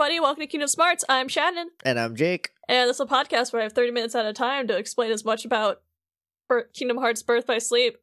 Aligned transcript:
Everybody, 0.00 0.20
welcome 0.20 0.40
to 0.40 0.46
Kingdom 0.46 0.66
Smarts. 0.66 1.04
I'm 1.10 1.28
Shannon, 1.28 1.68
And 1.84 2.00
I'm 2.00 2.16
Jake. 2.16 2.52
and 2.70 2.88
this 2.88 2.96
is 2.96 3.00
a 3.00 3.04
podcast 3.04 3.52
where 3.52 3.60
I 3.60 3.64
have 3.64 3.74
30 3.74 3.90
minutes 3.90 4.14
at 4.14 4.24
a 4.24 4.32
time 4.32 4.66
to 4.68 4.78
explain 4.78 5.12
as 5.12 5.26
much 5.26 5.44
about 5.44 5.82
Kingdom 6.72 6.96
Hearts 6.96 7.22
Birth 7.22 7.46
by 7.46 7.58
Sleep. 7.58 7.98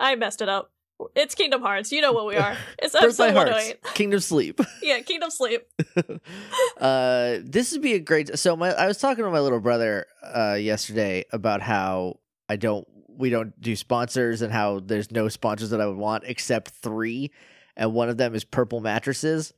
I 0.00 0.14
messed 0.14 0.40
it 0.40 0.48
up. 0.48 0.72
It's 1.14 1.34
Kingdom 1.34 1.60
Hearts. 1.60 1.92
You 1.92 2.00
know 2.00 2.14
what 2.14 2.24
we 2.24 2.36
are. 2.36 2.56
It's 2.78 2.98
Birth 2.98 3.18
by 3.18 3.32
Hearts. 3.32 3.74
Kingdom 3.92 4.20
Sleep. 4.20 4.58
Yeah, 4.82 5.00
Kingdom 5.00 5.28
Sleep. 5.30 5.66
uh, 6.80 7.36
this 7.44 7.70
would 7.72 7.82
be 7.82 7.92
a 7.92 8.00
great. 8.00 8.38
So 8.38 8.56
my, 8.56 8.70
I 8.70 8.86
was 8.86 8.96
talking 8.96 9.22
to 9.22 9.30
my 9.30 9.40
little 9.40 9.60
brother 9.60 10.06
uh, 10.22 10.54
yesterday 10.58 11.26
about 11.34 11.60
how 11.60 12.18
I 12.48 12.56
don't, 12.56 12.88
we 13.08 13.28
don't 13.28 13.60
do 13.60 13.76
sponsors, 13.76 14.40
and 14.40 14.50
how 14.50 14.80
there's 14.80 15.10
no 15.10 15.28
sponsors 15.28 15.68
that 15.68 15.82
I 15.82 15.86
would 15.86 15.98
want 15.98 16.24
except 16.26 16.70
three, 16.70 17.30
and 17.76 17.92
one 17.92 18.08
of 18.08 18.16
them 18.16 18.34
is 18.34 18.42
Purple 18.42 18.80
Mattresses, 18.80 19.52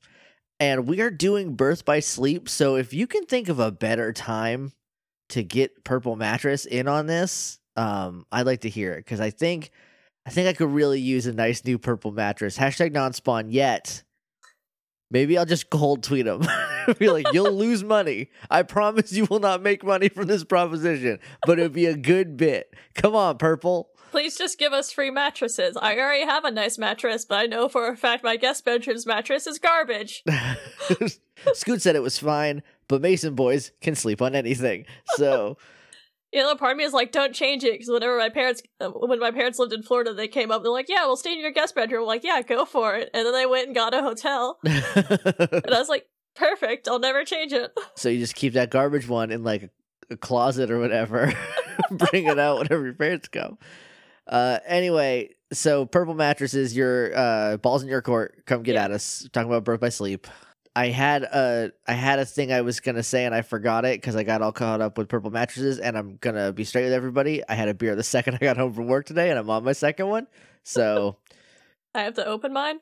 and 0.61 0.87
we 0.87 1.01
are 1.01 1.11
doing 1.11 1.55
Birth 1.55 1.85
by 1.85 2.01
Sleep. 2.01 2.49
So 2.49 2.77
if 2.77 2.93
you 2.93 3.07
can 3.07 3.25
think 3.27 3.49
of 3.49 3.59
a 3.59 3.71
better 3.71 4.13
time 4.13 4.73
to 5.31 5.43
get 5.43 5.85
Purple 5.85 6.17
Mattress 6.17 6.67
in 6.67 6.89
on 6.89 7.07
this, 7.07 7.61
um, 7.77 8.27
I'd 8.33 8.47
like 8.47 8.63
to 8.63 8.69
hear 8.69 8.93
it 8.95 9.05
because 9.05 9.21
I 9.21 9.31
think. 9.31 9.71
I 10.27 10.31
think 10.31 10.47
I 10.47 10.53
could 10.53 10.69
really 10.69 11.01
use 11.01 11.25
a 11.25 11.33
nice 11.33 11.65
new 11.65 11.79
purple 11.79 12.13
mattress. 12.13 12.59
Hashtag 12.59 12.93
non-spawn 12.93 13.49
yet. 13.49 14.03
Maybe 15.11 15.39
I'll 15.39 15.47
just 15.47 15.71
cold 15.71 16.03
tweet 16.03 16.27
them. 16.27 16.43
Be 16.99 17.11
like, 17.11 17.33
you'll 17.33 17.53
lose 17.53 17.83
money. 17.83 18.31
I 18.51 18.63
promise 18.63 19.13
you 19.13 19.27
will 19.29 19.41
not 19.41 19.63
make 19.63 19.83
money 19.85 20.09
from 20.09 20.27
this 20.27 20.45
proposition, 20.45 21.19
but 21.47 21.59
it'd 21.59 21.73
be 21.73 21.87
a 21.87 21.97
good 21.97 22.37
bit. 22.37 22.75
Come 22.95 23.15
on, 23.15 23.39
purple. 23.39 23.91
Please 24.11 24.39
just 24.39 24.59
give 24.59 24.73
us 24.73 24.91
free 24.91 25.11
mattresses. 25.11 25.77
I 25.77 25.99
already 25.99 26.25
have 26.25 26.45
a 26.45 26.51
nice 26.51 26.79
mattress, 26.79 27.25
but 27.27 27.37
I 27.37 27.47
know 27.47 27.69
for 27.69 27.89
a 27.89 27.97
fact 27.97 28.25
my 28.25 28.37
guest 28.37 28.65
bedroom's 28.65 29.07
mattress 29.07 29.47
is 29.47 29.59
garbage. 29.59 30.25
Scoot 31.53 31.83
said 31.83 31.95
it 31.95 32.03
was 32.03 32.19
fine, 32.19 32.63
but 32.89 33.03
Mason 33.03 33.35
boys 33.35 33.73
can 33.83 33.95
sleep 33.95 34.23
on 34.23 34.35
anything. 34.35 34.87
So 35.17 35.59
You 36.33 36.43
know, 36.43 36.55
part 36.57 36.73
of 36.73 36.77
me 36.79 36.85
is 36.85 36.93
like, 36.93 37.11
don't 37.13 37.35
change 37.35 37.65
it, 37.65 37.73
because 37.73 37.89
whenever 37.89 38.19
my 38.19 38.29
parents, 38.29 38.63
uh, 38.81 38.89
when 38.91 39.19
my 39.19 39.31
parents 39.31 39.59
lived 39.59 39.73
in 39.73 39.83
Florida, 39.83 40.13
they 40.13 40.29
came 40.29 40.51
up, 40.51 40.63
they're 40.63 40.71
like, 40.71 40.89
yeah, 40.89 41.07
we'll 41.07 41.17
stay 41.17 41.33
in 41.33 41.41
your 41.41 41.53
guest 41.53 41.75
bedroom. 41.75 42.03
I'm 42.03 42.07
like, 42.07 42.23
yeah, 42.25 42.43
go 42.43 42.65
for 42.67 42.95
it. 42.97 43.09
And 43.15 43.25
then 43.27 43.33
they 43.33 43.47
went 43.47 43.67
and 43.67 43.75
got 43.75 43.95
a 43.95 44.03
hotel. 44.03 44.59
And 44.65 45.75
I 45.75 45.79
was 45.79 45.89
like, 45.89 46.07
perfect, 46.35 46.87
I'll 46.87 46.99
never 46.99 47.25
change 47.25 47.53
it. 47.53 47.73
so 47.97 48.09
you 48.11 48.19
just 48.19 48.35
keep 48.35 48.53
that 48.53 48.71
garbage 48.71 49.09
one 49.09 49.31
in 49.31 49.43
like 49.43 49.63
a, 49.65 49.71
a 50.11 50.17
closet 50.17 50.71
or 50.71 50.79
whatever. 50.79 51.33
Bring 51.91 52.27
it 52.27 52.39
out 52.39 52.59
whenever 52.59 52.85
your 52.85 52.95
parents 52.95 53.29
go. 53.29 53.59
Uh, 54.27 54.59
anyway, 54.67 55.31
so 55.53 55.87
purple 55.87 56.13
mattresses, 56.15 56.77
your 56.77 57.17
uh, 57.17 57.57
balls 57.57 57.83
in 57.83 57.89
your 57.89 58.03
court. 58.03 58.45
Come 58.45 58.63
get 58.63 58.75
Yeah. 58.75 58.85
at 58.85 58.91
us. 58.91 59.27
Talking 59.33 59.51
about 59.51 59.65
birth 59.65 59.81
by 59.81 59.89
sleep. 59.89 60.27
I 60.79 60.91
had 60.91 61.25
a 61.25 61.73
I 61.89 61.95
had 61.95 62.21
a 62.21 62.25
thing 62.25 62.53
I 62.53 62.61
was 62.61 62.79
gonna 62.79 63.03
say 63.03 63.25
and 63.25 63.35
I 63.35 63.43
forgot 63.43 63.85
it 63.85 64.01
because 64.01 64.15
I 64.15 64.23
got 64.23 64.43
all 64.43 64.53
caught 64.53 64.81
up 64.81 64.97
with 64.97 65.09
purple 65.09 65.31
mattresses. 65.31 65.81
And 65.81 65.99
I'm 65.99 66.19
gonna 66.21 66.53
be 66.53 66.63
straight 66.63 66.85
with 66.85 66.93
everybody. 66.93 67.43
I 67.49 67.55
had 67.55 67.69
a 67.69 67.75
beer 67.75 67.97
the 67.97 68.03
second 68.17 68.37
I 68.37 68.39
got 68.39 68.57
home 68.57 68.73
from 68.73 68.87
work 68.87 69.05
today, 69.05 69.29
and 69.31 69.39
I'm 69.41 69.51
on 69.51 69.65
my 69.65 69.73
second 69.73 70.07
one. 70.07 70.29
So 70.63 71.17
I 71.97 72.03
have 72.03 72.15
to 72.15 72.25
open 72.25 72.53
mine. 72.53 72.79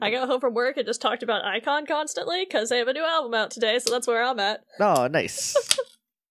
I 0.00 0.10
got 0.10 0.26
home 0.26 0.40
from 0.40 0.54
work 0.54 0.78
and 0.78 0.86
just 0.86 1.02
talked 1.02 1.22
about 1.22 1.44
iKON 1.44 1.86
constantly, 1.86 2.46
because 2.46 2.70
they 2.70 2.78
have 2.78 2.88
a 2.88 2.94
new 2.94 3.04
album 3.04 3.34
out 3.34 3.50
today, 3.50 3.78
so 3.78 3.92
that's 3.92 4.06
where 4.06 4.24
I'm 4.24 4.40
at. 4.40 4.64
oh, 4.80 5.06
nice. 5.06 5.54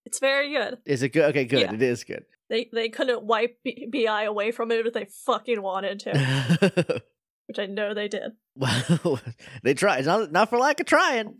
It's 0.05 0.19
very 0.19 0.53
good. 0.53 0.77
Is 0.85 1.01
it 1.01 1.09
good? 1.09 1.23
Okay, 1.31 1.45
good. 1.45 1.61
Yeah. 1.61 1.73
It 1.73 1.81
is 1.81 2.03
good. 2.03 2.25
They 2.47 2.69
they 2.71 2.89
couldn't 2.89 3.23
wipe 3.23 3.57
B- 3.63 3.87
BI 3.91 4.23
away 4.23 4.51
from 4.51 4.71
it 4.71 4.85
if 4.85 4.93
they 4.93 5.05
fucking 5.05 5.59
wanted 5.59 6.01
to, 6.01 7.01
which 7.47 7.59
I 7.59 7.65
know 7.65 7.93
they 7.93 8.07
did. 8.07 8.31
Well, 8.55 9.19
they 9.63 9.73
tried. 9.73 10.05
Not 10.05 10.31
not 10.31 10.49
for 10.49 10.57
lack 10.59 10.79
of 10.79 10.85
trying. 10.85 11.35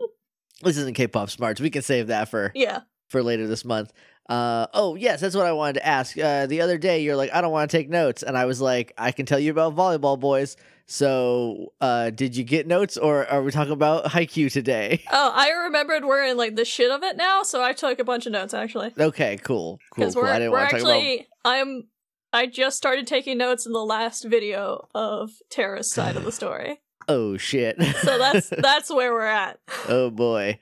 this 0.62 0.76
isn't 0.76 0.94
K-pop 0.94 1.28
smarts. 1.30 1.60
We 1.60 1.70
can 1.70 1.82
save 1.82 2.06
that 2.08 2.28
for 2.28 2.52
Yeah. 2.54 2.80
for 3.08 3.22
later 3.22 3.46
this 3.48 3.64
month. 3.64 3.92
Uh, 4.28 4.66
oh 4.72 4.94
yes, 4.94 5.20
that's 5.20 5.34
what 5.34 5.46
I 5.46 5.52
wanted 5.52 5.74
to 5.80 5.86
ask. 5.86 6.16
Uh, 6.16 6.46
the 6.46 6.60
other 6.60 6.78
day, 6.78 7.02
you're 7.02 7.16
like, 7.16 7.34
I 7.34 7.40
don't 7.40 7.50
want 7.50 7.68
to 7.70 7.76
take 7.76 7.88
notes, 7.90 8.22
and 8.22 8.38
I 8.38 8.44
was 8.44 8.60
like, 8.60 8.92
I 8.96 9.10
can 9.10 9.26
tell 9.26 9.38
you 9.40 9.50
about 9.50 9.74
volleyball 9.74 10.18
boys. 10.18 10.56
So, 10.86 11.72
uh, 11.80 12.10
did 12.10 12.36
you 12.36 12.44
get 12.44 12.66
notes, 12.66 12.96
or 12.96 13.26
are 13.26 13.42
we 13.42 13.50
talking 13.50 13.72
about 13.72 14.04
Haikyuu 14.04 14.52
today? 14.52 15.02
Oh, 15.12 15.32
I 15.34 15.50
remembered 15.64 16.04
we're 16.04 16.24
in 16.24 16.36
like 16.36 16.54
the 16.54 16.64
shit 16.64 16.90
of 16.90 17.02
it 17.02 17.16
now, 17.16 17.42
so 17.42 17.62
I 17.62 17.72
took 17.72 17.98
a 17.98 18.04
bunch 18.04 18.26
of 18.26 18.32
notes 18.32 18.54
actually. 18.54 18.92
Okay, 18.98 19.38
cool, 19.38 19.78
cool, 19.94 20.12
cool. 20.12 20.22
we're 20.22 20.28
I 20.28 20.38
didn't 20.38 20.52
we're 20.52 20.58
want 20.58 20.70
to 20.70 20.76
talk 20.76 20.82
about. 20.84 20.92
actually 20.96 21.26
I'm 21.44 21.84
I 22.32 22.46
just 22.46 22.76
started 22.76 23.06
taking 23.06 23.38
notes 23.38 23.66
in 23.66 23.72
the 23.72 23.84
last 23.84 24.24
video 24.24 24.88
of 24.94 25.30
Terra's 25.50 25.90
side 25.90 26.16
of 26.16 26.24
the 26.24 26.32
story. 26.40 26.80
Oh 27.08 27.36
shit. 27.36 27.82
So 28.02 28.18
that's 28.18 28.48
that's 28.58 28.90
where 28.90 29.12
we're 29.12 29.22
at. 29.26 29.58
oh 29.88 30.10
boy. 30.10 30.58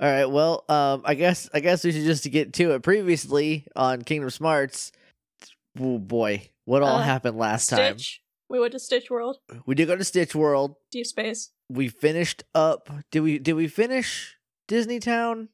All 0.00 0.08
right. 0.08 0.26
Well, 0.26 0.64
um, 0.68 1.02
I 1.04 1.14
guess 1.14 1.48
I 1.52 1.60
guess 1.60 1.82
we 1.84 1.92
should 1.92 2.04
just 2.04 2.30
get 2.30 2.52
to 2.54 2.72
it. 2.72 2.82
Previously 2.82 3.66
on 3.74 4.02
Kingdom 4.02 4.30
Smarts, 4.30 4.92
oh 5.80 5.98
boy, 5.98 6.48
what 6.66 6.82
all 6.82 6.98
Uh, 6.98 7.02
happened 7.02 7.36
last 7.36 7.68
time? 7.70 7.96
We 8.50 8.58
went 8.60 8.72
to 8.72 8.78
Stitch 8.78 9.10
World, 9.10 9.38
We 9.66 9.74
did 9.74 9.88
go 9.88 9.96
to 9.96 10.04
Stitch 10.04 10.34
World. 10.34 10.76
Deep 10.90 11.04
Space. 11.06 11.50
We 11.68 11.88
finished 11.88 12.44
up. 12.54 12.88
Did 13.10 13.20
we? 13.20 13.38
Did 13.38 13.54
we 13.54 13.66
finish 13.68 14.36
Disney 14.68 15.00
Town? 15.00 15.48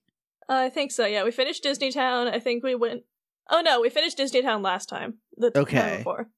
Uh, 0.48 0.54
I 0.66 0.68
think 0.68 0.92
so. 0.92 1.04
Yeah, 1.06 1.24
we 1.24 1.30
finished 1.32 1.62
Disney 1.62 1.90
Town. 1.90 2.28
I 2.28 2.38
think 2.38 2.62
we 2.62 2.74
went. 2.74 3.02
Oh 3.50 3.60
no, 3.60 3.80
we 3.80 3.90
finished 3.90 4.16
Disney 4.16 4.42
Town 4.42 4.62
last 4.62 4.88
time. 4.88 5.18
The 5.36 5.50
time 5.50 5.62
Okay. 5.62 5.96
before. 5.98 6.28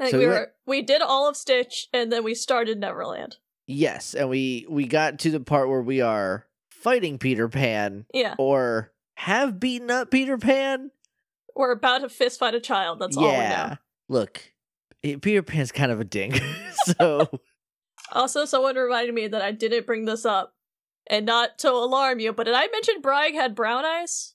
I 0.00 0.04
think 0.04 0.10
So 0.12 0.18
we 0.18 0.24
we 0.24 0.28
were 0.28 0.34
went- 0.38 0.48
we 0.66 0.82
did 0.82 1.02
all 1.02 1.28
of 1.28 1.36
Stitch 1.36 1.88
and 1.92 2.12
then 2.12 2.22
we 2.24 2.34
started 2.34 2.78
Neverland. 2.78 3.36
Yes, 3.66 4.14
and 4.14 4.28
we 4.30 4.64
we 4.68 4.86
got 4.86 5.18
to 5.20 5.30
the 5.30 5.40
part 5.40 5.68
where 5.68 5.82
we 5.82 6.00
are 6.00 6.46
fighting 6.70 7.18
Peter 7.18 7.48
Pan, 7.48 8.06
Yeah, 8.14 8.34
or 8.38 8.92
have 9.16 9.58
beaten 9.60 9.90
up 9.90 10.10
Peter 10.10 10.38
Pan. 10.38 10.90
we're 11.56 11.72
about 11.72 11.98
to 12.02 12.08
fist 12.08 12.38
fight 12.38 12.54
a 12.54 12.60
child. 12.60 13.00
That's 13.00 13.16
all 13.16 13.24
we 13.24 13.30
know. 13.32 13.76
Look, 14.08 14.52
eh, 15.02 15.16
Peter 15.20 15.42
Pan's 15.42 15.72
kind 15.72 15.90
of 15.92 16.00
a 16.00 16.04
dink. 16.04 16.40
so 16.98 17.28
Also, 18.12 18.44
someone 18.46 18.76
reminded 18.76 19.14
me 19.14 19.26
that 19.26 19.42
I 19.42 19.50
didn't 19.52 19.84
bring 19.86 20.04
this 20.06 20.24
up, 20.24 20.54
and 21.08 21.26
not 21.26 21.58
to 21.58 21.70
alarm 21.70 22.20
you, 22.20 22.32
but 22.32 22.44
did 22.44 22.54
I 22.54 22.68
mention 22.68 23.02
Braig 23.02 23.34
had 23.34 23.54
brown 23.56 23.84
eyes? 23.84 24.34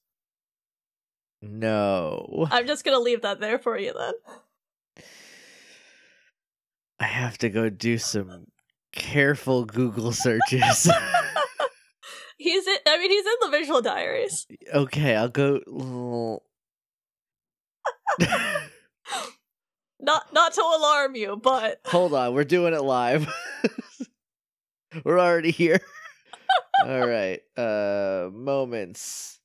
No. 1.44 2.48
I'm 2.52 2.66
just 2.68 2.84
gonna 2.86 3.00
leave 3.00 3.22
that 3.24 3.40
there 3.40 3.59
for 3.59 3.78
you 3.78 3.94
then. 3.94 5.06
I 7.00 7.06
have 7.06 7.38
to 7.40 7.50
go 7.50 7.70
do 7.70 7.98
some 7.98 8.48
careful 8.94 9.66
Google 9.66 10.12
searches. 10.14 10.90
He's 12.38 12.68
in. 12.68 12.78
I 12.88 12.98
mean, 12.98 13.09
he's 13.12 13.26
in 13.26 13.34
the 13.42 13.50
visual 13.58 13.82
diaries. 13.82 14.46
okay, 14.74 15.16
I'll 15.16 15.30
go. 15.30 16.42
Not 20.00 20.34
not 20.34 20.53
to 20.53 20.62
alarm 20.62 21.16
you, 21.16 21.38
but 21.42 21.80
Hold 21.86 22.14
on, 22.14 22.34
we're 22.34 22.44
doing 22.44 22.74
it 22.74 22.82
live. 22.84 23.26
we're 25.06 25.18
already 25.20 25.52
here. 25.52 25.80
All 26.86 27.08
right. 27.08 27.40
Uh 27.56 28.30
moments. 28.34 29.40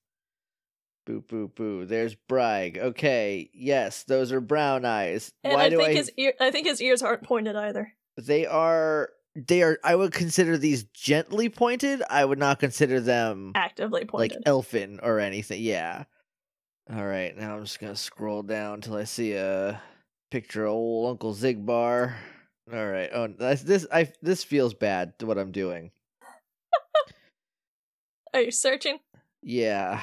Boo 1.09 1.23
boo 1.23 1.49
boo. 1.49 1.87
There's 1.87 2.15
Braig. 2.15 2.77
Okay. 2.77 3.49
Yes, 3.55 4.03
those 4.03 4.31
are 4.31 4.43
brown 4.43 4.85
eyes. 4.85 5.33
and 5.43 5.55
Why 5.55 5.65
I 5.65 5.69
do 5.71 5.79
think 5.79 5.89
I 5.89 5.95
his 5.95 6.13
ear. 6.19 6.35
I 6.39 6.51
think 6.51 6.67
his 6.67 6.83
ears 6.83 7.01
aren't 7.01 7.23
pointed 7.23 7.57
either. 7.57 7.95
They 8.19 8.45
are 8.45 9.09
they 9.35 9.63
are 9.63 9.79
I 9.83 9.97
would 9.97 10.13
consider 10.13 10.59
these 10.59 10.83
gently 10.93 11.49
pointed. 11.49 12.03
I 12.11 12.27
would 12.27 12.39
not 12.39 12.59
consider 12.59 13.01
them 13.01 13.53
Actively 13.55 14.05
pointed, 14.05 14.37
like 14.37 14.43
elfin 14.45 15.01
or 15.03 15.19
anything. 15.19 15.63
Yeah. 15.63 16.05
All 16.93 17.07
right, 17.07 17.35
now 17.35 17.57
I'm 17.57 17.65
just 17.65 17.81
gonna 17.81 17.97
scroll 17.97 18.43
down 18.43 18.75
until 18.75 18.97
I 18.97 19.05
see 19.05 19.33
a 19.33 19.81
picture 20.31 20.67
of 20.67 20.73
old 20.73 21.13
Uncle 21.13 21.35
Xigbar. 21.35 22.17
All 22.71 22.87
right. 22.87 23.09
Oh, 23.15 23.29
this 23.29 23.87
I 23.91 24.13
this 24.21 24.45
feels 24.45 24.75
bad. 24.75 25.15
What 25.23 25.39
I'm 25.39 25.53
doing. 25.53 25.91
Are 28.35 28.43
you 28.43 28.51
searching? 28.51 28.99
Yeah, 29.43 30.03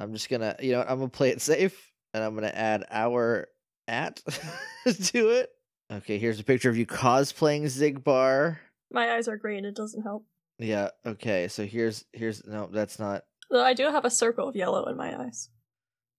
I'm 0.00 0.12
just 0.12 0.28
gonna. 0.28 0.56
You 0.60 0.72
know, 0.72 0.80
I'm 0.80 0.98
gonna 0.98 1.08
play 1.08 1.28
it 1.30 1.40
safe, 1.40 1.92
and 2.14 2.24
I'm 2.24 2.34
gonna 2.34 2.48
add 2.48 2.86
our 2.90 3.48
at 3.86 4.16
to 4.86 5.28
it. 5.28 5.50
Okay, 5.92 6.18
here's 6.18 6.40
a 6.40 6.44
picture 6.44 6.70
of 6.70 6.76
you 6.76 6.86
cosplaying 6.86 7.64
Xigbar. 7.64 8.58
My 8.90 9.12
eyes 9.12 9.28
are 9.28 9.36
green. 9.36 9.64
It 9.64 9.76
doesn't 9.76 10.02
help. 10.02 10.24
Yeah. 10.58 10.88
Okay. 11.04 11.48
So 11.48 11.64
here's 11.66 12.04
here's 12.12 12.44
no, 12.46 12.68
that's 12.72 12.98
not 12.98 13.24
Though 13.50 13.64
I 13.64 13.74
do 13.74 13.84
have 13.90 14.04
a 14.04 14.10
circle 14.10 14.48
of 14.48 14.56
yellow 14.56 14.86
in 14.86 14.96
my 14.96 15.20
eyes. 15.24 15.48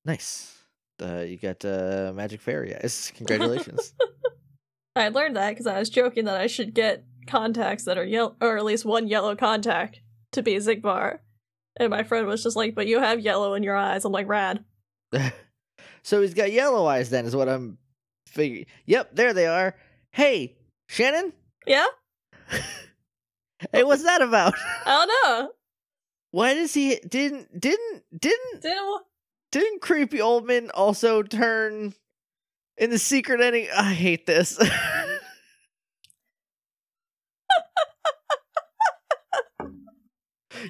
nice. 0.06 0.58
Uh, 1.02 1.22
you 1.28 1.38
got 1.38 1.66
uh, 1.66 2.12
magic 2.14 2.42
fairy 2.42 2.76
eyes. 2.76 3.12
Congratulations. 3.18 3.94
I 4.96 5.10
learned 5.10 5.36
that 5.36 5.50
because 5.52 5.66
I 5.66 5.80
was 5.80 5.90
joking 5.90 6.26
that 6.26 6.40
I 6.40 6.46
should 6.48 6.76
get 6.76 7.06
contacts 7.26 7.86
that 7.86 7.98
are 7.98 8.04
yellow, 8.04 8.36
or 8.40 8.58
at 8.58 8.66
least 8.66 8.86
one 8.86 9.08
yellow 9.08 9.36
contact 9.36 10.02
to 10.34 10.44
be 10.44 10.56
Xigbar. 10.56 11.20
And 11.78 11.90
my 11.90 12.04
friend 12.04 12.28
was 12.28 12.44
just 12.44 12.56
like, 12.56 12.76
"But 12.76 12.88
you 12.88 13.00
have 13.00 13.20
yellow 13.20 13.54
in 13.54 13.64
your 13.64 13.76
eyes." 13.76 14.06
I'm 14.06 14.12
like, 14.12 14.28
"Rad." 14.28 14.64
so 16.04 16.22
he's 16.22 16.34
got 16.34 16.52
yellow 16.52 16.86
eyes. 16.86 17.10
Then 17.10 17.26
is 17.26 17.36
what 17.36 17.50
I'm 17.50 17.78
figuring. 18.28 18.66
Yep, 18.86 19.16
there 19.16 19.34
they 19.34 19.48
are. 19.48 19.76
Hey, 20.12 20.58
Shannon. 20.88 21.34
Yeah. 21.66 21.86
Hey, 23.72 23.84
what's 23.84 24.04
that 24.04 24.22
about? 24.22 24.56
I 24.86 25.06
don't 25.06 25.08
know. 25.24 25.52
Why 26.32 26.54
does 26.54 26.74
he 26.74 26.96
didn't 27.08 27.60
didn't 27.60 28.04
didn't 28.18 28.62
Didn't 28.62 29.02
didn't 29.52 29.82
creepy 29.82 30.22
old 30.22 30.48
man 30.48 30.72
also 30.74 31.22
turn 31.22 31.94
in 32.78 32.90
the 32.90 32.98
secret 32.98 33.42
ending? 33.42 33.68
I 33.76 33.94
hate 33.94 34.26
this. 34.26 34.58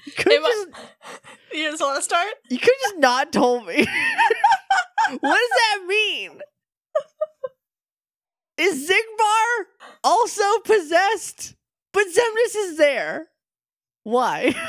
you 0.06 0.14
could 0.32 0.38
Am 0.38 0.46
I- 0.46 0.66
just 0.74 0.86
you 1.54 1.70
just 1.72 1.82
want 1.82 1.98
to 1.98 2.02
start? 2.04 2.34
you 2.50 2.58
could 2.60 2.74
just 2.84 2.98
not 2.98 3.32
told 3.34 3.66
me. 3.68 3.76
what 5.20 5.22
does 5.22 5.50
that 5.50 5.86
mean? 5.88 6.40
Is 8.58 8.90
Xigbar 8.90 9.66
also 10.04 10.44
possessed? 10.64 11.56
But 11.94 12.04
Xemnas 12.08 12.56
is 12.56 12.78
there. 12.78 13.28
Why? 14.04 14.56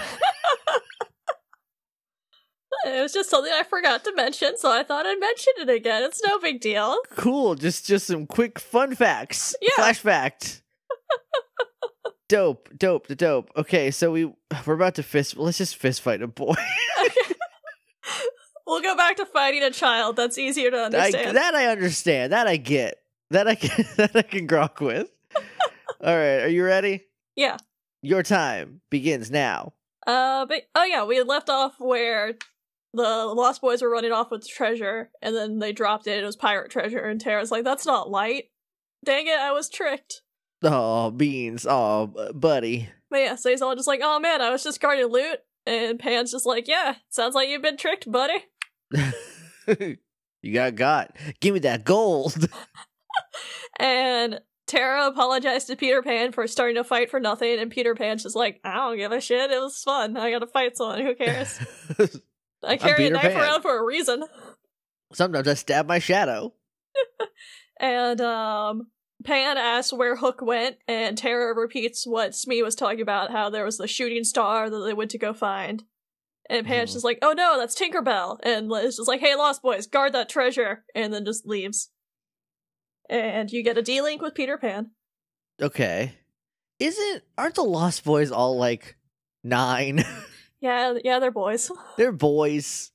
It 2.84 3.00
was 3.00 3.12
just 3.12 3.30
something 3.30 3.52
I 3.52 3.62
forgot 3.62 4.02
to 4.04 4.14
mention, 4.16 4.56
so 4.58 4.68
I 4.70 4.82
thought 4.82 5.06
I'd 5.06 5.20
mention 5.20 5.52
it 5.58 5.68
again. 5.68 6.02
It's 6.02 6.20
no 6.26 6.40
big 6.40 6.60
deal. 6.60 6.96
cool. 7.14 7.54
Just 7.54 7.86
just 7.86 8.08
some 8.08 8.26
quick 8.26 8.58
fun 8.58 8.96
facts. 8.96 9.54
Yeah. 9.60 9.68
Flash 9.76 10.00
fact. 12.32 12.78
dope, 12.78 13.06
the 13.06 13.14
dope. 13.14 13.50
Okay, 13.56 13.90
so 13.90 14.12
we 14.12 14.24
we're 14.66 14.74
about 14.74 14.96
to 14.96 15.02
fist. 15.02 15.36
Let's 15.36 15.58
just 15.58 15.76
fist 15.76 16.02
fight 16.02 16.22
a 16.22 16.26
boy. 16.26 16.54
We'll 18.72 18.80
go 18.80 18.96
back 18.96 19.16
to 19.16 19.26
fighting 19.26 19.62
a 19.62 19.70
child. 19.70 20.16
That's 20.16 20.38
easier 20.38 20.70
to 20.70 20.76
I, 20.78 20.84
understand. 20.84 21.36
that 21.36 21.54
I 21.54 21.66
understand. 21.66 22.32
That 22.32 22.46
I 22.46 22.56
get. 22.56 23.02
That 23.30 23.46
I 23.46 23.54
can. 23.54 23.84
That 23.96 24.16
I 24.16 24.22
can 24.22 24.48
grok 24.48 24.80
with. 24.80 25.10
All 26.00 26.16
right, 26.16 26.40
are 26.40 26.48
you 26.48 26.64
ready? 26.64 27.04
yeah. 27.36 27.58
Your 28.04 28.22
time 28.22 28.80
begins 28.90 29.30
now. 29.30 29.74
Uh, 30.06 30.46
but 30.46 30.62
oh 30.74 30.84
yeah, 30.84 31.04
we 31.04 31.16
had 31.16 31.28
left 31.28 31.50
off 31.50 31.74
where 31.78 32.32
the 32.94 33.02
Lost 33.02 33.60
Boys 33.60 33.82
were 33.82 33.90
running 33.90 34.10
off 34.10 34.30
with 34.30 34.48
treasure, 34.48 35.10
and 35.20 35.36
then 35.36 35.58
they 35.60 35.72
dropped 35.72 36.06
it. 36.06 36.22
It 36.22 36.26
was 36.26 36.34
pirate 36.34 36.70
treasure, 36.70 36.98
and 36.98 37.20
Terra's 37.20 37.52
like, 37.52 37.62
"That's 37.64 37.86
not 37.86 38.10
light." 38.10 38.46
Dang 39.04 39.26
it, 39.26 39.38
I 39.38 39.52
was 39.52 39.68
tricked. 39.68 40.22
Oh, 40.62 41.10
beans. 41.10 41.66
Oh, 41.68 42.12
buddy. 42.34 42.88
But 43.10 43.18
yeah, 43.18 43.34
so 43.34 43.50
he's 43.50 43.60
all 43.62 43.74
just 43.74 43.88
like, 43.88 44.00
"Oh 44.02 44.18
man, 44.20 44.40
I 44.40 44.50
was 44.50 44.62
just 44.62 44.80
guarding 44.80 45.06
loot," 45.06 45.38
and 45.66 45.98
Pan's 45.98 46.30
just 46.30 46.46
like, 46.46 46.66
"Yeah, 46.68 46.94
sounds 47.10 47.34
like 47.34 47.48
you've 47.48 47.62
been 47.62 47.76
tricked, 47.76 48.10
buddy." 48.10 48.44
you 50.42 50.54
got 50.54 50.76
got. 50.76 51.16
Give 51.40 51.54
me 51.54 51.60
that 51.60 51.84
gold. 51.84 52.48
And 53.78 54.40
Terra 54.66 55.06
apologized 55.06 55.66
to 55.68 55.76
Peter 55.76 56.02
Pan 56.02 56.32
for 56.32 56.46
starting 56.46 56.76
to 56.76 56.84
fight 56.84 57.10
for 57.10 57.18
nothing, 57.20 57.58
and 57.58 57.70
Peter 57.70 57.94
Pan's 57.94 58.22
just 58.22 58.36
like, 58.36 58.60
"I 58.64 58.74
don't 58.76 58.96
give 58.96 59.12
a 59.12 59.20
shit. 59.20 59.50
It 59.50 59.60
was 59.60 59.82
fun. 59.82 60.16
I 60.16 60.30
gotta 60.30 60.46
fight 60.46 60.76
someone. 60.76 61.00
Who 61.00 61.14
cares? 61.14 61.58
I 62.62 62.76
carry 62.76 63.06
a 63.06 63.10
knife 63.10 63.22
Pan. 63.22 63.40
around 63.40 63.62
for 63.62 63.76
a 63.76 63.84
reason." 63.84 64.24
Sometimes 65.12 65.48
I 65.48 65.54
stab 65.54 65.86
my 65.86 65.98
shadow. 65.98 66.54
And 67.80 68.20
um 68.20 68.88
Pan 69.24 69.56
asks 69.58 69.92
where 69.92 70.16
Hook 70.16 70.40
went, 70.42 70.76
and 70.88 71.16
Terra 71.16 71.54
repeats 71.54 72.06
what 72.06 72.34
Smee 72.34 72.62
was 72.62 72.74
talking 72.74 73.00
about, 73.00 73.30
how 73.30 73.50
there 73.50 73.64
was 73.64 73.78
the 73.78 73.86
shooting 73.88 74.24
star 74.24 74.68
that 74.70 74.78
they 74.80 74.94
went 74.94 75.10
to 75.12 75.18
go 75.18 75.32
find. 75.32 75.84
And 76.50 76.66
Pan's 76.66 76.90
Mhm. 76.90 76.94
just 76.94 77.04
like, 77.04 77.18
oh 77.22 77.32
no, 77.32 77.58
that's 77.58 77.78
Tinkerbell. 77.78 78.38
And 78.42 78.68
Liz 78.68 78.96
just 78.96 79.08
like, 79.08 79.20
hey, 79.20 79.34
Lost 79.34 79.62
Boys, 79.62 79.86
guard 79.86 80.12
that 80.12 80.28
treasure. 80.28 80.84
And 80.94 81.12
then 81.14 81.24
just 81.24 81.46
leaves. 81.46 81.90
And 83.08 83.50
you 83.52 83.62
get 83.62 83.78
a 83.78 83.82
D-Link 83.82 84.22
with 84.22 84.34
Peter 84.34 84.56
Pan. 84.58 84.90
Okay. 85.60 86.14
Isn't 86.78 87.22
aren't 87.38 87.54
the 87.54 87.62
Lost 87.62 88.04
Boys 88.04 88.30
all 88.32 88.56
like 88.56 88.96
nine? 89.44 90.04
Yeah, 90.60 90.94
yeah, 91.04 91.18
they're 91.18 91.32
boys. 91.32 91.72
They're 91.96 92.12
boys. 92.12 92.92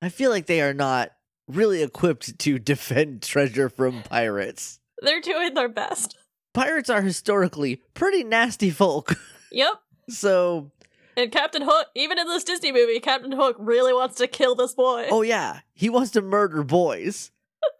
I 0.00 0.10
feel 0.10 0.30
like 0.30 0.46
they 0.46 0.60
are 0.60 0.72
not 0.72 1.10
really 1.48 1.82
equipped 1.82 2.38
to 2.38 2.56
defend 2.60 3.20
treasure 3.22 3.68
from 3.68 4.04
pirates. 4.04 4.78
They're 5.04 5.20
doing 5.20 5.54
their 5.54 5.68
best. 5.68 6.16
Pirates 6.52 6.88
are 6.90 7.02
historically 7.02 7.82
pretty 7.94 8.24
nasty 8.24 8.70
folk. 8.70 9.14
Yep. 9.52 9.74
So, 10.08 10.72
And 11.16 11.30
Captain 11.30 11.62
Hook, 11.62 11.86
even 11.94 12.18
in 12.18 12.26
this 12.26 12.42
Disney 12.42 12.72
movie, 12.72 12.98
Captain 12.98 13.30
Hook 13.30 13.54
really 13.60 13.92
wants 13.92 14.16
to 14.16 14.26
kill 14.26 14.56
this 14.56 14.74
boy. 14.74 15.06
oh 15.12 15.22
yeah, 15.22 15.60
he 15.74 15.88
wants 15.88 16.10
to 16.12 16.20
murder 16.22 16.64
boys. 16.64 17.30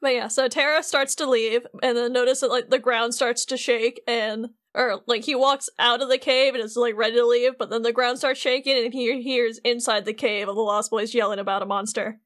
But 0.00 0.14
yeah, 0.14 0.26
so 0.28 0.48
Terra 0.48 0.82
starts 0.82 1.14
to 1.16 1.28
leave, 1.30 1.64
and 1.82 1.96
then 1.96 2.12
notice 2.12 2.40
that 2.40 2.50
like 2.50 2.70
the 2.70 2.80
ground 2.80 3.14
starts 3.14 3.44
to 3.44 3.56
shake, 3.56 4.00
and 4.08 4.48
or 4.74 5.00
like 5.06 5.22
he 5.24 5.36
walks 5.36 5.68
out 5.78 6.02
of 6.02 6.08
the 6.08 6.18
cave 6.18 6.54
and 6.54 6.64
is 6.64 6.76
like 6.76 6.96
ready 6.96 7.14
to 7.16 7.24
leave, 7.26 7.56
but 7.56 7.70
then 7.70 7.82
the 7.82 7.92
ground 7.92 8.18
starts 8.18 8.40
shaking, 8.40 8.84
and 8.84 8.92
he 8.92 9.22
hears 9.22 9.58
inside 9.58 10.04
the 10.04 10.12
cave 10.12 10.48
of 10.48 10.56
the 10.56 10.60
Lost 10.62 10.90
Boys 10.90 11.14
yelling 11.14 11.38
about 11.38 11.62
a 11.62 11.66
monster, 11.66 12.18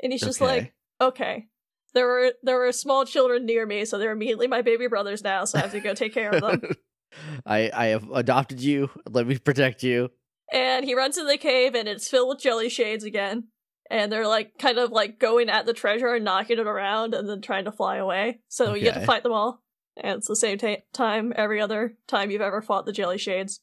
and 0.00 0.12
he's 0.12 0.20
just 0.20 0.40
Okay. 0.40 0.46
like, 0.60 0.74
okay. 1.00 1.48
There 1.94 2.06
were 2.06 2.32
there 2.42 2.58
were 2.58 2.72
small 2.72 3.04
children 3.06 3.46
near 3.46 3.64
me, 3.66 3.84
so 3.84 3.98
they're 3.98 4.12
immediately 4.12 4.46
my 4.46 4.62
baby 4.62 4.86
brothers 4.88 5.22
now, 5.24 5.44
so 5.44 5.58
I 5.58 5.62
have 5.62 5.72
to 5.72 5.80
go 5.80 5.94
take 5.94 6.14
care 6.14 6.30
of 6.30 6.40
them. 6.42 6.62
I 7.46 7.70
I 7.74 7.86
have 7.86 8.08
adopted 8.12 8.60
you. 8.60 8.90
Let 9.08 9.26
me 9.26 9.38
protect 9.38 9.82
you. 9.82 10.10
and 10.52 10.84
he 10.84 10.94
runs 10.94 11.16
into 11.16 11.30
the 11.30 11.38
cave, 11.38 11.74
and 11.74 11.88
it's 11.88 12.08
filled 12.08 12.28
with 12.28 12.40
jelly 12.40 12.68
shades 12.68 13.04
again. 13.04 13.48
And 13.90 14.12
they're 14.12 14.26
like 14.28 14.58
kind 14.58 14.78
of 14.78 14.90
like 14.90 15.18
going 15.18 15.48
at 15.48 15.64
the 15.64 15.72
treasure 15.72 16.08
and 16.14 16.24
knocking 16.24 16.58
it 16.58 16.66
around 16.66 17.14
and 17.14 17.26
then 17.26 17.40
trying 17.40 17.64
to 17.64 17.72
fly 17.72 17.96
away. 17.96 18.40
So 18.48 18.74
you 18.74 18.82
get 18.82 18.94
to 18.94 19.06
fight 19.06 19.22
them 19.22 19.32
all. 19.32 19.62
And 19.96 20.18
it's 20.18 20.28
the 20.28 20.36
same 20.36 20.58
ta- 20.58 20.82
time 20.92 21.32
every 21.34 21.58
other 21.58 21.96
time 22.06 22.30
you've 22.30 22.42
ever 22.42 22.60
fought 22.60 22.84
the 22.84 22.92
jelly 22.92 23.16
shades. 23.16 23.60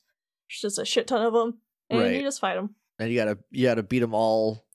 There's 0.50 0.62
just 0.62 0.80
a 0.80 0.86
shit 0.86 1.06
ton 1.06 1.22
of 1.22 1.31
them. 1.33 1.60
And 1.92 2.00
Right. 2.01 2.16
you 2.16 2.22
just 2.24 2.39
fight 2.42 2.56
them. 2.56 2.74
And 2.98 3.12
you 3.12 3.18
gotta 3.19 3.38
you 3.51 3.68
gotta 3.68 3.83
beat 3.83 4.00
them 4.00 4.16
all 4.16 4.66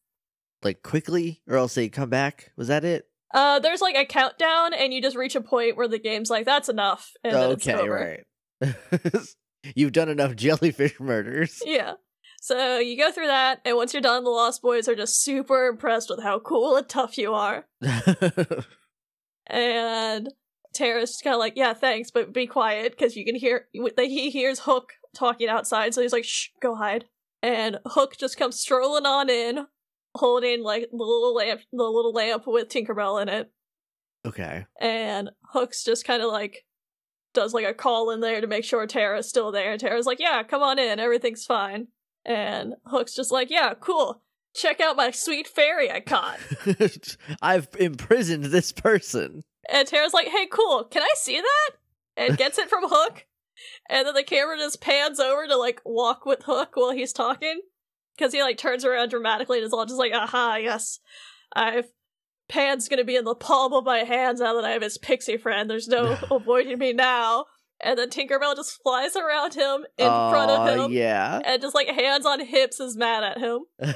like 0.62 0.84
quickly, 0.84 1.42
or 1.48 1.56
else 1.56 1.74
they 1.74 1.88
come 1.88 2.10
back. 2.10 2.52
Was 2.56 2.68
that 2.68 2.84
it? 2.84 3.08
Uh, 3.32 3.58
there's 3.60 3.80
like 3.80 3.96
a 3.96 4.04
countdown, 4.04 4.74
and 4.74 4.92
you 4.92 5.00
just 5.00 5.16
reach 5.16 5.36
a 5.36 5.40
point 5.40 5.76
where 5.76 5.88
the 5.88 5.98
game's 5.98 6.30
like, 6.30 6.44
that's 6.44 6.68
enough. 6.68 7.10
And 7.22 7.34
then 7.34 7.50
it's 7.52 7.68
okay, 7.68 7.88
right. 7.88 8.24
You've 9.74 9.92
done 9.92 10.08
enough 10.08 10.36
jellyfish 10.36 10.98
murders. 10.98 11.60
Yeah. 11.64 11.94
So 12.40 12.78
you 12.78 12.96
go 12.96 13.12
through 13.12 13.26
that, 13.26 13.60
and 13.64 13.76
once 13.76 13.92
you're 13.92 14.00
done, 14.00 14.24
the 14.24 14.30
Lost 14.30 14.62
Boys 14.62 14.88
are 14.88 14.94
just 14.94 15.22
super 15.22 15.66
impressed 15.66 16.08
with 16.08 16.22
how 16.22 16.38
cool 16.38 16.76
and 16.76 16.88
tough 16.88 17.18
you 17.18 17.34
are. 17.34 17.66
And 19.50 20.32
Terra's 20.72 21.10
just 21.10 21.24
kind 21.24 21.34
of 21.34 21.40
like, 21.40 21.54
yeah, 21.56 21.74
thanks, 21.74 22.10
but 22.10 22.32
be 22.32 22.46
quiet 22.46 22.92
because 22.92 23.16
you 23.16 23.24
can 23.24 23.34
hear 23.34 23.66
that 23.74 24.06
he 24.06 24.30
hears 24.30 24.60
Hook 24.60 24.92
talking 25.14 25.48
outside, 25.48 25.92
so 25.92 26.00
he's 26.00 26.12
like, 26.12 26.24
shh, 26.24 26.48
go 26.62 26.76
hide. 26.76 27.06
And 27.42 27.80
Hook 27.84 28.16
just 28.18 28.38
comes 28.38 28.60
strolling 28.60 29.06
on 29.06 29.28
in, 29.28 29.66
holding 30.14 30.62
like 30.62 30.88
the 30.90 30.96
little 30.96 31.34
lamp, 31.34 31.60
the 31.72 31.82
little 31.82 32.12
lamp 32.12 32.44
with 32.46 32.68
Tinkerbell 32.68 33.22
in 33.22 33.28
it. 33.28 33.50
okay. 34.26 34.66
And 34.80 35.30
Hook's 35.52 35.84
just 35.84 36.04
kind 36.04 36.22
of 36.22 36.30
like 36.30 36.64
does 37.32 37.54
like 37.54 37.66
a 37.66 37.74
call 37.74 38.10
in 38.10 38.20
there 38.20 38.40
to 38.40 38.46
make 38.46 38.64
sure 38.64 38.86
Terra's 38.86 39.28
still 39.28 39.52
there. 39.52 39.72
And 39.72 39.80
Terra's 39.80 40.06
like, 40.06 40.20
yeah, 40.20 40.42
come 40.42 40.62
on 40.62 40.78
in, 40.78 40.98
everything's 40.98 41.44
fine. 41.44 41.88
And 42.24 42.74
Hook's 42.86 43.14
just 43.14 43.30
like, 43.32 43.50
yeah, 43.50 43.74
cool. 43.78 44.22
Check 44.54 44.80
out 44.80 44.96
my 44.96 45.12
sweet 45.12 45.46
fairy 45.46 45.90
I 45.90 46.00
caught. 46.00 46.38
I've 47.42 47.68
imprisoned 47.78 48.46
this 48.46 48.72
person. 48.72 49.42
And 49.68 49.86
Terra's 49.86 50.12
like, 50.12 50.26
hey, 50.26 50.46
cool, 50.50 50.84
can 50.84 51.02
I 51.02 51.12
see 51.14 51.40
that? 51.40 51.70
And 52.16 52.36
gets 52.36 52.58
it 52.58 52.68
from 52.68 52.82
Hook. 52.86 53.26
And 53.88 54.06
then 54.06 54.14
the 54.14 54.24
camera 54.24 54.56
just 54.56 54.80
pans 54.80 55.20
over 55.20 55.46
to 55.46 55.56
like 55.56 55.80
walk 55.84 56.26
with 56.26 56.42
Hook 56.42 56.70
while 56.74 56.90
he's 56.92 57.12
talking. 57.12 57.60
Because 58.20 58.34
he 58.34 58.42
like 58.42 58.58
turns 58.58 58.84
around 58.84 59.08
dramatically 59.08 59.58
and 59.58 59.66
is 59.66 59.72
all 59.72 59.86
just 59.86 59.98
like, 59.98 60.12
aha, 60.14 60.56
yes. 60.60 61.00
I've 61.56 61.86
Pan's 62.50 62.88
gonna 62.88 63.04
be 63.04 63.16
in 63.16 63.24
the 63.24 63.34
palm 63.34 63.72
of 63.72 63.84
my 63.84 63.98
hands 64.00 64.40
now 64.40 64.54
that 64.54 64.64
I 64.64 64.70
have 64.72 64.82
his 64.82 64.98
pixie 64.98 65.38
friend. 65.38 65.70
There's 65.70 65.88
no 65.88 66.18
avoiding 66.30 66.78
me 66.78 66.92
now. 66.92 67.46
And 67.82 67.98
then 67.98 68.10
Tinkerbell 68.10 68.54
just 68.56 68.78
flies 68.82 69.16
around 69.16 69.54
him 69.54 69.86
in 69.96 70.06
front 70.06 70.50
of 70.50 70.68
him 70.68 70.92
Yeah. 70.92 71.40
and 71.44 71.62
just 71.62 71.74
like 71.74 71.86
hands 71.88 72.26
on 72.26 72.44
hips 72.44 72.78
is 72.78 72.94
mad 72.96 73.24
at 73.24 73.38
him. 73.38 73.60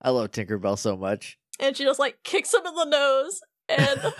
I 0.00 0.10
love 0.10 0.30
Tinkerbell 0.30 0.78
so 0.78 0.96
much. 0.96 1.36
and 1.60 1.76
she 1.76 1.84
just 1.84 1.98
like 1.98 2.18
kicks 2.24 2.54
him 2.54 2.64
in 2.66 2.74
the 2.74 2.84
nose 2.86 3.40
and 3.68 4.00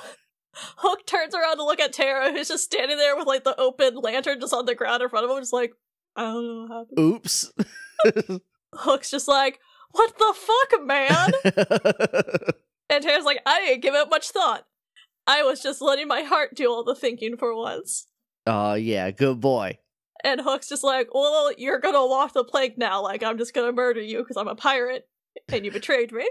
hook 0.54 1.06
turns 1.06 1.34
around 1.34 1.56
to 1.56 1.64
look 1.64 1.78
at 1.80 1.92
terra 1.92 2.32
who's 2.32 2.48
just 2.48 2.64
standing 2.64 2.98
there 2.98 3.16
with 3.16 3.26
like 3.28 3.44
the 3.44 3.58
open 3.60 3.94
lantern 3.94 4.40
just 4.40 4.52
on 4.52 4.66
the 4.66 4.74
ground 4.74 5.02
in 5.02 5.08
front 5.08 5.24
of 5.24 5.30
him 5.30 5.38
just 5.40 5.52
like 5.52 5.70
i 6.16 6.22
don't 6.22 6.42
know 6.44 6.66
what 6.68 6.78
happened 6.78 6.98
Oops. 6.98 7.52
Hook's 8.72 9.10
just 9.10 9.28
like 9.28 9.60
what 9.92 10.16
the 10.18 10.34
fuck 10.36 10.86
man 10.86 11.32
and 12.90 13.02
terra's 13.02 13.24
like 13.24 13.40
i 13.46 13.60
didn't 13.60 13.80
give 13.82 13.94
it 13.94 14.10
much 14.10 14.28
thought 14.30 14.66
i 15.26 15.42
was 15.42 15.62
just 15.62 15.80
letting 15.80 16.06
my 16.06 16.20
heart 16.22 16.54
do 16.54 16.70
all 16.70 16.84
the 16.84 16.94
thinking 16.94 17.36
for 17.38 17.56
once 17.56 18.06
oh 18.46 18.74
yeah, 18.74 19.10
good 19.10 19.40
boy. 19.40 19.78
and 20.22 20.42
hook's 20.42 20.68
just 20.68 20.84
like 20.84 21.08
well 21.14 21.50
you're 21.56 21.80
gonna 21.80 22.06
walk 22.06 22.34
the 22.34 22.44
plank 22.44 22.76
now 22.76 23.02
like 23.02 23.22
i'm 23.22 23.38
just 23.38 23.54
gonna 23.54 23.72
murder 23.72 24.00
you 24.02 24.18
because 24.18 24.36
i'm 24.36 24.46
a 24.46 24.54
pirate 24.54 25.08
and 25.48 25.64
you 25.64 25.70
betrayed 25.70 26.12
me 26.12 26.28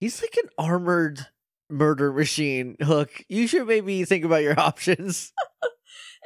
He's 0.00 0.22
like 0.22 0.36
an 0.42 0.48
armored 0.56 1.26
murder 1.68 2.10
machine. 2.10 2.76
Hook. 2.80 3.10
You 3.28 3.46
should 3.46 3.66
maybe 3.68 4.02
think 4.06 4.24
about 4.24 4.42
your 4.42 4.58
options. 4.60 5.32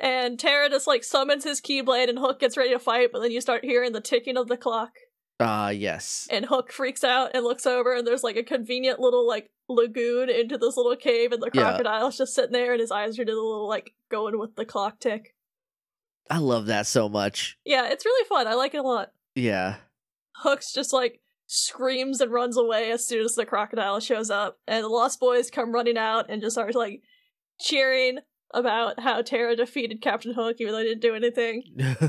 And 0.01 0.39
Terra 0.39 0.71
just 0.71 0.87
like 0.87 1.03
summons 1.03 1.43
his 1.43 1.61
Keyblade 1.61 2.09
and 2.09 2.19
Hook 2.19 2.39
gets 2.39 2.57
ready 2.57 2.71
to 2.71 2.79
fight, 2.79 3.11
but 3.13 3.21
then 3.21 3.33
you 3.33 3.41
start 3.41 3.65
hearing 3.65 3.91
the 3.93 4.01
ticking 4.01 4.37
of 4.37 4.47
the 4.47 4.57
clock. 4.57 4.93
Ah, 5.41 5.71
yes. 5.71 6.29
And 6.31 6.45
Hook 6.45 6.71
freaks 6.73 7.03
out 7.05 7.33
and 7.35 7.45
looks 7.45 7.67
over, 7.67 7.95
and 7.95 8.07
there's 8.07 8.23
like 8.23 8.37
a 8.37 8.43
convenient 8.45 9.01
little 9.01 9.27
like 9.27 9.51
lagoon 9.69 10.31
into 10.31 10.57
this 10.59 10.77
little 10.77 10.97
cave, 10.97 11.33
and 11.33 11.43
the 11.43 11.51
Yeah. 11.53 11.63
crocodile's 11.77 12.17
just 12.19 12.35
sitting 12.35 12.53
there, 12.53 12.73
and 12.73 12.81
his 12.81 12.91
eyes 12.93 13.19
are 13.19 13.25
just 13.25 13.37
a 13.37 13.41
little 13.41 13.69
like 13.69 13.93
going 14.11 14.39
with 14.39 14.55
the 14.57 14.65
clock 14.65 15.01
tick. 15.01 15.35
I 16.31 16.39
love 16.39 16.67
that 16.67 16.87
so 16.87 17.09
much. 17.09 17.59
Yeah, 17.65 17.89
it's 17.89 18.05
really 18.05 18.27
fun. 18.29 18.47
I 18.47 18.55
like 18.55 18.75
it 18.75 18.79
a 18.79 18.83
lot. 18.83 19.11
Yeah. 19.35 19.77
Hooks 20.37 20.73
just 20.73 20.93
like 20.93 21.21
screams 21.47 22.21
and 22.21 22.33
runs 22.33 22.57
away 22.57 22.91
as 22.91 23.07
soon 23.07 23.25
as 23.25 23.35
the 23.35 23.45
crocodile 23.45 24.01
shows 24.01 24.31
up, 24.31 24.59
and 24.67 24.85
the 24.85 24.89
Lost 24.89 25.19
Boys 25.21 25.51
come 25.51 25.73
running 25.73 25.99
out 25.99 26.27
and 26.31 26.41
just 26.41 26.55
start 26.55 26.75
like 26.75 27.03
cheering 27.61 28.19
about 28.53 29.01
how 29.01 29.21
Terra 29.21 29.57
defeated 29.57 30.01
Captain 30.01 30.33
Hook, 30.33 30.57
even 30.61 30.73
though 30.73 30.79
they 30.79 30.85
didn't 30.85 31.03
do 31.03 31.15
anything. 31.15 31.65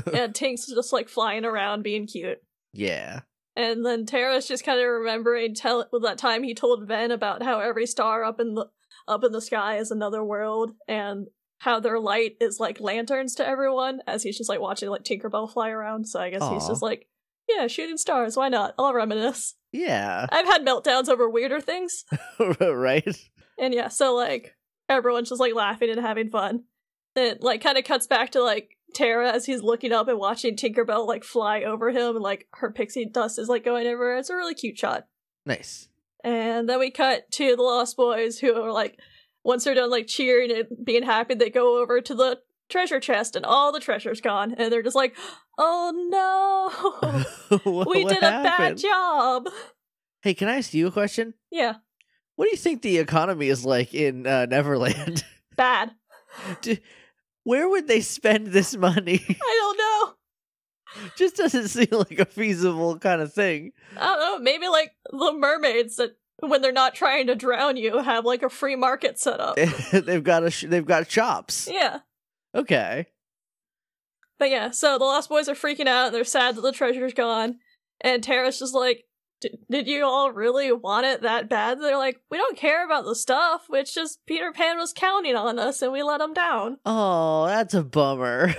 and 0.14 0.34
Tink's 0.34 0.66
just 0.72 0.92
like 0.92 1.08
flying 1.08 1.44
around 1.44 1.82
being 1.82 2.06
cute. 2.06 2.38
Yeah. 2.76 3.20
And 3.56 3.86
then 3.86 4.04
Terra's 4.04 4.46
just 4.46 4.64
kind 4.64 4.78
of 4.78 4.86
remembering 4.86 5.54
tell 5.54 5.86
that 6.02 6.18
time 6.18 6.42
he 6.42 6.54
told 6.54 6.86
Ven 6.86 7.10
about 7.10 7.42
how 7.42 7.60
every 7.60 7.86
star 7.86 8.22
up 8.22 8.38
in 8.38 8.54
the 8.54 8.66
up 9.08 9.24
in 9.24 9.32
the 9.32 9.40
sky 9.40 9.78
is 9.78 9.90
another 9.90 10.22
world, 10.22 10.72
and 10.86 11.26
how 11.58 11.80
their 11.80 11.98
light 11.98 12.36
is 12.40 12.60
like 12.60 12.80
lanterns 12.80 13.34
to 13.36 13.46
everyone. 13.46 14.00
As 14.06 14.22
he's 14.22 14.36
just 14.36 14.50
like 14.50 14.60
watching 14.60 14.90
like 14.90 15.04
Tinkerbell 15.04 15.50
fly 15.50 15.70
around. 15.70 16.06
So 16.06 16.20
I 16.20 16.30
guess 16.30 16.46
he's 16.50 16.66
just 16.68 16.82
like, 16.82 17.08
yeah, 17.48 17.66
shooting 17.66 17.96
stars. 17.96 18.36
Why 18.36 18.50
not? 18.50 18.74
I'll 18.78 18.92
reminisce. 18.92 19.54
Yeah. 19.72 20.26
I've 20.30 20.46
had 20.46 20.64
meltdowns 20.66 21.08
over 21.08 21.28
weirder 21.28 21.60
things, 21.60 22.04
right? 22.60 23.16
and 23.58 23.72
yeah, 23.74 23.88
so 23.88 24.14
like 24.14 24.54
everyone's 24.88 25.30
just 25.30 25.40
like 25.40 25.54
laughing 25.54 25.90
and 25.90 26.00
having 26.00 26.30
fun. 26.30 26.64
It 27.16 27.42
like 27.42 27.62
kind 27.62 27.78
of 27.78 27.84
cuts 27.84 28.06
back 28.06 28.30
to 28.32 28.42
like 28.42 28.76
Terra 28.94 29.32
as 29.32 29.46
he's 29.46 29.62
looking 29.62 29.92
up 29.92 30.08
and 30.08 30.18
watching 30.18 30.54
Tinkerbell 30.56 31.06
like 31.06 31.24
fly 31.24 31.62
over 31.62 31.90
him, 31.90 32.16
and 32.16 32.20
like 32.22 32.46
her 32.54 32.70
pixie 32.70 33.06
dust 33.06 33.38
is 33.38 33.48
like 33.48 33.64
going 33.64 33.86
everywhere. 33.86 34.18
It's 34.18 34.30
a 34.30 34.36
really 34.36 34.54
cute 34.54 34.78
shot. 34.78 35.06
Nice. 35.44 35.88
And 36.24 36.68
then 36.68 36.78
we 36.78 36.90
cut 36.90 37.30
to 37.32 37.54
the 37.56 37.62
Lost 37.62 37.96
Boys 37.96 38.38
who 38.40 38.54
are 38.60 38.72
like, 38.72 38.98
once 39.44 39.64
they're 39.64 39.74
done 39.74 39.90
like 39.90 40.06
cheering 40.08 40.50
and 40.50 40.66
being 40.84 41.04
happy, 41.04 41.34
they 41.34 41.50
go 41.50 41.80
over 41.80 42.00
to 42.00 42.14
the 42.14 42.38
treasure 42.68 42.98
chest 42.98 43.36
and 43.36 43.46
all 43.46 43.70
the 43.70 43.78
treasure's 43.80 44.20
gone. 44.20 44.54
And 44.58 44.72
they're 44.72 44.82
just 44.82 44.96
like, 44.96 45.16
oh 45.56 45.92
no, 47.50 47.60
What- 47.62 47.88
we 47.88 48.04
what 48.04 48.12
did 48.14 48.18
a 48.18 48.42
bad 48.42 48.76
job. 48.76 49.48
Hey, 50.22 50.34
can 50.34 50.48
I 50.48 50.56
ask 50.56 50.74
you 50.74 50.88
a 50.88 50.90
question? 50.90 51.34
Yeah, 51.50 51.74
What 52.34 52.46
do 52.46 52.50
you 52.50 52.56
think 52.56 52.82
the 52.82 52.98
economy 52.98 53.48
is 53.48 53.64
like 53.64 53.94
in 53.94 54.26
uh, 54.26 54.46
Neverland? 54.46 55.24
bad. 55.56 55.92
Do- 56.60 56.76
Where 57.46 57.68
would 57.68 57.86
they 57.86 58.00
spend 58.00 58.48
this 58.48 58.76
money? 58.76 59.24
I 59.28 59.56
don't 59.60 59.78
know. 59.78 61.10
Just 61.16 61.36
doesn't 61.36 61.68
seem 61.68 61.86
like 61.92 62.18
a 62.18 62.24
feasible 62.24 62.98
kind 62.98 63.20
of 63.20 63.32
thing. 63.32 63.70
I 63.96 64.04
don't 64.04 64.18
know. 64.18 64.38
Maybe 64.40 64.66
like 64.66 64.96
the 65.08 65.32
mermaids 65.32 65.94
that 65.94 66.16
when 66.40 66.60
they're 66.60 66.72
not 66.72 66.96
trying 66.96 67.28
to 67.28 67.36
drown 67.36 67.76
you 67.76 67.98
have 67.98 68.24
like 68.24 68.42
a 68.42 68.48
free 68.48 68.74
market 68.74 69.20
set 69.20 69.38
up. 69.38 69.54
they've 69.92 70.24
got 70.24 70.42
a 70.42 70.50
sh- 70.50 70.64
they've 70.66 70.84
got 70.84 71.08
shops. 71.08 71.68
yeah. 71.72 72.00
Okay. 72.52 73.06
But 74.40 74.50
yeah, 74.50 74.72
so 74.72 74.98
the 74.98 75.04
Lost 75.04 75.28
Boys 75.28 75.48
are 75.48 75.54
freaking 75.54 75.86
out 75.86 76.06
and 76.06 76.14
they're 76.16 76.24
sad 76.24 76.56
that 76.56 76.62
the 76.62 76.72
treasure's 76.72 77.14
gone. 77.14 77.58
And 78.00 78.24
Terra's 78.24 78.58
just 78.58 78.74
like, 78.74 79.04
"D- 79.40 79.58
Did 79.70 79.86
you 79.86 80.04
all 80.04 80.32
really 80.32 80.72
want 80.72 81.06
it 81.06 81.22
that 81.22 81.48
bad? 81.48 81.80
They're 81.80 81.96
like, 81.98 82.20
We 82.30 82.38
don't 82.38 82.56
care 82.56 82.84
about 82.84 83.04
the 83.04 83.14
stuff. 83.14 83.66
It's 83.70 83.92
just 83.94 84.20
Peter 84.26 84.52
Pan 84.52 84.78
was 84.78 84.92
counting 84.92 85.36
on 85.36 85.58
us 85.58 85.82
and 85.82 85.92
we 85.92 86.02
let 86.02 86.20
him 86.20 86.32
down. 86.32 86.78
Oh, 86.84 87.46
that's 87.46 87.74
a 87.74 87.82
bummer. 87.82 88.54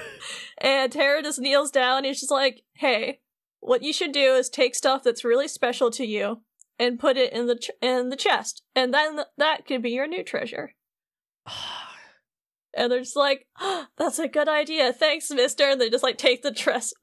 And 0.59 0.91
Terra 0.91 1.21
just 1.21 1.39
kneels 1.39 1.69
down. 1.71 1.97
And 1.97 2.05
he's 2.07 2.19
just 2.19 2.31
like, 2.31 2.63
Hey, 2.73 3.19
what 3.59 3.83
you 3.83 3.93
should 3.93 4.11
do 4.11 4.33
is 4.33 4.49
take 4.49 4.73
stuff 4.75 5.03
that's 5.03 5.23
really 5.23 5.47
special 5.47 5.91
to 5.91 6.05
you 6.05 6.41
and 6.79 6.99
put 6.99 7.17
it 7.17 7.33
in 7.33 7.47
the 7.47 7.55
ch- 7.55 7.71
in 7.81 8.09
the 8.09 8.15
chest, 8.15 8.61
and 8.75 8.93
then 8.93 9.15
th- 9.15 9.27
that 9.37 9.65
could 9.65 9.81
be 9.81 9.89
your 9.91 10.07
new 10.07 10.23
treasure. 10.23 10.73
And 12.75 12.91
they're 12.91 12.99
just 12.99 13.15
like, 13.15 13.47
ah, 13.59 13.87
"That's 13.97 14.19
a 14.19 14.27
good 14.27 14.47
idea, 14.47 14.93
thanks, 14.93 15.31
Mister." 15.31 15.63
And 15.67 15.81
they 15.81 15.89
just 15.89 16.03
like 16.03 16.17
take 16.19 16.43
the 16.43 16.51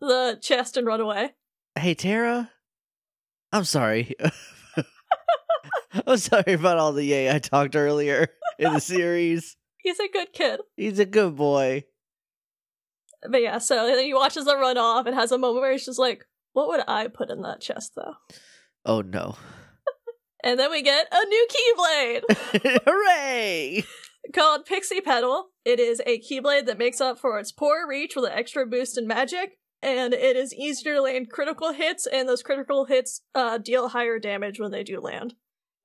the 0.00 0.38
chest 0.40 0.76
and 0.76 0.86
run 0.86 1.00
away. 1.00 1.32
hey, 1.76 1.94
Terra. 1.94 2.52
I'm 3.54 3.64
sorry. 3.64 4.16
I'm 6.06 6.16
sorry 6.16 6.54
about 6.54 6.78
all 6.78 6.92
the 6.92 7.04
yay 7.04 7.32
I 7.32 7.38
talked 7.38 7.76
earlier 7.76 8.26
in 8.58 8.73
the 8.73 8.80
series. 8.80 9.56
He's 9.78 10.00
a 10.00 10.08
good 10.08 10.32
kid. 10.32 10.58
He's 10.76 10.99
a 10.99 11.04
good 11.04 11.37
boy. 11.37 11.84
But 13.23 13.42
yeah, 13.42 13.58
so 13.58 13.87
then 13.87 14.04
he 14.04 14.12
watches 14.12 14.46
them 14.46 14.58
run 14.58 14.76
off 14.76 15.06
and 15.06 15.14
has 15.14 15.30
a 15.30 15.38
moment 15.38 15.61
where 15.61 15.70
he's 15.70 15.84
just 15.84 16.00
like, 16.00 16.25
"What 16.52 16.66
would 16.66 16.80
I 16.88 17.06
put 17.06 17.30
in 17.30 17.42
that 17.42 17.61
chest, 17.61 17.92
though?" 17.94 18.14
Oh 18.84 19.02
no. 19.02 19.37
And 20.42 20.58
then 20.58 20.70
we 20.70 20.82
get 20.82 21.06
a 21.11 21.25
new 21.25 21.46
Keyblade 21.49 22.82
Hooray! 22.84 23.84
called 24.34 24.66
Pixie 24.66 25.00
Petal. 25.00 25.46
It 25.64 25.80
is 25.80 26.02
a 26.04 26.18
Keyblade 26.20 26.66
that 26.66 26.76
makes 26.76 27.00
up 27.00 27.18
for 27.18 27.38
its 27.38 27.50
poor 27.50 27.88
reach 27.88 28.14
with 28.14 28.26
an 28.26 28.32
extra 28.32 28.66
boost 28.66 28.99
in 28.99 29.06
magic, 29.06 29.58
and 29.84 30.14
it 30.14 30.34
is 30.36 30.54
easier 30.54 30.94
to 30.94 31.02
land 31.02 31.30
critical 31.30 31.72
hits, 31.72 32.06
and 32.06 32.28
those 32.28 32.42
critical 32.42 32.86
hits 32.86 33.20
uh, 33.34 33.58
deal 33.58 33.88
higher 33.90 34.18
damage 34.18 34.58
when 34.58 34.70
they 34.70 34.82
do 34.82 34.98
land. 35.00 35.34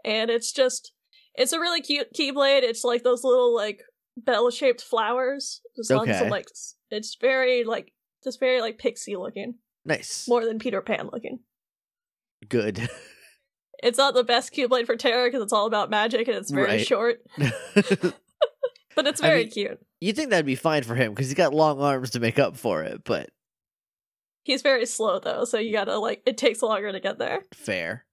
And 0.05 0.31
it's 0.31 0.51
just, 0.53 0.93
it's 1.35 1.51
a 1.53 1.59
really 1.59 1.81
cute 1.81 2.13
Keyblade. 2.17 2.63
It's 2.63 2.83
like 2.83 3.03
those 3.03 3.23
little 3.23 3.53
like 3.53 3.81
bell-shaped 4.17 4.81
flowers, 4.81 5.61
just 5.75 5.91
on 5.91 6.01
Okay. 6.09 6.17
some 6.17 6.29
like, 6.29 6.47
it's 6.89 7.17
very 7.21 7.63
like, 7.65 7.93
just 8.23 8.39
very 8.39 8.61
like 8.61 8.77
pixie 8.79 9.15
looking, 9.17 9.55
Nice. 9.85 10.27
more 10.27 10.45
than 10.45 10.57
Peter 10.59 10.81
Pan 10.81 11.09
looking. 11.11 11.39
Good. 12.47 12.89
It's 13.81 13.97
not 13.97 14.13
the 14.13 14.25
best 14.25 14.51
Keyblade 14.53 14.85
for 14.85 14.97
Terra 14.97 15.27
because 15.29 15.41
it's 15.41 15.53
all 15.53 15.65
about 15.65 15.89
magic 15.89 16.27
and 16.27 16.35
it's 16.35 16.51
very 16.51 16.67
Right. 16.67 16.85
short, 16.85 17.21
but 17.37 19.07
it's 19.07 19.21
I 19.21 19.27
very 19.27 19.43
mean- 19.43 19.51
cute. 19.51 19.79
you 20.01 20.11
think 20.13 20.29
that'd 20.31 20.45
be 20.45 20.55
fine 20.55 20.83
for 20.83 20.95
him 20.95 21.13
because 21.13 21.27
he's 21.27 21.33
got 21.35 21.53
long 21.53 21.79
arms 21.79 22.09
to 22.09 22.19
make 22.19 22.39
up 22.39 22.57
for 22.57 22.83
it, 22.83 23.03
but 23.05 23.29
He's 24.49 24.63
very 24.63 24.87
slow 24.87 25.19
though, 25.19 25.45
so 25.45 25.59
you 25.59 25.71
gotta 25.71 25.99
like 25.99 26.23
it 26.25 26.35
takes 26.35 26.63
longer 26.63 26.91
to 26.91 26.99
get 26.99 27.19
there. 27.19 27.43
fair. 27.53 28.07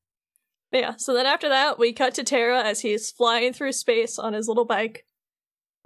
Yeah, 0.70 0.96
so 0.98 1.14
then 1.14 1.24
after 1.24 1.48
that, 1.48 1.78
we 1.78 1.94
cut 1.94 2.12
to 2.16 2.24
Terra 2.24 2.62
as 2.62 2.82
he's 2.82 3.10
flying 3.10 3.54
through 3.54 3.72
space 3.72 4.18
on 4.18 4.34
his 4.34 4.46
little 4.46 4.66
bike. 4.66 5.06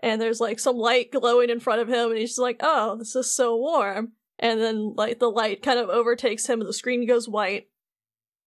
And 0.03 0.21
there's 0.21 0.41
like 0.41 0.59
some 0.59 0.77
light 0.77 1.13
glowing 1.13 1.51
in 1.51 1.61
front 1.61 1.83
of 1.83 1.87
him, 1.87 2.11
and 2.11 2.19
he's 2.19 2.31
just 2.31 2.41
like, 2.41 2.57
oh, 2.65 2.97
this 2.97 3.15
is 3.15 3.33
so 3.33 3.57
warm. 3.57 4.15
And 4.41 4.61
then 4.61 4.95
like 4.97 5.21
the 5.21 5.31
light 5.31 5.63
kind 5.63 5.79
of 5.79 5.89
overtakes 5.89 6.49
him 6.49 6.61
and 6.61 6.69
the 6.69 6.73
screen 6.73 7.07
goes 7.07 7.29
white. 7.29 7.69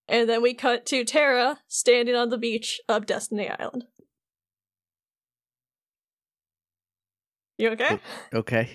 And 0.09 0.27
then 0.27 0.41
we 0.41 0.53
cut 0.53 0.85
to 0.87 1.05
Terra 1.05 1.59
standing 1.69 2.15
on 2.15 2.27
the 2.27 2.37
beach 2.37 2.81
of 2.89 3.05
Destiny 3.05 3.47
Island. 3.47 3.85
You 7.57 7.69
okay? 7.69 7.97
Okay. 8.33 8.69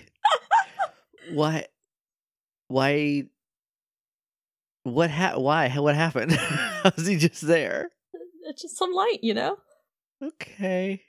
why? 1.31 1.67
Why? 2.69 3.23
What 4.83 5.09
ha- 5.11 5.37
Why? 5.37 5.69
What 5.69 5.95
happened? 5.95 6.31
How's 6.83 7.05
he 7.05 7.17
just 7.17 7.45
there? 7.45 7.89
It's 8.43 8.61
just 8.61 8.77
some 8.77 8.93
light, 8.93 9.19
you 9.21 9.33
know? 9.33 9.57
Okay. 10.23 11.01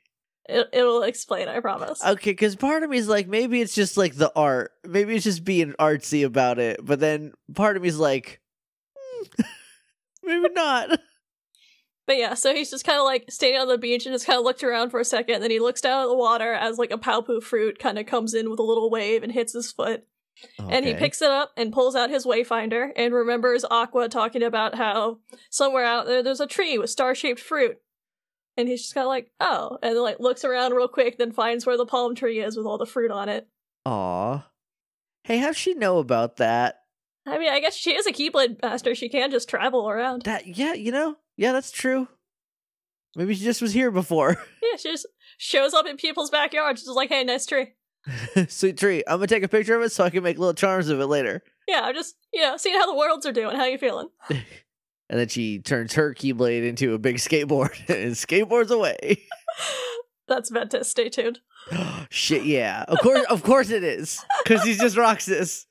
It, 0.48 0.68
it'll 0.72 1.02
explain, 1.02 1.48
I 1.48 1.60
promise. 1.60 2.04
Okay, 2.04 2.32
because 2.32 2.56
part 2.56 2.82
of 2.82 2.90
me 2.90 2.96
is 2.98 3.08
like, 3.08 3.28
maybe 3.28 3.60
it's 3.60 3.74
just 3.74 3.96
like 3.96 4.16
the 4.16 4.32
art. 4.34 4.72
Maybe 4.84 5.14
it's 5.14 5.24
just 5.24 5.44
being 5.44 5.74
artsy 5.78 6.24
about 6.24 6.58
it. 6.58 6.80
But 6.84 6.98
then 6.98 7.32
part 7.54 7.76
of 7.76 7.82
me 7.82 7.88
is 7.88 7.98
like, 7.98 8.40
hmm, 8.96 9.42
maybe 10.24 10.48
not. 10.52 10.98
But 12.06 12.16
yeah, 12.18 12.34
so 12.34 12.52
he's 12.52 12.70
just 12.72 12.84
kind 12.84 12.98
of 12.98 13.04
like 13.04 13.30
standing 13.30 13.60
on 13.60 13.68
the 13.68 13.78
beach 13.78 14.04
and 14.04 14.12
just 14.12 14.26
kind 14.26 14.36
of 14.36 14.44
looked 14.44 14.64
around 14.64 14.90
for 14.90 14.98
a 14.98 15.04
second. 15.04 15.36
And 15.36 15.44
then 15.44 15.50
he 15.52 15.60
looks 15.60 15.80
down 15.80 16.02
at 16.02 16.08
the 16.08 16.16
water 16.16 16.54
as 16.54 16.76
like 16.76 16.90
a 16.90 16.98
paopu 16.98 17.40
fruit 17.40 17.78
kind 17.78 18.00
of 18.00 18.06
comes 18.06 18.34
in 18.34 18.50
with 18.50 18.58
a 18.58 18.64
little 18.64 18.90
wave 18.90 19.22
and 19.22 19.30
hits 19.30 19.52
his 19.52 19.70
foot. 19.70 20.04
And 20.58 20.86
he 20.86 20.94
picks 20.94 21.20
it 21.20 21.30
up 21.30 21.52
and 21.56 21.72
pulls 21.72 21.94
out 21.94 22.10
his 22.10 22.24
wayfinder 22.24 22.90
and 22.96 23.12
remembers 23.12 23.64
Aqua 23.70 24.08
talking 24.08 24.42
about 24.42 24.74
how 24.74 25.18
somewhere 25.50 25.84
out 25.84 26.06
there 26.06 26.22
there's 26.22 26.40
a 26.40 26.46
tree 26.46 26.78
with 26.78 26.90
star 26.90 27.14
shaped 27.14 27.40
fruit. 27.40 27.78
And 28.56 28.68
he's 28.68 28.82
just 28.82 28.94
kind 28.94 29.04
of 29.04 29.08
like, 29.08 29.30
oh, 29.40 29.78
and 29.82 29.94
then 29.94 30.02
like 30.02 30.20
looks 30.20 30.44
around 30.44 30.72
real 30.72 30.88
quick, 30.88 31.18
then 31.18 31.32
finds 31.32 31.66
where 31.66 31.76
the 31.76 31.86
palm 31.86 32.14
tree 32.14 32.40
is 32.40 32.56
with 32.56 32.66
all 32.66 32.78
the 32.78 32.86
fruit 32.86 33.10
on 33.10 33.28
it. 33.28 33.48
Aw. 33.86 34.46
Hey, 35.24 35.38
how'd 35.38 35.56
she 35.56 35.74
know 35.74 35.98
about 35.98 36.36
that? 36.36 36.80
I 37.26 37.38
mean, 37.38 37.52
I 37.52 37.60
guess 37.60 37.76
she 37.76 37.92
is 37.92 38.06
a 38.06 38.12
Keyblade 38.12 38.62
master. 38.62 38.94
She 38.94 39.08
can 39.08 39.30
just 39.30 39.48
travel 39.48 39.88
around. 39.88 40.22
That 40.22 40.46
yeah, 40.46 40.72
you 40.72 40.90
know, 40.90 41.16
yeah, 41.36 41.52
that's 41.52 41.70
true. 41.70 42.08
Maybe 43.16 43.34
she 43.34 43.44
just 43.44 43.62
was 43.62 43.72
here 43.72 43.90
before. 43.90 44.36
Yeah, 44.62 44.76
she 44.76 44.90
just 44.92 45.06
shows 45.36 45.74
up 45.74 45.86
in 45.86 45.96
people's 45.96 46.30
backyards, 46.30 46.82
just 46.84 46.94
like, 46.94 47.08
hey, 47.08 47.24
nice 47.24 47.44
tree. 47.44 47.72
Sweet 48.48 48.76
tree. 48.78 49.02
I'm 49.06 49.18
gonna 49.18 49.26
take 49.26 49.42
a 49.42 49.48
picture 49.48 49.76
of 49.76 49.82
it 49.82 49.92
so 49.92 50.04
I 50.04 50.10
can 50.10 50.22
make 50.22 50.38
little 50.38 50.54
charms 50.54 50.88
of 50.88 51.00
it 51.00 51.06
later. 51.06 51.42
Yeah, 51.68 51.82
I'm 51.82 51.94
just, 51.94 52.16
you 52.32 52.42
know, 52.42 52.56
seeing 52.56 52.78
how 52.78 52.86
the 52.86 52.96
worlds 52.96 53.26
are 53.26 53.32
doing. 53.32 53.56
How 53.56 53.64
you 53.64 53.78
feeling? 53.78 54.08
And 55.10 55.18
then 55.18 55.26
she 55.26 55.58
turns 55.58 55.94
her 55.94 56.14
keyblade 56.14 56.64
into 56.64 56.94
a 56.94 56.98
big 56.98 57.16
skateboard 57.16 57.76
and 57.88 58.12
skateboards 58.12 58.70
away. 58.70 59.26
That's 60.28 60.50
Ventus. 60.50 60.88
Stay 60.88 61.08
tuned. 61.08 61.40
Shit, 62.10 62.44
yeah. 62.44 62.84
Of 62.86 63.00
course, 63.00 63.24
of 63.28 63.42
course 63.42 63.70
it 63.70 63.82
is, 63.82 64.24
because 64.44 64.62
he's 64.62 64.78
just 64.78 64.96
Roxas. 64.96 65.66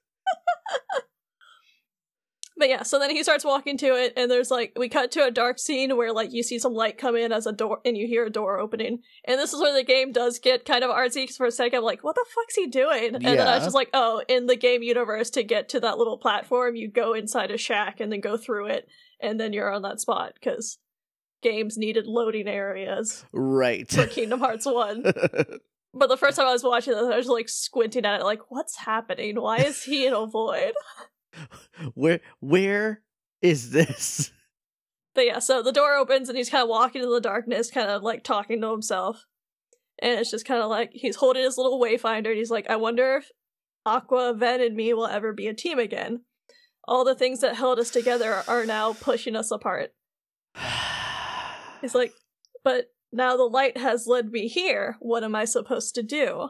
But 2.59 2.67
yeah, 2.69 2.83
so 2.83 2.99
then 2.99 3.09
he 3.09 3.23
starts 3.23 3.45
walking 3.45 3.77
to 3.77 3.87
it, 3.95 4.13
and 4.17 4.29
there's 4.29 4.51
like 4.51 4.73
we 4.77 4.89
cut 4.89 5.11
to 5.13 5.25
a 5.25 5.31
dark 5.31 5.57
scene 5.59 5.95
where 5.95 6.11
like 6.11 6.33
you 6.33 6.43
see 6.43 6.59
some 6.59 6.73
light 6.73 6.97
come 6.97 7.15
in 7.15 7.31
as 7.31 7.47
a 7.47 7.53
door, 7.53 7.79
and 7.85 7.97
you 7.97 8.05
hear 8.05 8.25
a 8.25 8.29
door 8.29 8.59
opening, 8.59 8.99
and 9.25 9.39
this 9.39 9.53
is 9.53 9.61
where 9.61 9.73
the 9.73 9.83
game 9.83 10.11
does 10.11 10.39
get 10.39 10.65
kind 10.65 10.83
of 10.83 10.91
artsy. 10.91 11.23
Because 11.23 11.37
for 11.37 11.45
a 11.45 11.51
second, 11.51 11.77
I'm 11.79 11.83
like, 11.85 12.03
what 12.03 12.15
the 12.15 12.25
fuck's 12.35 12.55
he 12.55 12.67
doing? 12.67 13.15
And 13.15 13.23
then 13.23 13.47
I 13.47 13.55
was 13.55 13.63
just 13.63 13.75
like, 13.75 13.89
oh, 13.93 14.21
in 14.27 14.45
the 14.47 14.57
game 14.57 14.83
universe, 14.83 15.29
to 15.31 15.43
get 15.43 15.69
to 15.69 15.79
that 15.79 15.97
little 15.97 16.17
platform, 16.17 16.75
you 16.75 16.91
go 16.91 17.13
inside 17.13 17.49
a 17.49 17.57
shack 17.57 18.01
and 18.01 18.11
then 18.11 18.19
go 18.19 18.35
through 18.35 18.67
it, 18.67 18.87
and 19.21 19.39
then 19.39 19.53
you're 19.53 19.71
on 19.73 19.81
that 19.83 20.01
spot 20.01 20.33
because 20.33 20.77
games 21.41 21.77
needed 21.77 22.05
loading 22.07 22.49
areas 22.49 23.25
Right. 23.31 23.89
for 23.89 24.05
Kingdom 24.05 24.41
Hearts 24.41 24.65
One. 24.65 25.05
But 25.91 26.07
the 26.07 26.17
first 26.17 26.37
time 26.37 26.45
I 26.45 26.51
was 26.51 26.63
watching 26.63 26.93
this, 26.93 27.01
I 27.11 27.17
was 27.17 27.25
like 27.25 27.49
squinting 27.49 28.05
at 28.05 28.19
it, 28.19 28.23
like, 28.23 28.51
what's 28.51 28.77
happening? 28.77 29.41
Why 29.41 29.57
is 29.57 29.81
he 29.83 30.05
in 30.05 30.13
a 30.13 30.27
void? 30.27 30.73
where 31.93 32.19
where 32.39 33.01
is 33.41 33.71
this? 33.71 34.31
But 35.15 35.25
yeah, 35.25 35.39
so 35.39 35.61
the 35.61 35.73
door 35.73 35.95
opens 35.95 36.29
and 36.29 36.37
he's 36.37 36.51
kind 36.51 36.61
of 36.61 36.69
walking 36.69 37.01
in 37.01 37.09
the 37.09 37.19
darkness, 37.19 37.71
kind 37.71 37.89
of 37.89 38.03
like 38.03 38.23
talking 38.23 38.61
to 38.61 38.71
himself. 38.71 39.25
And 40.01 40.17
it's 40.17 40.31
just 40.31 40.45
kind 40.45 40.61
of 40.61 40.69
like 40.69 40.91
he's 40.93 41.17
holding 41.17 41.43
his 41.43 41.57
little 41.57 41.81
wayfinder 41.81 42.27
and 42.29 42.37
he's 42.37 42.51
like, 42.51 42.69
I 42.69 42.77
wonder 42.77 43.17
if 43.17 43.29
Aqua, 43.85 44.33
Ven, 44.35 44.61
and 44.61 44.75
me 44.75 44.93
will 44.93 45.07
ever 45.07 45.33
be 45.33 45.47
a 45.47 45.53
team 45.53 45.79
again. 45.79 46.21
All 46.87 47.03
the 47.03 47.15
things 47.15 47.41
that 47.41 47.55
held 47.55 47.79
us 47.79 47.89
together 47.89 48.43
are 48.47 48.65
now 48.65 48.93
pushing 48.93 49.35
us 49.35 49.51
apart. 49.51 49.93
He's 51.81 51.95
like, 51.95 52.13
but 52.63 52.91
now 53.11 53.35
the 53.35 53.43
light 53.43 53.77
has 53.77 54.07
led 54.07 54.31
me 54.31 54.47
here. 54.47 54.95
What 54.99 55.23
am 55.23 55.35
I 55.35 55.45
supposed 55.45 55.95
to 55.95 56.03
do? 56.03 56.49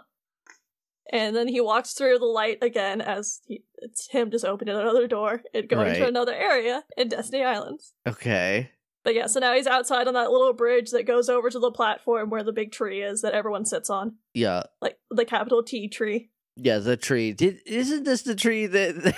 And 1.12 1.36
then 1.36 1.48
he 1.48 1.60
walks 1.60 1.94
through 1.94 2.20
the 2.20 2.26
light 2.26 2.60
again 2.62 3.02
as 3.02 3.42
he, 3.48 3.64
it's 3.78 4.10
him 4.10 4.30
just 4.30 4.46
opening 4.46 4.76
another 4.76 5.08
door 5.08 5.42
and 5.54 5.68
going 5.68 5.96
to 5.96 6.08
another 6.08 6.34
area 6.34 6.84
in 6.98 7.10
Destiny 7.10 7.44
Islands. 7.44 7.94
okay. 8.08 8.72
But 9.06 9.16
yeah, 9.16 9.28
so 9.28 9.40
now 9.40 9.56
he's 9.56 9.66
outside 9.66 10.08
on 10.08 10.14
that 10.16 10.30
little 10.30 10.54
bridge 10.54 10.92
that 10.92 11.08
goes 11.08 11.30
over 11.30 11.50
to 11.50 11.58
the 11.58 11.72
platform 11.72 12.30
where 12.30 12.44
the 12.44 12.52
big 12.52 12.72
tree 12.72 13.02
is 13.02 13.22
that 13.22 13.34
everyone 13.34 13.66
sits 13.66 13.90
on. 13.90 14.18
Yeah. 14.34 14.64
Like 14.82 14.98
the 15.10 15.26
capital 15.26 15.64
T 15.64 15.88
tree. 15.88 16.30
Yeah, 16.58 16.80
the 16.80 16.98
tree. 16.98 17.32
Did 17.32 17.60
isn't 17.66 18.04
this 18.04 18.24
the 18.24 18.36
tree 18.36 18.66
that 18.66 18.96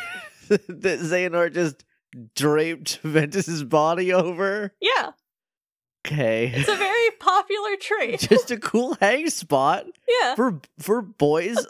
that 0.50 1.00
Xehanort 1.00 1.56
just 1.56 1.84
draped 2.36 2.98
Ventus's 3.04 3.64
body 3.64 4.14
over? 4.14 4.74
Yeah, 4.80 5.12
Okay. 6.06 6.52
it's 6.56 6.68
a 6.70 6.76
very 6.76 7.12
popular 7.20 7.76
tree. 7.80 8.18
just 8.20 8.50
a 8.52 8.58
cool 8.58 8.98
hang 9.00 9.30
spot 9.30 9.86
Yeah. 10.22 10.36
for 10.36 10.60
for 10.80 11.02
boys. 11.02 11.58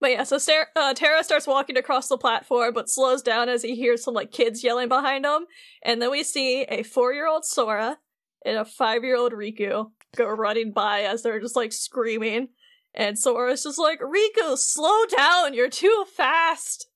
But 0.00 0.10
yeah, 0.10 0.24
so 0.24 0.36
Star- 0.38 0.66
uh, 0.74 0.94
Terra 0.94 1.22
starts 1.22 1.46
walking 1.46 1.76
across 1.76 2.08
the 2.08 2.18
platform, 2.18 2.74
but 2.74 2.90
slows 2.90 3.22
down 3.22 3.48
as 3.48 3.62
he 3.62 3.76
hears 3.76 4.02
some 4.02 4.14
like 4.14 4.32
kids 4.32 4.64
yelling 4.64 4.88
behind 4.88 5.24
him, 5.24 5.46
and 5.84 6.02
then 6.02 6.10
we 6.10 6.24
see 6.24 6.62
a 6.62 6.82
four-year-old 6.82 7.44
Sora 7.44 7.98
and 8.44 8.58
a 8.58 8.64
five-year-old 8.64 9.30
Riku 9.32 9.92
go 10.16 10.26
running 10.26 10.72
by 10.72 11.02
as 11.02 11.22
they're 11.22 11.38
just 11.38 11.54
like 11.54 11.72
screaming, 11.72 12.48
and 12.94 13.16
Sora's 13.16 13.62
just 13.62 13.78
like, 13.78 14.00
"Riku, 14.00 14.58
slow 14.58 15.04
down! 15.16 15.54
You're 15.54 15.70
too 15.70 16.04
fast!" 16.16 16.88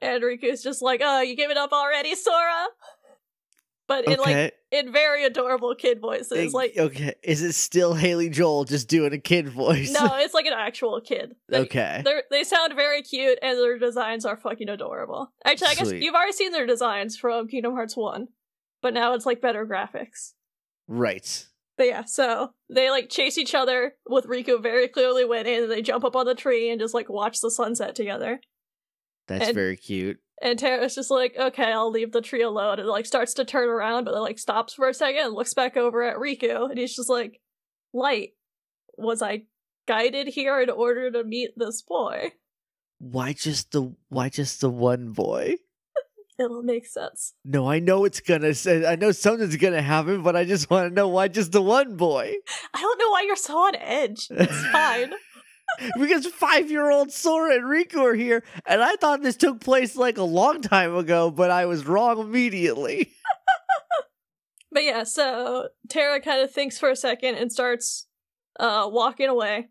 And 0.00 0.22
Riku's 0.22 0.62
just 0.62 0.80
like, 0.80 1.02
"Oh, 1.04 1.20
you 1.20 1.36
giving 1.36 1.58
up 1.58 1.72
already, 1.72 2.14
Sora?" 2.14 2.68
But 3.88 4.06
in 4.08 4.18
like 4.18 4.54
in 4.72 4.92
very 4.92 5.24
adorable 5.24 5.74
kid 5.76 6.00
voices, 6.00 6.52
like 6.52 6.76
okay. 6.76 7.14
Is 7.22 7.42
it 7.42 7.52
still 7.52 7.94
Haley 7.94 8.28
Joel 8.28 8.64
just 8.64 8.88
doing 8.88 9.12
a 9.12 9.18
kid 9.18 9.48
voice? 9.48 9.92
no, 9.92 10.16
it's 10.16 10.34
like 10.34 10.46
an 10.46 10.54
actual 10.56 11.00
kid. 11.00 11.36
Like, 11.48 11.62
okay. 11.62 12.02
They 12.30 12.42
sound 12.42 12.74
very 12.74 13.02
cute 13.02 13.38
and 13.42 13.56
their 13.58 13.78
designs 13.78 14.24
are 14.24 14.36
fucking 14.36 14.68
adorable. 14.68 15.30
Actually, 15.44 15.68
I 15.68 15.74
guess 15.74 15.92
you've 15.92 16.14
already 16.14 16.32
seen 16.32 16.50
their 16.50 16.66
designs 16.66 17.16
from 17.16 17.46
Kingdom 17.46 17.74
Hearts 17.74 17.96
1, 17.96 18.26
but 18.82 18.92
now 18.92 19.14
it's 19.14 19.26
like 19.26 19.40
better 19.40 19.64
graphics. 19.64 20.32
Right. 20.88 21.46
But 21.76 21.86
yeah, 21.86 22.04
so 22.04 22.54
they 22.68 22.90
like 22.90 23.08
chase 23.08 23.38
each 23.38 23.54
other 23.54 23.94
with 24.08 24.26
Riku 24.26 24.60
very 24.60 24.88
clearly 24.88 25.24
winning, 25.24 25.62
and 25.62 25.70
they 25.70 25.82
jump 25.82 26.04
up 26.04 26.16
on 26.16 26.26
the 26.26 26.34
tree 26.34 26.70
and 26.70 26.80
just 26.80 26.94
like 26.94 27.08
watch 27.08 27.40
the 27.40 27.50
sunset 27.50 27.94
together. 27.94 28.40
That's 29.28 29.46
And- 29.48 29.54
very 29.54 29.76
cute. 29.76 30.18
And 30.42 30.58
Terra's 30.58 30.94
just 30.94 31.10
like, 31.10 31.34
okay, 31.38 31.72
I'll 31.72 31.90
leave 31.90 32.12
the 32.12 32.20
tree 32.20 32.42
alone. 32.42 32.78
And 32.78 32.88
like 32.88 33.06
starts 33.06 33.34
to 33.34 33.44
turn 33.44 33.68
around, 33.68 34.04
but 34.04 34.12
then 34.12 34.20
like 34.20 34.38
stops 34.38 34.74
for 34.74 34.88
a 34.88 34.94
second 34.94 35.24
and 35.24 35.34
looks 35.34 35.54
back 35.54 35.76
over 35.76 36.02
at 36.02 36.16
Riku, 36.16 36.68
and 36.68 36.78
he's 36.78 36.94
just 36.94 37.08
like, 37.08 37.40
Light, 37.94 38.30
was 38.98 39.22
I 39.22 39.44
guided 39.86 40.28
here 40.28 40.60
in 40.60 40.68
order 40.68 41.10
to 41.10 41.24
meet 41.24 41.50
this 41.56 41.80
boy? 41.82 42.32
Why 42.98 43.32
just 43.32 43.72
the 43.72 43.94
why 44.08 44.28
just 44.28 44.60
the 44.60 44.70
one 44.70 45.12
boy? 45.12 45.54
It'll 46.38 46.62
make 46.62 46.86
sense. 46.86 47.32
No, 47.44 47.68
I 47.68 47.78
know 47.78 48.04
it's 48.04 48.20
gonna 48.20 48.54
say 48.54 48.84
I 48.84 48.96
know 48.96 49.12
something's 49.12 49.56
gonna 49.56 49.82
happen, 49.82 50.22
but 50.22 50.36
I 50.36 50.44
just 50.44 50.68
want 50.68 50.90
to 50.90 50.94
know 50.94 51.08
why 51.08 51.28
just 51.28 51.52
the 51.52 51.62
one 51.62 51.96
boy? 51.96 52.34
I 52.74 52.80
don't 52.80 52.98
know 52.98 53.10
why 53.10 53.22
you're 53.26 53.36
so 53.36 53.56
on 53.56 53.74
edge. 53.76 54.26
It's 54.30 54.66
fine. 54.72 55.12
Because 55.98 56.26
five 56.26 56.70
year 56.70 56.90
old 56.90 57.12
Sora 57.12 57.56
and 57.56 57.64
Riku 57.64 57.98
are 58.00 58.14
here, 58.14 58.42
and 58.66 58.82
I 58.82 58.96
thought 58.96 59.22
this 59.22 59.36
took 59.36 59.60
place 59.60 59.96
like 59.96 60.18
a 60.18 60.22
long 60.22 60.62
time 60.62 60.94
ago, 60.94 61.30
but 61.30 61.50
I 61.50 61.66
was 61.66 61.86
wrong 61.86 62.18
immediately. 62.18 63.12
But 64.76 64.84
yeah, 64.84 65.04
so 65.04 65.68
Terra 65.88 66.20
kind 66.20 66.42
of 66.42 66.50
thinks 66.50 66.78
for 66.78 66.90
a 66.90 66.96
second 66.96 67.36
and 67.36 67.50
starts 67.50 68.08
uh 68.60 68.86
walking 68.90 69.30
away. 69.30 69.68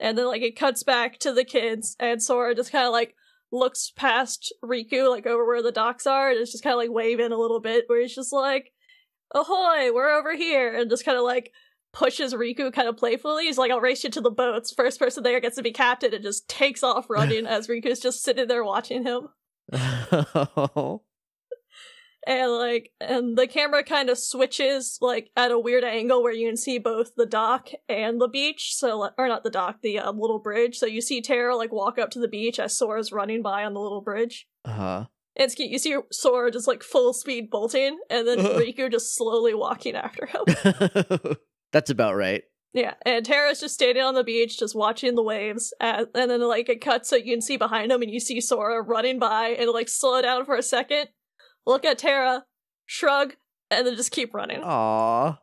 And 0.00 0.18
then 0.18 0.26
like 0.26 0.42
it 0.42 0.58
cuts 0.58 0.82
back 0.82 1.20
to 1.20 1.32
the 1.32 1.44
kids 1.44 1.94
and 2.00 2.20
Sora 2.20 2.52
just 2.52 2.72
kind 2.72 2.84
of 2.84 2.90
like 2.90 3.14
looks 3.52 3.92
past 3.94 4.52
Riku 4.64 5.08
like 5.08 5.24
over 5.24 5.46
where 5.46 5.62
the 5.62 5.70
docks 5.70 6.04
are 6.04 6.30
and 6.30 6.40
is 6.40 6.50
just 6.50 6.64
kind 6.64 6.74
of 6.74 6.78
like 6.78 6.90
waving 6.90 7.30
a 7.30 7.38
little 7.38 7.60
bit 7.60 7.84
where 7.86 8.00
he's 8.00 8.16
just 8.16 8.32
like 8.32 8.72
ahoy, 9.32 9.92
we're 9.92 10.10
over 10.10 10.34
here 10.34 10.74
and 10.74 10.90
just 10.90 11.04
kind 11.04 11.16
of 11.16 11.22
like 11.22 11.52
pushes 11.94 12.34
Riku 12.34 12.70
kind 12.72 12.88
of 12.88 12.96
playfully. 12.98 13.44
He's 13.44 13.56
like 13.56 13.70
I'll 13.70 13.80
race 13.80 14.04
you 14.04 14.10
to 14.10 14.20
the 14.20 14.30
boats. 14.30 14.74
First 14.74 14.98
person 14.98 15.22
there 15.22 15.40
gets 15.40 15.56
to 15.56 15.62
be 15.62 15.72
captain 15.72 16.12
and 16.12 16.22
just 16.22 16.48
takes 16.48 16.82
off 16.82 17.08
running 17.08 17.46
as 17.46 17.68
Riku's 17.68 18.00
just 18.00 18.22
sitting 18.22 18.48
there 18.48 18.64
watching 18.64 19.04
him. 19.04 19.28
and 22.26 22.52
like 22.52 22.90
and 23.00 23.38
the 23.38 23.46
camera 23.46 23.82
kind 23.82 24.10
of 24.10 24.18
switches 24.18 24.98
like 25.00 25.30
at 25.36 25.50
a 25.50 25.58
weird 25.58 25.84
angle 25.84 26.22
where 26.22 26.34
you 26.34 26.46
can 26.46 26.56
see 26.56 26.78
both 26.78 27.12
the 27.16 27.24
dock 27.24 27.70
and 27.88 28.20
the 28.20 28.28
beach 28.28 28.74
so 28.74 29.10
or 29.16 29.26
not 29.26 29.42
the 29.42 29.50
dock 29.50 29.76
the 29.82 29.98
uh, 29.98 30.12
little 30.12 30.38
bridge 30.38 30.76
so 30.76 30.84
you 30.84 31.00
see 31.00 31.22
Terra 31.22 31.56
like 31.56 31.72
walk 31.72 31.98
up 31.98 32.10
to 32.10 32.18
the 32.18 32.28
beach 32.28 32.58
as 32.58 32.76
Sora's 32.76 33.10
running 33.10 33.42
by 33.42 33.64
on 33.64 33.72
the 33.72 33.80
little 33.80 34.02
bridge 34.02 34.46
uh-huh. 34.66 35.06
and 35.36 35.44
it's 35.46 35.54
cute. 35.54 35.70
you 35.70 35.78
see 35.78 35.96
Sora 36.12 36.50
just 36.50 36.68
like 36.68 36.82
full 36.82 37.14
speed 37.14 37.48
bolting 37.50 37.98
and 38.10 38.28
then. 38.28 38.38
Riku 38.44 38.90
just 38.90 39.14
slowly 39.14 39.54
walking 39.54 39.94
after 39.94 40.26
him 40.26 41.36
That's 41.74 41.90
about 41.90 42.16
right. 42.16 42.42
yeah 42.72 42.94
and 43.04 43.26
Terra's 43.26 43.60
just 43.60 43.74
standing 43.74 44.02
on 44.02 44.14
the 44.14 44.24
beach 44.24 44.58
just 44.58 44.74
watching 44.74 45.14
the 45.14 45.22
waves 45.22 45.74
and, 45.78 46.06
and 46.14 46.30
then 46.30 46.40
like 46.40 46.70
it 46.70 46.80
cuts 46.80 47.10
so 47.10 47.16
you 47.16 47.34
can 47.34 47.42
see 47.42 47.58
behind 47.58 47.92
him 47.92 48.00
and 48.00 48.10
you 48.10 48.20
see 48.20 48.40
Sora 48.40 48.80
running 48.80 49.18
by 49.18 49.48
and 49.48 49.68
like 49.70 49.90
slow 49.90 50.22
down 50.22 50.46
for 50.46 50.56
a 50.56 50.62
second 50.62 51.08
look 51.66 51.84
at 51.84 51.98
Terra 51.98 52.44
shrug 52.86 53.34
and 53.70 53.86
then 53.86 53.96
just 53.96 54.12
keep 54.12 54.32
running 54.32 54.62
Aw. 54.62 55.38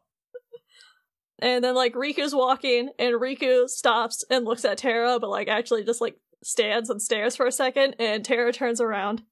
And 1.42 1.64
then 1.64 1.74
like 1.74 1.94
Riku's 1.94 2.36
walking 2.36 2.92
and 3.00 3.16
Riku 3.16 3.68
stops 3.68 4.24
and 4.30 4.46
looks 4.46 4.64
at 4.64 4.78
Terra, 4.78 5.20
but 5.20 5.30
like 5.30 5.48
actually 5.48 5.84
just 5.84 6.00
like 6.00 6.16
stands 6.44 6.90
and 6.90 7.02
stares 7.02 7.36
for 7.36 7.48
a 7.48 7.52
second 7.52 7.96
and 8.00 8.24
Terra 8.24 8.54
turns 8.54 8.80
around. 8.80 9.24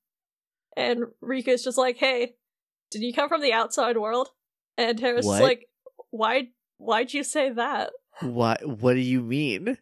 And 0.75 1.03
Riku's 1.23 1.63
just 1.63 1.77
like, 1.77 1.97
Hey, 1.97 2.33
did 2.89 3.03
you 3.03 3.13
come 3.13 3.29
from 3.29 3.41
the 3.41 3.53
outside 3.53 3.97
world? 3.97 4.29
And 4.77 4.97
Terra's 4.97 5.25
just 5.25 5.41
like, 5.41 5.67
Why 6.09 6.49
why'd 6.79 7.13
you 7.13 7.23
say 7.23 7.51
that? 7.51 7.91
What 8.21 8.65
what 8.65 8.95
do 8.95 8.99
you 8.99 9.21
mean? 9.21 9.77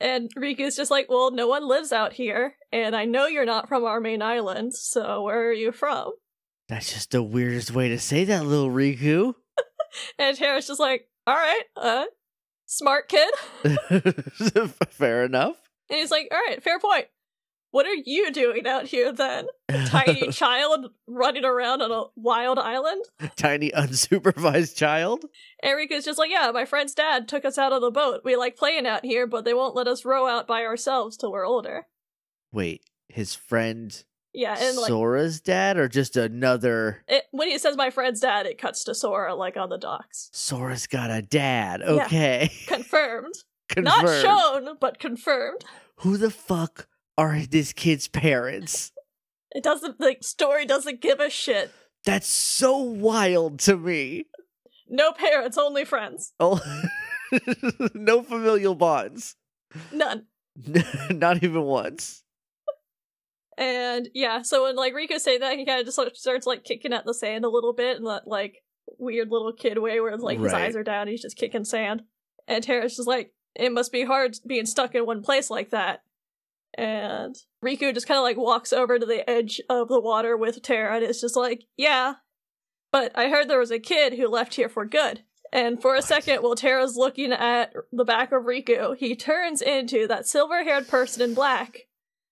And 0.00 0.30
Riku's 0.36 0.76
just 0.76 0.90
like, 0.90 1.08
Well, 1.08 1.32
no 1.32 1.48
one 1.48 1.66
lives 1.66 1.92
out 1.92 2.12
here, 2.12 2.54
and 2.70 2.94
I 2.94 3.04
know 3.04 3.26
you're 3.26 3.44
not 3.44 3.68
from 3.68 3.84
our 3.84 4.00
main 4.00 4.22
island, 4.22 4.74
so 4.74 5.22
where 5.22 5.48
are 5.48 5.52
you 5.52 5.72
from? 5.72 6.12
That's 6.68 6.92
just 6.92 7.10
the 7.10 7.22
weirdest 7.22 7.72
way 7.72 7.88
to 7.88 7.98
say 7.98 8.24
that, 8.24 8.46
little 8.46 8.70
Riku. 8.70 9.34
And 10.18 10.34
Terra's 10.34 10.68
just 10.68 10.80
like, 10.80 11.06
Alright, 11.28 11.64
uh 11.76 12.04
smart 12.66 13.08
kid. 13.08 13.32
Fair 14.90 15.24
enough. 15.24 15.56
And 15.90 15.98
he's 15.98 16.10
like, 16.10 16.28
all 16.32 16.40
right, 16.48 16.62
fair 16.62 16.78
point. 16.78 17.06
What 17.72 17.86
are 17.86 17.94
you 17.94 18.30
doing 18.30 18.66
out 18.66 18.86
here 18.86 19.12
then? 19.12 19.46
Tiny 19.86 20.28
child 20.30 20.90
running 21.06 21.44
around 21.44 21.80
on 21.80 21.90
a 21.90 22.04
wild 22.14 22.58
island? 22.58 23.02
Tiny 23.34 23.70
unsupervised 23.70 24.76
child. 24.76 25.24
Erika's 25.62 26.04
just 26.04 26.18
like, 26.18 26.30
yeah, 26.30 26.50
my 26.52 26.66
friend's 26.66 26.94
dad 26.94 27.26
took 27.28 27.46
us 27.46 27.56
out 27.56 27.72
on 27.72 27.80
the 27.80 27.90
boat. 27.90 28.20
We 28.24 28.36
like 28.36 28.56
playing 28.56 28.86
out 28.86 29.06
here, 29.06 29.26
but 29.26 29.46
they 29.46 29.54
won't 29.54 29.74
let 29.74 29.88
us 29.88 30.04
row 30.04 30.28
out 30.28 30.46
by 30.46 30.64
ourselves 30.64 31.16
till 31.16 31.32
we're 31.32 31.46
older. 31.46 31.86
Wait, 32.52 32.82
his 33.08 33.34
friend 33.34 34.04
Yeah, 34.34 34.54
and 34.60 34.76
like 34.76 34.88
Sora's 34.88 35.40
dad 35.40 35.78
or 35.78 35.88
just 35.88 36.14
another 36.18 37.02
it, 37.08 37.24
when 37.30 37.48
he 37.48 37.56
says 37.56 37.74
my 37.74 37.88
friend's 37.88 38.20
dad, 38.20 38.44
it 38.44 38.58
cuts 38.58 38.84
to 38.84 38.94
Sora 38.94 39.34
like 39.34 39.56
on 39.56 39.70
the 39.70 39.78
docks. 39.78 40.28
Sora's 40.34 40.86
got 40.86 41.10
a 41.10 41.22
dad. 41.22 41.80
Yeah. 41.82 42.04
Okay. 42.04 42.50
Confirmed. 42.66 43.34
Confirmed. 43.70 44.04
Not 44.04 44.22
shown, 44.22 44.76
but 44.78 44.98
confirmed. 44.98 45.64
Who 46.00 46.18
the 46.18 46.30
fuck 46.30 46.88
are 47.22 47.40
this 47.40 47.72
kid's 47.72 48.08
parents? 48.08 48.92
It 49.52 49.62
doesn't 49.62 49.98
the 49.98 50.16
story 50.20 50.66
doesn't 50.66 51.00
give 51.00 51.20
a 51.20 51.30
shit. 51.30 51.70
That's 52.04 52.26
so 52.26 52.76
wild 52.76 53.60
to 53.60 53.76
me. 53.76 54.26
No 54.88 55.12
parents, 55.12 55.56
only 55.56 55.84
friends. 55.84 56.32
Oh, 56.40 56.60
no 57.94 58.22
familial 58.22 58.74
bonds. 58.74 59.36
None. 59.90 60.26
Not 61.10 61.42
even 61.42 61.62
once. 61.62 62.22
And 63.56 64.08
yeah, 64.12 64.42
so 64.42 64.64
when 64.64 64.76
like 64.76 64.92
Riku 64.92 65.18
say 65.18 65.38
that, 65.38 65.56
he 65.56 65.64
kind 65.64 65.80
of 65.80 65.86
just 65.86 66.18
starts 66.20 66.46
like 66.46 66.64
kicking 66.64 66.92
at 66.92 67.06
the 67.06 67.14
sand 67.14 67.46
a 67.46 67.48
little 67.48 67.72
bit 67.72 67.96
in 67.96 68.04
that 68.04 68.26
like 68.26 68.56
weird 68.98 69.30
little 69.30 69.52
kid 69.52 69.78
way 69.78 70.00
where 70.00 70.16
like 70.18 70.40
his 70.40 70.52
eyes 70.52 70.76
are 70.76 70.82
down, 70.82 71.08
he's 71.08 71.22
just 71.22 71.38
kicking 71.38 71.64
sand. 71.64 72.02
And 72.46 72.62
Terra's 72.62 72.96
just 72.96 73.08
like, 73.08 73.32
it 73.54 73.72
must 73.72 73.92
be 73.92 74.04
hard 74.04 74.36
being 74.46 74.66
stuck 74.66 74.94
in 74.94 75.06
one 75.06 75.22
place 75.22 75.48
like 75.48 75.70
that. 75.70 76.02
And 76.78 77.36
Riku 77.64 77.92
just 77.92 78.06
kind 78.08 78.18
of 78.18 78.22
like 78.24 78.36
walks 78.36 78.72
over 78.72 78.98
to 78.98 79.06
the 79.06 79.28
edge 79.28 79.60
of 79.68 79.88
the 79.88 80.00
water 80.00 80.36
with 80.36 80.62
Terra 80.62 80.96
and 80.96 81.04
it's 81.04 81.20
just 81.20 81.36
like, 81.36 81.64
yeah, 81.76 82.14
but 82.92 83.12
I 83.14 83.28
heard 83.28 83.48
there 83.48 83.58
was 83.58 83.70
a 83.70 83.78
kid 83.78 84.14
who 84.14 84.28
left 84.28 84.54
here 84.54 84.68
for 84.68 84.84
good. 84.86 85.22
And 85.52 85.82
for 85.82 85.94
a 85.94 86.02
second, 86.02 86.42
while 86.42 86.54
Terra's 86.54 86.96
looking 86.96 87.30
at 87.30 87.74
the 87.92 88.04
back 88.04 88.32
of 88.32 88.44
Riku, 88.44 88.96
he 88.96 89.14
turns 89.14 89.60
into 89.60 90.06
that 90.08 90.26
silver 90.26 90.64
haired 90.64 90.88
person 90.88 91.20
in 91.22 91.34
black 91.34 91.80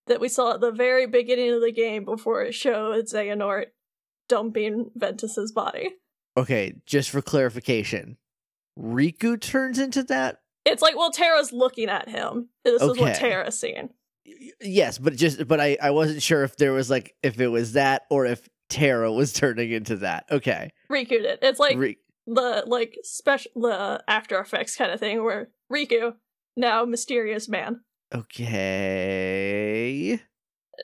that 0.06 0.20
we 0.20 0.28
saw 0.28 0.54
at 0.54 0.60
the 0.62 0.72
very 0.72 1.06
beginning 1.06 1.52
of 1.52 1.60
the 1.60 1.72
game 1.72 2.06
before 2.06 2.42
it 2.42 2.54
showed 2.54 3.04
Xehanort 3.04 3.66
dumping 4.28 4.90
Ventus's 4.94 5.52
body. 5.52 5.90
Okay, 6.36 6.74
just 6.86 7.10
for 7.10 7.20
clarification, 7.20 8.16
Riku 8.78 9.38
turns 9.38 9.78
into 9.78 10.02
that. 10.04 10.38
It's 10.64 10.80
like, 10.80 10.96
well, 10.96 11.10
Terra's 11.10 11.52
looking 11.52 11.88
at 11.90 12.08
him. 12.08 12.48
This 12.64 12.80
is 12.80 12.88
what 12.88 13.00
Okay. 13.00 13.14
Terra's 13.14 13.58
seeing. 13.58 13.90
Yes, 14.60 14.98
but 14.98 15.16
just 15.16 15.46
but 15.48 15.60
I 15.60 15.76
I 15.82 15.90
wasn't 15.90 16.22
sure 16.22 16.44
if 16.44 16.56
there 16.56 16.72
was 16.72 16.90
like 16.90 17.14
if 17.22 17.40
it 17.40 17.48
was 17.48 17.72
that 17.72 18.02
or 18.10 18.26
if 18.26 18.48
Terra 18.68 19.12
was 19.12 19.32
turning 19.40 19.70
into 19.70 19.96
that. 19.96 20.24
Okay, 20.30 20.70
Riku 20.90 21.22
did. 21.22 21.38
It's 21.42 21.58
like 21.58 21.76
Ri- 21.76 21.98
the 22.26 22.64
like 22.66 22.96
special 23.02 23.50
the 23.56 24.02
After 24.06 24.38
Effects 24.38 24.76
kind 24.76 24.92
of 24.92 25.00
thing 25.00 25.22
where 25.24 25.48
Riku, 25.72 26.14
now 26.56 26.84
mysterious 26.84 27.48
man. 27.48 27.80
okay. 28.14 30.20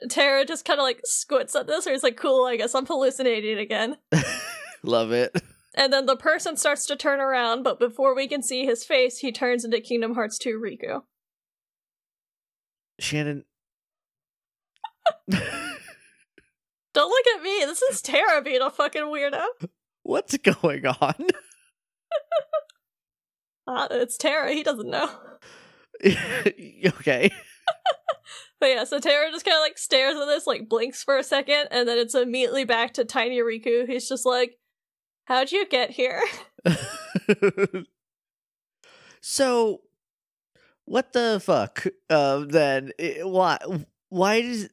Terra 0.09 0.45
just 0.45 0.65
kind 0.65 0.79
of 0.79 0.83
like 0.83 1.01
squints 1.05 1.55
at 1.55 1.67
this, 1.67 1.87
or 1.87 1.91
he's 1.91 2.03
like, 2.03 2.17
cool, 2.17 2.45
I 2.45 2.55
guess 2.55 2.75
I'm 2.75 2.85
hallucinating 2.85 3.57
again. 3.57 3.97
Love 4.83 5.11
it. 5.11 5.35
And 5.73 5.91
then 5.91 6.05
the 6.05 6.15
person 6.15 6.55
starts 6.55 6.85
to 6.87 6.95
turn 6.95 7.19
around, 7.19 7.63
but 7.63 7.79
before 7.79 8.15
we 8.15 8.27
can 8.27 8.43
see 8.43 8.65
his 8.65 8.83
face, 8.83 9.19
he 9.19 9.31
turns 9.31 9.65
into 9.65 9.81
Kingdom 9.81 10.13
Hearts 10.13 10.37
2 10.37 10.61
Riku. 10.63 11.01
Shannon. 12.99 13.45
Don't 15.29 17.09
look 17.09 17.27
at 17.35 17.43
me. 17.43 17.59
This 17.65 17.81
is 17.83 18.01
Terra 18.01 18.41
being 18.41 18.61
a 18.61 18.69
fucking 18.69 19.03
weirdo. 19.03 19.45
What's 20.03 20.37
going 20.37 20.85
on? 20.85 21.15
Uh, 23.67 23.85
it's 23.91 24.15
Terra. 24.15 24.53
He 24.53 24.63
doesn't 24.63 24.89
know. 24.89 25.09
okay. 26.05 27.29
But 28.59 28.67
yeah, 28.67 28.83
so 28.85 28.99
Terra 28.99 29.29
just 29.29 29.45
kind 29.45 29.57
of 29.57 29.61
like 29.61 29.77
stares 29.77 30.15
at 30.15 30.25
this, 30.25 30.47
like 30.47 30.69
blinks 30.69 31.03
for 31.03 31.17
a 31.17 31.23
second, 31.23 31.67
and 31.69 31.87
then 31.87 31.97
it's 31.97 32.15
immediately 32.15 32.63
back 32.63 32.93
to 32.93 33.05
Tiny 33.05 33.39
Riku. 33.39 33.85
He's 33.87 34.09
just 34.09 34.25
like, 34.25 34.57
"How'd 35.25 35.51
you 35.51 35.67
get 35.67 35.91
here?" 35.91 36.23
so, 39.21 39.81
what 40.87 41.13
the 41.13 41.39
fuck? 41.43 41.85
Um, 42.09 42.47
then 42.47 42.91
I- 42.99 43.19
why? 43.23 43.57
Why 44.09 44.41
does? 44.41 44.69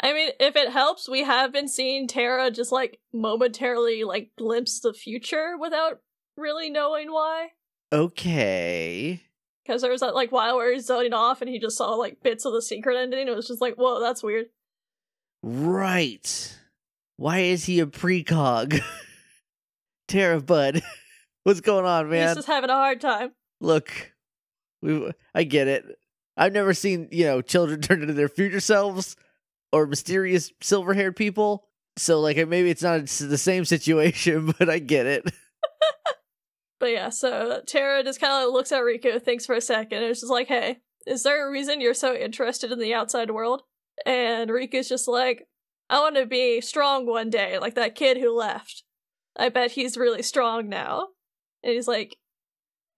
I 0.00 0.12
mean, 0.12 0.30
if 0.38 0.56
it 0.56 0.70
helps, 0.70 1.08
we 1.08 1.24
have 1.24 1.52
been 1.52 1.68
seeing 1.68 2.06
Terra 2.06 2.50
just 2.50 2.70
like 2.70 3.00
momentarily 3.12 4.04
like 4.04 4.30
glimpse 4.38 4.80
the 4.80 4.92
future 4.92 5.56
without 5.58 6.00
really 6.36 6.70
knowing 6.70 7.10
why. 7.10 7.48
Okay. 7.92 9.22
Because 9.64 9.82
there 9.82 9.90
was 9.90 10.02
that 10.02 10.14
like 10.14 10.30
while 10.30 10.56
where 10.56 10.72
he's 10.72 10.86
zoning 10.86 11.12
off 11.14 11.40
and 11.40 11.50
he 11.50 11.58
just 11.58 11.76
saw 11.76 11.94
like 11.94 12.22
bits 12.22 12.44
of 12.44 12.52
the 12.52 12.62
secret 12.62 12.96
ending. 12.96 13.26
It 13.26 13.34
was 13.34 13.48
just 13.48 13.60
like, 13.60 13.74
whoa, 13.74 14.00
that's 14.00 14.22
weird. 14.22 14.46
Right. 15.42 16.58
Why 17.16 17.38
is 17.40 17.64
he 17.64 17.80
a 17.80 17.86
precog? 17.86 18.80
Terra 20.08 20.40
Bud. 20.40 20.82
What's 21.44 21.60
going 21.60 21.84
on, 21.86 22.10
man? 22.10 22.28
He's 22.28 22.36
just 22.36 22.46
having 22.48 22.70
a 22.70 22.74
hard 22.74 23.00
time. 23.00 23.32
Look, 23.60 24.12
we 24.82 25.10
I 25.34 25.44
get 25.44 25.68
it. 25.68 25.84
I've 26.36 26.52
never 26.52 26.74
seen, 26.74 27.08
you 27.10 27.24
know, 27.24 27.40
children 27.40 27.80
turn 27.82 28.02
into 28.02 28.14
their 28.14 28.28
future 28.28 28.60
selves 28.60 29.16
or 29.72 29.86
mysterious 29.86 30.52
silver-haired 30.60 31.16
people. 31.16 31.64
So 31.98 32.20
like 32.20 32.36
maybe 32.48 32.70
it's 32.70 32.82
not 32.82 33.06
the 33.06 33.38
same 33.38 33.64
situation, 33.64 34.54
but 34.58 34.68
I 34.68 34.78
get 34.78 35.06
it. 35.06 35.32
But 36.78 36.92
yeah, 36.92 37.08
so 37.08 37.62
Terra 37.66 38.04
just 38.04 38.20
kind 38.20 38.44
of 38.44 38.52
looks 38.52 38.70
at 38.70 38.82
Riku, 38.82 39.20
thinks 39.20 39.46
for 39.46 39.54
a 39.54 39.60
second, 39.60 40.02
and 40.02 40.10
it's 40.10 40.20
just 40.20 40.30
like, 40.30 40.48
hey, 40.48 40.80
is 41.06 41.22
there 41.22 41.48
a 41.48 41.50
reason 41.50 41.80
you're 41.80 41.94
so 41.94 42.14
interested 42.14 42.70
in 42.70 42.78
the 42.78 42.92
outside 42.92 43.30
world? 43.30 43.62
And 44.04 44.50
Riku's 44.50 44.88
just 44.88 45.08
like, 45.08 45.46
I 45.88 46.00
want 46.00 46.16
to 46.16 46.26
be 46.26 46.60
strong 46.60 47.06
one 47.06 47.30
day, 47.30 47.58
like 47.58 47.76
that 47.76 47.94
kid 47.94 48.18
who 48.18 48.36
left. 48.36 48.82
I 49.38 49.48
bet 49.48 49.72
he's 49.72 49.96
really 49.96 50.22
strong 50.22 50.68
now. 50.68 51.08
And 51.62 51.72
he's 51.72 51.88
like, 51.88 52.16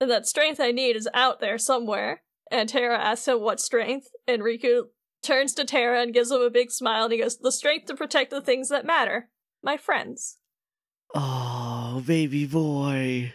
and 0.01 0.11
that 0.11 0.27
strength 0.27 0.61
I 0.61 0.71
need 0.71 0.97
is 0.97 1.09
out 1.15 1.41
there 1.41 1.59
somewhere. 1.59 2.23
And 2.51 2.69
Terra 2.69 2.99
asks 2.99 3.29
him 3.29 3.41
what 3.41 3.61
strength, 3.61 4.09
and 4.27 4.43
Riku 4.43 4.85
turns 5.23 5.53
to 5.55 5.65
Terra 5.65 6.01
and 6.01 6.15
gives 6.15 6.31
him 6.31 6.41
a 6.41 6.49
big 6.49 6.71
smile, 6.71 7.05
and 7.05 7.13
he 7.13 7.19
goes, 7.19 7.37
the 7.37 7.53
strength 7.53 7.87
to 7.87 7.95
protect 7.95 8.31
the 8.31 8.41
things 8.41 8.71
that 8.71 8.87
matter. 8.87 9.29
My 9.63 9.77
friends. 9.77 10.39
Oh, 11.15 12.03
baby 12.07 12.47
boy. 12.47 13.35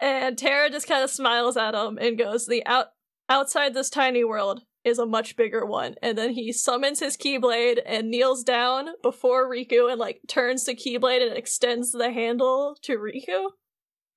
And 0.00 0.38
Terra 0.38 0.70
just 0.70 0.86
kind 0.86 1.02
of 1.02 1.10
smiles 1.10 1.56
at 1.56 1.74
him 1.74 1.98
and 1.98 2.16
goes, 2.16 2.46
"The 2.46 2.64
out 2.64 2.92
outside 3.28 3.74
this 3.74 3.90
tiny 3.90 4.22
world 4.22 4.62
is 4.84 4.98
a 4.98 5.06
much 5.06 5.36
bigger 5.36 5.66
one." 5.66 5.96
And 6.00 6.16
then 6.16 6.34
he 6.34 6.52
summons 6.52 7.00
his 7.00 7.16
Keyblade 7.16 7.80
and 7.84 8.10
kneels 8.10 8.44
down 8.44 8.90
before 9.02 9.50
Riku 9.50 9.90
and 9.90 9.98
like 9.98 10.20
turns 10.28 10.64
the 10.64 10.76
Keyblade 10.76 11.26
and 11.26 11.36
extends 11.36 11.90
the 11.90 12.12
handle 12.12 12.76
to 12.82 12.96
Riku. 12.96 13.50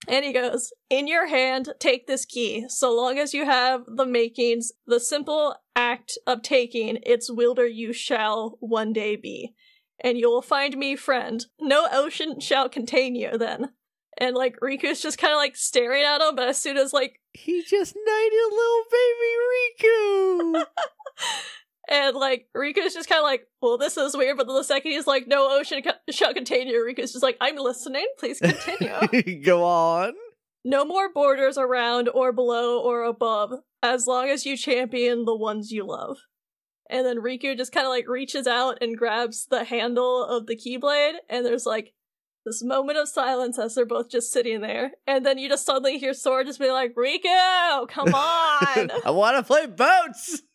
And 0.08 0.26
he 0.26 0.34
goes, 0.34 0.74
"In 0.90 1.08
your 1.08 1.28
hand, 1.28 1.74
take 1.80 2.08
this 2.08 2.26
key. 2.26 2.66
So 2.70 2.92
long 2.92 3.20
as 3.20 3.34
you 3.34 3.46
have 3.46 3.84
the 3.88 4.06
makings, 4.06 4.72
the 4.86 5.00
simple 5.00 5.56
act 5.76 6.18
of 6.26 6.42
taking 6.42 6.98
its 7.04 7.32
wielder 7.32 7.68
you 7.68 7.94
shall 7.94 8.58
one 8.60 8.94
day 8.94 9.16
be." 9.16 9.54
And 10.00 10.18
you 10.18 10.30
will 10.30 10.42
find 10.42 10.76
me, 10.78 10.96
friend. 10.96 11.46
No 11.60 11.88
ocean 11.92 12.40
shall 12.40 12.68
contain 12.68 13.16
you 13.16 13.38
then 13.38 13.74
and 14.18 14.36
like 14.36 14.60
Riku's 14.60 15.02
just 15.02 15.18
kind 15.18 15.34
of 15.34 15.38
like 15.38 15.56
staring 15.56 16.04
at 16.04 16.22
him, 16.22 16.36
but 16.36 16.48
as 16.48 16.58
soon 16.58 16.78
as 16.78 16.94
like 16.94 17.20
He 17.34 17.64
just 17.64 17.96
knighted 17.96 18.40
little 18.52 18.84
baby 18.92 20.62
Riku. 20.62 20.66
and 21.92 22.16
like 22.16 22.48
Riku's 22.58 22.94
just 22.96 23.08
kind 23.10 23.20
of 23.20 23.24
like, 23.26 23.44
well, 23.62 23.78
this 23.78 23.98
is 23.98 24.18
weird, 24.18 24.38
but 24.38 24.48
then 24.48 24.56
the 24.56 24.64
second 24.64 24.92
he's 24.92 25.06
like, 25.06 25.28
no 25.28 25.48
ocean 25.60 25.84
co- 25.84 25.92
shall 26.10 26.34
contain 26.34 26.68
you, 26.68 26.78
Riku's 26.84 27.12
just 27.12 27.22
like, 27.24 27.38
I'm 27.40 27.58
listening, 27.58 28.08
please 28.18 28.40
continue. 28.40 29.42
Go 29.44 29.64
on. 29.64 30.14
no 30.66 30.86
more 30.86 31.12
borders 31.14 31.58
around 31.58 32.10
or 32.10 32.32
below 32.32 32.80
or 32.82 33.04
above, 33.04 33.52
as 33.84 34.08
long 34.08 34.30
as 34.30 34.46
you 34.46 34.56
champion 34.58 35.26
the 35.26 35.36
ones 35.36 35.72
you 35.72 35.86
love. 35.86 36.18
And 36.90 37.06
then 37.06 37.18
Riku 37.18 37.56
just 37.56 37.72
kind 37.72 37.86
of 37.86 37.92
like 37.92 38.08
reaches 38.08 38.48
out 38.48 38.80
and 38.82 38.98
grabs 38.98 39.46
the 39.50 39.64
handle 39.64 40.24
of 40.26 40.46
the 40.48 40.58
Keyblade, 40.58 41.14
and 41.30 41.46
there's 41.46 41.66
like 41.66 41.94
this 42.46 42.64
moment 42.64 42.98
of 42.98 43.08
silence 43.08 43.58
as 43.60 43.76
they're 43.76 43.86
both 43.86 44.10
just 44.10 44.32
sitting 44.32 44.62
there. 44.62 44.92
And 45.08 45.26
then 45.26 45.38
you 45.38 45.48
just 45.48 45.66
suddenly 45.66 46.00
hear 46.00 46.14
Sora 46.14 46.44
just 46.44 46.60
be 46.60 46.70
like, 46.72 46.94
Riku, 46.96 47.88
come 47.88 48.08
on! 48.14 48.92
I 49.06 49.12
want 49.12 49.38
to 49.38 49.44
play 49.44 49.68
boats. 49.68 50.42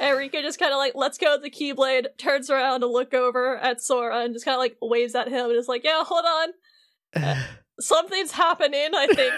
and 0.00 0.16
Riku 0.16 0.40
just 0.42 0.58
kind 0.58 0.72
of 0.72 0.78
like 0.78 0.94
lets 0.94 1.18
go 1.18 1.34
of 1.34 1.42
the 1.42 1.50
Keyblade, 1.50 2.06
turns 2.18 2.50
around 2.50 2.80
to 2.80 2.86
look 2.86 3.12
over 3.12 3.58
at 3.58 3.80
Sora, 3.82 4.24
and 4.24 4.34
just 4.34 4.44
kind 4.44 4.54
of 4.54 4.58
like 4.58 4.76
waves 4.80 5.14
at 5.14 5.28
him 5.28 5.50
and 5.50 5.58
is 5.58 5.68
like, 5.68 5.84
yeah, 5.84 6.02
hold 6.04 6.24
on. 6.24 7.36
Something's 7.80 8.32
happening, 8.32 8.88
I 8.94 9.06
think. 9.06 9.34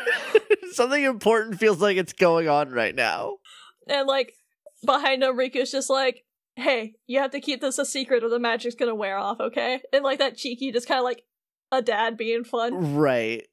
Something 0.72 1.04
important 1.04 1.58
feels 1.58 1.80
like 1.80 1.96
it's 1.96 2.12
going 2.12 2.48
on 2.48 2.70
right 2.70 2.94
now. 2.94 3.36
and 3.88 4.06
like 4.06 4.34
behind 4.86 5.22
him, 5.22 5.36
Riku's 5.36 5.70
just 5.72 5.90
like, 5.90 6.24
hey, 6.56 6.94
you 7.06 7.18
have 7.20 7.30
to 7.32 7.40
keep 7.40 7.60
this 7.60 7.78
a 7.78 7.84
secret 7.84 8.22
or 8.22 8.28
the 8.28 8.38
magic's 8.38 8.74
gonna 8.74 8.94
wear 8.94 9.16
off, 9.18 9.40
okay? 9.40 9.80
And 9.92 10.04
like 10.04 10.20
that 10.20 10.36
cheeky, 10.36 10.70
just 10.72 10.88
kind 10.88 10.98
of 10.98 11.04
like 11.04 11.24
a 11.72 11.82
dad 11.82 12.16
being 12.16 12.44
fun. 12.44 12.94
Right. 12.94 13.46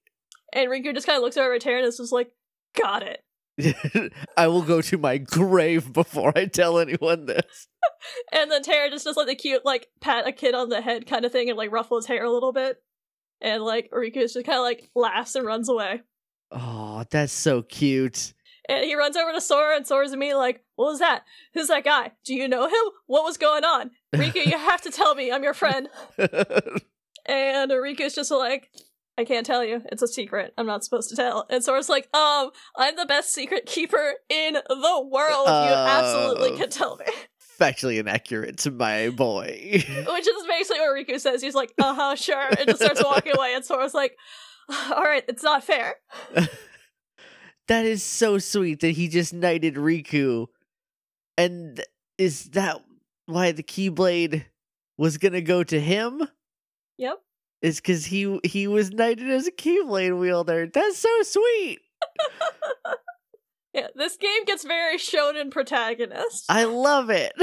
And 0.54 0.69
Riku 0.69 0.93
just 0.93 1.08
kind 1.08 1.17
of 1.17 1.24
looks 1.24 1.38
over 1.38 1.54
at 1.54 1.62
Terra 1.62 1.80
and 1.80 1.88
is 1.88 1.98
just 1.98 2.12
like, 2.12 2.32
got 2.76 3.04
it. 3.04 3.22
I 4.38 4.48
will 4.48 4.62
go 4.62 4.82
to 4.82 4.98
my 4.98 5.17
grave 5.17 5.91
before 5.93 6.34
I 6.36 6.45
tell 6.45 6.80
anyone 6.80 7.26
this. 7.26 7.67
And 8.32 8.50
then 8.52 8.62
Terra 8.62 8.89
just 8.89 9.06
does 9.06 9.17
like 9.17 9.28
the 9.28 9.36
cute, 9.36 9.65
like, 9.65 9.88
pat 10.00 10.28
a 10.28 10.32
kid 10.32 10.54
on 10.56 10.69
the 10.69 10.82
head 10.82 11.06
kind 11.06 11.26
of 11.26 11.32
thing 11.32 11.50
and 11.50 11.58
like 11.58 11.72
ruffle 11.72 11.98
his 11.98 12.06
hair 12.06 12.24
a 12.24 12.32
little 12.32 12.54
bit. 12.54 12.82
And 13.41 13.63
like 13.63 13.89
Riku 13.91 14.22
just 14.22 14.36
kind 14.36 14.58
of 14.58 14.63
like 14.63 14.89
laughs 14.95 15.36
and 15.36 15.45
runs 15.45 15.69
away. 15.69 16.02
Oh, 16.52 17.04
that's 17.10 17.34
so 17.34 17.62
cute. 17.62 18.34
And 18.67 18.86
he 18.86 18.95
runs 18.95 19.17
over 19.17 19.32
to 19.34 19.41
Sora, 19.41 19.76
and 19.76 19.88
Sora's 19.88 20.15
me 20.15 20.34
like, 20.36 20.63
"What 20.76 20.91
was 20.91 21.00
that? 21.00 21.24
Who's 21.54 21.67
that 21.67 21.84
guy? 21.84 22.12
Do 22.24 22.36
you 22.36 22.48
know 22.48 22.67
him? 22.67 22.91
What 23.08 23.24
was 23.24 23.38
going 23.38 23.63
on? 23.63 23.91
Riku, 24.13 24.45
you 24.45 24.58
have 24.58 24.82
to 24.84 24.91
tell 24.91 25.15
me. 25.15 25.32
I'm 25.32 25.43
your 25.43 25.54
friend." 25.54 25.89
And 27.26 27.69
Riku's 27.69 28.15
just 28.15 28.32
like, 28.32 28.72
"I 29.20 29.26
can't 29.26 29.46
tell 29.46 29.64
you. 29.64 29.82
It's 29.92 30.02
a 30.02 30.08
secret. 30.08 30.54
I'm 30.58 30.66
not 30.66 30.84
supposed 30.84 31.10
to 31.10 31.16
tell." 31.16 31.46
And 31.50 31.64
Sora's 31.64 31.90
like, 31.90 32.08
"Um, 32.16 32.52
I'm 32.78 32.96
the 32.96 33.06
best 33.06 33.34
secret 33.34 33.66
keeper 33.66 34.14
in 34.30 34.54
the 34.54 35.08
world. 35.12 35.48
You 35.48 35.54
absolutely 35.54 36.54
Uh. 36.54 36.58
can 36.58 36.70
tell 36.70 36.96
me." 36.98 37.06
Factually 37.60 38.00
inaccurate, 38.00 38.58
to 38.60 38.72
my 38.72 39.10
boy. 39.10 39.84
Which 39.84 40.28
is 40.28 40.48
basically 40.48 40.80
what 40.80 40.96
Riku 40.96 41.20
says. 41.20 41.42
He's 41.42 41.56
like, 41.56 41.74
"Uh 41.78 41.94
huh, 41.94 42.16
sure," 42.16 42.48
and 42.58 42.68
just 42.70 42.82
starts 42.82 43.04
walking 43.04 43.36
away. 43.36 43.54
And 43.54 43.66
Sora's 43.66 43.94
like, 43.94 44.18
"All 44.70 45.04
right, 45.04 45.24
it's 45.28 45.44
not 45.44 45.64
fair." 45.64 45.96
that 47.68 47.86
is 47.86 48.02
so 48.02 48.38
sweet 48.38 48.80
that 48.80 48.92
he 48.92 49.08
just 49.08 49.34
knighted 49.34 49.76
Riku. 49.76 50.48
And 51.38 51.84
is 52.18 52.46
that 52.52 52.82
why 53.26 53.52
the 53.52 53.64
Keyblade 53.64 54.46
was 54.98 55.18
gonna 55.18 55.42
go 55.42 55.64
to 55.64 55.80
him? 55.80 56.28
Yep. 56.98 57.18
Is 57.62 57.78
because 57.78 58.06
he 58.06 58.39
he 58.43 58.67
was 58.67 58.91
knighted 58.91 59.30
as 59.30 59.48
a 59.48 59.52
Keyblade 59.52 60.17
wielder. 60.17 60.67
That's 60.67 60.98
so 60.98 61.24
sweet. 61.24 61.80
Yeah, 63.72 63.88
this 63.93 64.17
game 64.17 64.45
gets 64.45 64.63
very 64.65 64.98
shonen 64.98 65.52
protagonist. 65.52 66.45
I 66.50 66.63
love 66.63 67.12
it. 67.12 67.34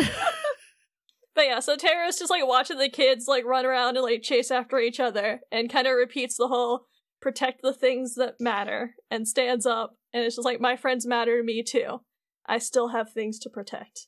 But 1.36 1.44
yeah, 1.44 1.60
so 1.60 1.76
Terra's 1.76 2.18
just 2.18 2.30
like 2.30 2.46
watching 2.46 2.78
the 2.78 2.88
kids 2.88 3.26
like 3.28 3.44
run 3.44 3.66
around 3.66 3.96
and 3.98 4.02
like 4.02 4.22
chase 4.22 4.50
after 4.50 4.78
each 4.78 4.98
other 4.98 5.40
and 5.52 5.70
kind 5.70 5.86
of 5.86 5.94
repeats 5.94 6.38
the 6.38 6.48
whole 6.48 6.86
protect 7.20 7.60
the 7.60 7.74
things 7.74 8.14
that 8.14 8.40
matter 8.40 8.94
and 9.10 9.28
stands 9.28 9.66
up 9.66 9.96
and 10.14 10.24
it's 10.24 10.36
just 10.36 10.46
like 10.46 10.62
my 10.62 10.76
friends 10.76 11.06
matter 11.06 11.36
to 11.36 11.44
me 11.44 11.62
too. 11.62 12.00
I 12.46 12.56
still 12.56 12.88
have 12.88 13.12
things 13.12 13.38
to 13.40 13.50
protect. 13.50 14.06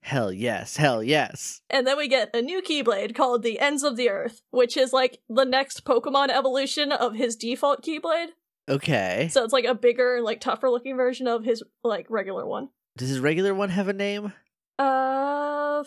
Hell 0.00 0.32
yes, 0.32 0.76
hell 0.76 1.02
yes. 1.02 1.60
And 1.70 1.86
then 1.86 1.96
we 1.96 2.08
get 2.08 2.34
a 2.34 2.42
new 2.42 2.62
Keyblade 2.62 3.14
called 3.14 3.42
the 3.42 3.58
Ends 3.60 3.82
of 3.82 3.96
the 3.96 4.08
Earth, 4.10 4.42
which 4.50 4.76
is 4.76 4.92
like 4.92 5.20
the 5.28 5.44
next 5.44 5.84
Pokemon 5.84 6.28
evolution 6.30 6.92
of 6.92 7.14
his 7.14 7.36
default 7.36 7.82
Keyblade. 7.84 8.28
Okay. 8.68 9.28
So 9.32 9.42
it's 9.44 9.52
like 9.52 9.64
a 9.64 9.74
bigger, 9.74 10.20
like 10.22 10.40
tougher 10.40 10.70
looking 10.70 10.96
version 10.96 11.26
of 11.26 11.44
his 11.44 11.62
like 11.82 12.06
regular 12.08 12.46
one. 12.46 12.68
Does 12.96 13.08
his 13.08 13.20
regular 13.20 13.54
one 13.54 13.70
have 13.70 13.88
a 13.88 13.92
name? 13.92 14.32
Uh, 14.78 15.84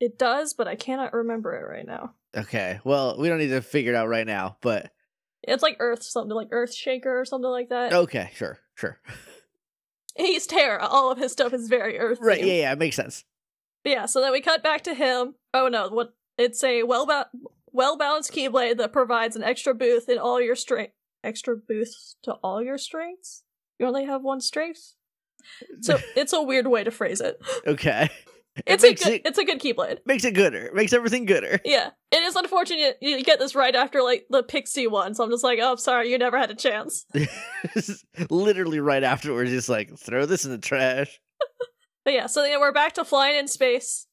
it 0.00 0.18
does, 0.18 0.54
but 0.54 0.68
I 0.68 0.76
cannot 0.76 1.12
remember 1.12 1.54
it 1.56 1.68
right 1.68 1.86
now. 1.86 2.14
Okay. 2.36 2.80
Well, 2.84 3.16
we 3.18 3.28
don't 3.28 3.38
need 3.38 3.48
to 3.48 3.60
figure 3.62 3.92
it 3.92 3.96
out 3.96 4.08
right 4.08 4.26
now, 4.26 4.56
but 4.60 4.90
It's 5.42 5.62
like 5.62 5.76
Earth 5.80 6.02
something, 6.02 6.34
like 6.34 6.48
Earth 6.50 6.74
Shaker 6.74 7.20
or 7.20 7.24
something 7.24 7.50
like 7.50 7.68
that. 7.70 7.92
okay, 7.92 8.30
sure, 8.34 8.58
sure. 8.74 9.00
He's 10.16 10.46
Terra. 10.46 10.86
All 10.86 11.10
of 11.10 11.18
his 11.18 11.32
stuff 11.32 11.52
is 11.52 11.68
very 11.68 11.98
Earth. 11.98 12.18
Right, 12.20 12.44
yeah, 12.44 12.52
yeah, 12.52 12.72
it 12.72 12.78
makes 12.78 12.96
sense. 12.96 13.24
But 13.84 13.90
yeah, 13.90 14.06
so 14.06 14.20
then 14.20 14.32
we 14.32 14.40
cut 14.40 14.62
back 14.62 14.82
to 14.82 14.94
him. 14.94 15.34
Oh 15.54 15.68
no, 15.68 15.88
what 15.88 16.14
it's 16.36 16.62
a 16.64 16.82
well 16.82 17.06
ba- 17.06 17.30
well 17.72 17.96
balanced 17.96 18.32
keyblade 18.32 18.76
that 18.78 18.92
provides 18.92 19.36
an 19.36 19.42
extra 19.42 19.74
boost 19.74 20.08
in 20.08 20.18
all 20.18 20.40
your 20.40 20.56
strength. 20.56 20.92
Extra 21.22 21.56
boost 21.56 22.16
to 22.22 22.32
all 22.34 22.62
your 22.62 22.78
strengths. 22.78 23.42
You 23.78 23.86
only 23.86 24.04
have 24.04 24.22
one 24.22 24.40
strength. 24.40 24.94
So 25.80 25.98
it's 26.16 26.32
a 26.32 26.42
weird 26.42 26.66
way 26.66 26.84
to 26.84 26.90
phrase 26.90 27.20
it. 27.20 27.40
Okay. 27.66 28.10
It 28.56 28.64
It's 28.66 28.84
a 28.84 28.94
good. 28.94 29.06
it 29.14 29.22
It's 29.24 29.38
a 29.38 29.44
good 29.44 29.60
keyblade. 29.60 29.98
makes 30.06 30.24
it 30.24 30.34
gooder. 30.34 30.70
Makes 30.74 30.92
everything 30.92 31.24
gooder. 31.24 31.60
Yeah, 31.64 31.90
it 32.10 32.16
is 32.22 32.34
unfortunate 32.36 32.96
you 33.00 33.22
get 33.22 33.38
this 33.38 33.54
right 33.54 33.74
after 33.74 34.02
like 34.02 34.26
the 34.28 34.42
Pixie 34.42 34.86
one. 34.88 35.14
So 35.14 35.22
I'm 35.24 35.30
just 35.30 35.44
like, 35.44 35.60
oh, 35.62 35.76
sorry, 35.76 36.10
you 36.10 36.18
never 36.18 36.36
had 36.38 36.50
a 36.50 36.54
chance. 36.56 37.06
Literally 38.30 38.80
right 38.80 39.02
afterwards, 39.02 39.50
just 39.50 39.68
like 39.68 39.96
throw 39.98 40.26
this 40.26 40.44
in 40.44 40.50
the 40.50 40.58
trash. 40.58 41.20
But 42.02 42.14
yeah, 42.14 42.26
so 42.28 42.40
then 42.40 42.58
we're 42.60 42.72
back 42.72 42.94
to 42.94 43.04
flying 43.04 43.38
in 43.38 43.46
space, 43.46 44.06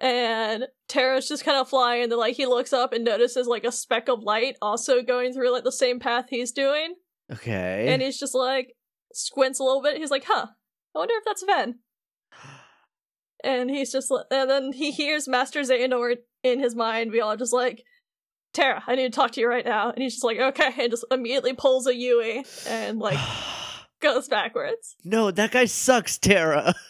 and 0.00 0.64
Terra's 0.88 1.26
just 1.28 1.44
kind 1.44 1.58
of 1.58 1.68
flying, 1.68 2.04
and 2.04 2.12
then 2.12 2.18
like 2.20 2.36
he 2.36 2.46
looks 2.46 2.72
up 2.72 2.92
and 2.92 3.04
notices 3.04 3.48
like 3.48 3.64
a 3.64 3.72
speck 3.72 4.08
of 4.08 4.20
light 4.22 4.54
also 4.62 5.02
going 5.02 5.32
through 5.32 5.50
like 5.50 5.64
the 5.64 5.72
same 5.72 5.98
path 5.98 6.26
he's 6.30 6.52
doing, 6.52 6.94
Okay. 7.32 7.86
and 7.88 8.00
he's 8.00 8.16
just 8.16 8.36
like 8.36 8.74
squints 9.12 9.58
a 9.58 9.64
little 9.64 9.82
bit. 9.82 9.96
He's 9.96 10.10
like, 10.12 10.22
"Huh, 10.24 10.46
I 10.94 10.98
wonder 10.98 11.14
if 11.16 11.24
that's 11.24 11.42
Ven." 11.42 11.80
And 13.44 13.70
he's 13.70 13.90
just, 13.92 14.12
and 14.30 14.48
then 14.50 14.72
he 14.72 14.90
hears 14.92 15.26
Master 15.28 15.60
Xehanort 15.60 16.18
in 16.42 16.60
his 16.60 16.74
mind. 16.74 17.10
We 17.10 17.20
all 17.20 17.36
just 17.36 17.52
like, 17.52 17.82
Terra, 18.52 18.82
I 18.86 18.94
need 18.94 19.12
to 19.12 19.16
talk 19.16 19.32
to 19.32 19.40
you 19.40 19.48
right 19.48 19.64
now. 19.64 19.90
And 19.90 20.02
he's 20.02 20.14
just 20.14 20.24
like, 20.24 20.38
okay, 20.38 20.70
and 20.78 20.90
just 20.90 21.04
immediately 21.10 21.52
pulls 21.54 21.86
a 21.86 21.94
Yui 21.94 22.44
and 22.68 22.98
like 22.98 23.18
goes 24.00 24.28
backwards. 24.28 24.96
no, 25.04 25.30
that 25.30 25.50
guy 25.52 25.64
sucks, 25.64 26.18
Terra. 26.18 26.74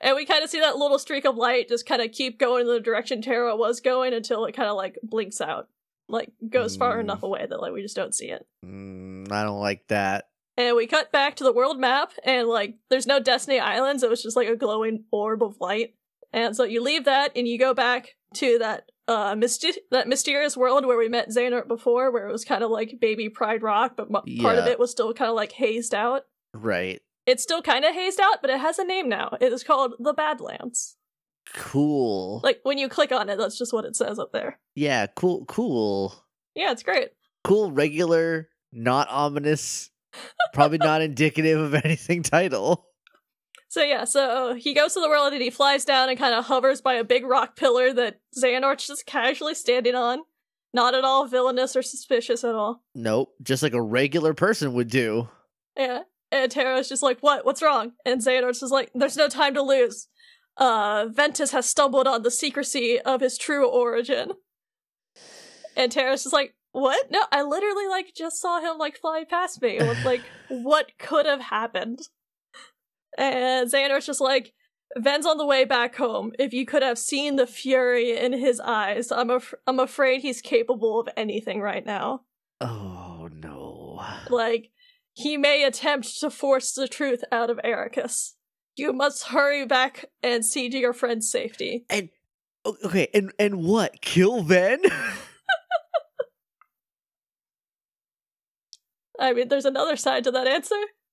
And 0.00 0.14
we 0.14 0.26
kind 0.26 0.44
of 0.44 0.50
see 0.50 0.60
that 0.60 0.76
little 0.76 0.98
streak 0.98 1.24
of 1.24 1.36
light 1.36 1.68
just 1.68 1.86
kind 1.86 2.02
of 2.02 2.12
keep 2.12 2.38
going 2.38 2.62
in 2.62 2.66
the 2.72 2.80
direction 2.80 3.22
Terra 3.22 3.56
was 3.56 3.80
going 3.80 4.12
until 4.12 4.44
it 4.44 4.52
kind 4.52 4.68
of 4.68 4.76
like 4.76 4.98
blinks 5.02 5.40
out, 5.40 5.68
like 6.08 6.30
goes 6.48 6.76
far 6.76 6.96
Mm. 6.96 7.00
enough 7.00 7.22
away 7.22 7.46
that 7.48 7.60
like 7.60 7.72
we 7.72 7.80
just 7.82 7.96
don't 7.96 8.14
see 8.14 8.26
it. 8.30 8.46
Mm, 8.64 9.30
I 9.32 9.42
don't 9.44 9.60
like 9.60 9.86
that. 9.88 10.26
And 10.56 10.74
we 10.76 10.86
cut 10.86 11.12
back 11.12 11.36
to 11.36 11.44
the 11.44 11.52
world 11.52 11.78
map, 11.78 12.12
and 12.24 12.48
like 12.48 12.76
there's 12.90 13.06
no 13.06 13.20
Destiny 13.20 13.60
Islands. 13.60 14.02
It 14.02 14.10
was 14.10 14.22
just 14.22 14.36
like 14.36 14.48
a 14.48 14.56
glowing 14.56 15.04
orb 15.10 15.42
of 15.42 15.56
light. 15.60 15.94
And 16.32 16.56
so 16.56 16.64
you 16.64 16.82
leave 16.82 17.04
that, 17.04 17.32
and 17.36 17.46
you 17.46 17.58
go 17.58 17.74
back 17.74 18.16
to 18.34 18.58
that 18.58 18.90
uh 19.08 19.34
mysti- 19.34 19.76
that 19.90 20.08
mysterious 20.08 20.56
world 20.56 20.84
where 20.86 20.98
we 20.98 21.08
met 21.08 21.28
Xehanort 21.28 21.68
before, 21.68 22.10
where 22.10 22.28
it 22.28 22.32
was 22.32 22.44
kind 22.44 22.64
of 22.64 22.70
like 22.70 22.98
baby 23.00 23.28
Pride 23.28 23.62
Rock, 23.62 23.92
but 23.96 24.10
mo- 24.10 24.24
part 24.40 24.58
of 24.58 24.66
it 24.66 24.78
was 24.78 24.90
still 24.90 25.12
kind 25.14 25.28
of 25.28 25.36
like 25.36 25.52
hazed 25.52 25.94
out. 25.94 26.22
Right. 26.54 27.00
It's 27.26 27.42
still 27.42 27.60
kind 27.62 27.84
of 27.84 27.92
hazed 27.94 28.20
out, 28.20 28.40
but 28.40 28.50
it 28.50 28.60
has 28.60 28.78
a 28.78 28.84
name 28.84 29.08
now. 29.08 29.36
It 29.40 29.52
is 29.52 29.62
called 29.64 29.94
the 29.98 30.12
Badlands. 30.12 30.96
Cool. 31.54 32.40
Like 32.42 32.60
when 32.62 32.78
you 32.78 32.88
click 32.88 33.12
on 33.12 33.28
it, 33.28 33.36
that's 33.38 33.58
just 33.58 33.72
what 33.72 33.84
it 33.84 33.96
says 33.96 34.18
up 34.18 34.32
there. 34.32 34.58
yeah, 34.74 35.06
cool, 35.06 35.44
cool. 35.46 36.14
Yeah, 36.54 36.72
it's 36.72 36.82
great. 36.82 37.10
Cool, 37.44 37.70
regular, 37.70 38.48
not 38.72 39.08
ominous, 39.10 39.90
probably 40.52 40.78
not 40.78 41.02
indicative 41.02 41.60
of 41.60 41.74
anything 41.74 42.22
title. 42.22 42.86
So 43.68 43.82
yeah, 43.82 44.04
so 44.04 44.54
he 44.54 44.74
goes 44.74 44.94
to 44.94 45.00
the 45.00 45.08
world 45.08 45.32
and 45.32 45.42
he 45.42 45.50
flies 45.50 45.84
down 45.84 46.08
and 46.08 46.18
kind 46.18 46.34
of 46.34 46.46
hovers 46.46 46.80
by 46.80 46.94
a 46.94 47.04
big 47.04 47.26
rock 47.26 47.56
pillar 47.56 47.92
that 47.92 48.20
Xehanort's 48.36 48.86
just 48.86 49.06
casually 49.06 49.54
standing 49.54 49.94
on. 49.94 50.20
Not 50.72 50.94
at 50.94 51.04
all 51.04 51.26
villainous 51.26 51.74
or 51.74 51.82
suspicious 51.82 52.44
at 52.44 52.54
all. 52.54 52.82
Nope, 52.94 53.32
just 53.42 53.62
like 53.62 53.72
a 53.72 53.80
regular 53.80 54.34
person 54.34 54.74
would 54.74 54.88
do. 54.88 55.28
Yeah. 55.76 56.02
And 56.30 56.50
Terra's 56.50 56.88
just 56.88 57.02
like, 57.02 57.20
what? 57.20 57.46
What's 57.46 57.62
wrong? 57.62 57.92
And 58.04 58.20
Xehanort's 58.20 58.60
just 58.60 58.72
like, 58.72 58.90
there's 58.94 59.16
no 59.16 59.28
time 59.28 59.54
to 59.54 59.62
lose. 59.62 60.08
Uh, 60.56 61.06
Ventus 61.10 61.52
has 61.52 61.66
stumbled 61.66 62.06
on 62.06 62.22
the 62.22 62.30
secrecy 62.30 63.00
of 63.00 63.20
his 63.20 63.38
true 63.38 63.66
origin. 63.68 64.32
And 65.76 65.92
Tara's 65.92 66.24
just 66.24 66.32
like, 66.32 66.54
what? 66.76 67.10
No, 67.10 67.22
I 67.32 67.42
literally, 67.42 67.86
like, 67.88 68.14
just 68.14 68.38
saw 68.38 68.60
him, 68.60 68.76
like, 68.76 68.98
fly 68.98 69.24
past 69.24 69.62
me. 69.62 69.78
It 69.78 69.88
was 69.88 70.04
like, 70.04 70.20
what 70.48 70.92
could 70.98 71.24
have 71.24 71.40
happened? 71.40 72.00
And 73.16 73.72
Xehanort's 73.72 74.04
just 74.04 74.20
like, 74.20 74.52
Ven's 74.94 75.24
on 75.24 75.38
the 75.38 75.46
way 75.46 75.64
back 75.64 75.96
home. 75.96 76.32
If 76.38 76.52
you 76.52 76.66
could 76.66 76.82
have 76.82 76.98
seen 76.98 77.36
the 77.36 77.46
fury 77.46 78.14
in 78.14 78.34
his 78.34 78.60
eyes, 78.60 79.10
I'm, 79.10 79.30
af- 79.30 79.54
I'm 79.66 79.80
afraid 79.80 80.20
he's 80.20 80.42
capable 80.42 81.00
of 81.00 81.08
anything 81.16 81.62
right 81.62 81.84
now. 81.84 82.24
Oh 82.60 83.30
no. 83.32 84.02
Like, 84.28 84.70
he 85.14 85.38
may 85.38 85.64
attempt 85.64 86.20
to 86.20 86.28
force 86.28 86.72
the 86.72 86.88
truth 86.88 87.24
out 87.32 87.48
of 87.48 87.58
Eraqus. 87.64 88.32
You 88.76 88.92
must 88.92 89.28
hurry 89.28 89.64
back 89.64 90.10
and 90.22 90.44
see 90.44 90.68
to 90.68 90.76
your 90.76 90.92
friend's 90.92 91.30
safety. 91.30 91.86
And 91.88 92.10
okay, 92.84 93.08
and 93.14 93.32
and 93.38 93.64
what? 93.64 94.02
Kill 94.02 94.42
Ven? 94.42 94.82
I 99.18 99.32
mean, 99.32 99.48
there's 99.48 99.64
another 99.64 99.96
side 99.96 100.24
to 100.24 100.30
that 100.32 100.46
answer. 100.46 100.80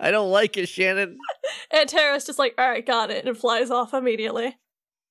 I 0.00 0.10
don't 0.10 0.30
like 0.30 0.56
it, 0.56 0.68
Shannon. 0.68 1.18
And 1.70 1.88
Terra's 1.88 2.24
just 2.24 2.38
like, 2.38 2.54
alright, 2.58 2.86
got 2.86 3.10
it, 3.10 3.26
and 3.26 3.36
flies 3.36 3.70
off 3.70 3.92
immediately. 3.94 4.56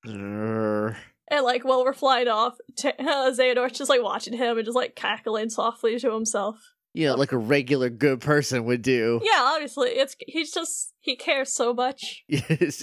And 0.06 0.96
like, 1.44 1.64
while 1.64 1.84
we're 1.84 1.94
flying 1.94 2.28
off, 2.28 2.58
Ta- 2.78 2.94
uh, 3.00 3.32
Xehanort's 3.32 3.78
just 3.78 3.90
like 3.90 4.04
watching 4.04 4.34
him 4.34 4.58
and 4.58 4.66
just 4.66 4.76
like 4.76 4.96
cackling 4.96 5.50
softly 5.50 6.00
to 6.00 6.12
himself. 6.12 6.58
You 6.94 7.08
know, 7.08 7.16
like 7.16 7.32
a 7.32 7.38
regular 7.38 7.90
good 7.90 8.22
person 8.22 8.66
would 8.66 8.82
do. 8.82 9.20
Yeah, 9.24 9.40
obviously, 9.40 9.90
it's 9.90 10.16
he's 10.28 10.52
just 10.52 10.94
he 11.00 11.16
cares 11.16 11.52
so 11.52 11.74
much. 11.74 12.24
he 12.28 12.38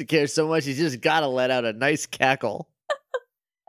cares 0.05 0.35
so 0.35 0.49
much, 0.49 0.65
he's 0.65 0.79
just 0.79 1.01
gotta 1.01 1.29
let 1.29 1.51
out 1.51 1.65
a 1.65 1.73
nice 1.73 2.07
cackle. 2.07 2.69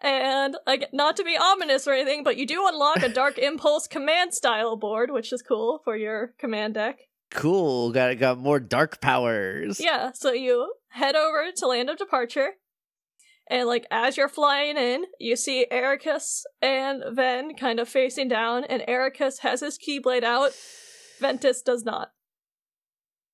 And 0.02 0.58
like, 0.66 0.90
not 0.92 1.16
to 1.18 1.24
be 1.24 1.38
ominous 1.38 1.88
or 1.88 1.94
anything, 1.94 2.24
but 2.24 2.38
you 2.38 2.48
do 2.48 2.68
unlock 2.68 3.04
a 3.04 3.10
Dark 3.10 3.38
Impulse 3.40 3.88
command 3.88 4.34
style 4.34 4.76
board, 4.76 5.12
which 5.12 5.32
is 5.32 5.42
cool 5.42 5.82
for 5.84 5.96
your 5.96 6.34
command 6.40 6.74
deck. 6.74 7.00
Cool. 7.30 7.92
Got 7.92 8.18
got 8.18 8.40
more 8.40 8.60
dark 8.60 9.00
powers. 9.00 9.80
Yeah, 9.80 10.12
so 10.14 10.32
you 10.34 10.74
head 10.90 11.16
over 11.16 11.52
to 11.56 11.68
Land 11.68 11.90
of 11.90 11.98
Departure, 11.98 12.52
and 13.50 13.68
like 13.68 13.86
as 13.90 14.18
you're 14.18 14.28
flying 14.28 14.76
in, 14.76 15.06
you 15.20 15.38
see 15.38 15.66
Eraqus 15.72 16.42
and 16.62 17.04
Ven 17.12 17.56
kind 17.56 17.80
of 17.80 17.88
facing 17.88 18.28
down, 18.28 18.66
and 18.66 18.82
Eraqus 18.88 19.40
has 19.40 19.62
his 19.62 19.78
keyblade 19.78 20.24
out. 20.24 20.52
Ventus 21.22 21.62
does 21.62 21.86
not. 21.86 22.12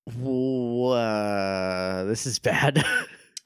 Uh, 0.08 2.04
this 2.06 2.26
is 2.26 2.40
bad. 2.40 2.84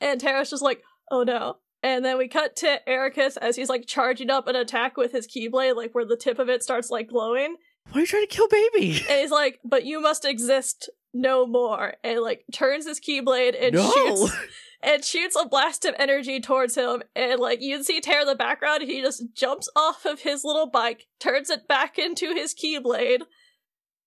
And 0.04 0.20
Terra's 0.20 0.50
just 0.50 0.64
like, 0.64 0.82
oh 1.12 1.22
no. 1.22 1.58
And 1.84 2.06
then 2.06 2.18
we 2.18 2.28
cut 2.28 2.56
to 2.58 2.80
Eraqus 2.88 3.38
as 3.38 3.56
he's 3.56 3.70
like 3.70 3.88
charging 3.88 4.30
up 4.30 4.48
an 4.48 4.56
attack 4.56 4.98
with 4.98 5.12
his 5.12 5.28
keyblade, 5.28 5.76
like 5.76 5.96
where 5.96 6.06
the 6.06 6.16
tip 6.16 6.38
of 6.38 6.50
it 6.50 6.64
starts 6.64 6.92
like 6.92 7.10
glowing. 7.10 7.56
Why 7.92 7.98
are 7.98 8.02
you 8.02 8.08
trying 8.08 8.28
to 8.28 8.36
kill 8.36 8.48
baby? 8.48 9.04
And 9.10 9.20
he's 9.20 9.32
like, 9.32 9.60
but 9.64 9.86
you 9.86 10.00
must 10.00 10.24
exist 10.24 10.90
no 11.14 11.48
more. 11.48 11.96
And 12.04 12.22
like 12.22 12.46
turns 12.52 12.86
his 12.86 13.00
keyblade 13.00 13.56
and 13.60 13.76
no. 13.76 13.92
shoots 13.92 14.38
and 14.84 15.04
shoots 15.04 15.36
a 15.36 15.48
blast 15.48 15.86
of 15.86 15.96
energy 15.98 16.40
towards 16.40 16.76
him. 16.76 17.02
And 17.16 17.40
like 17.40 17.62
you 17.62 17.76
can 17.76 17.84
see 17.84 18.00
Terra 18.00 18.22
in 18.22 18.28
the 18.28 18.36
background, 18.36 18.84
he 18.84 19.02
just 19.02 19.24
jumps 19.34 19.68
off 19.76 20.06
of 20.06 20.22
his 20.22 20.44
little 20.44 20.70
bike, 20.70 21.08
turns 21.20 21.50
it 21.50 21.68
back 21.68 21.98
into 21.98 22.34
his 22.34 22.54
keyblade, 22.54 23.24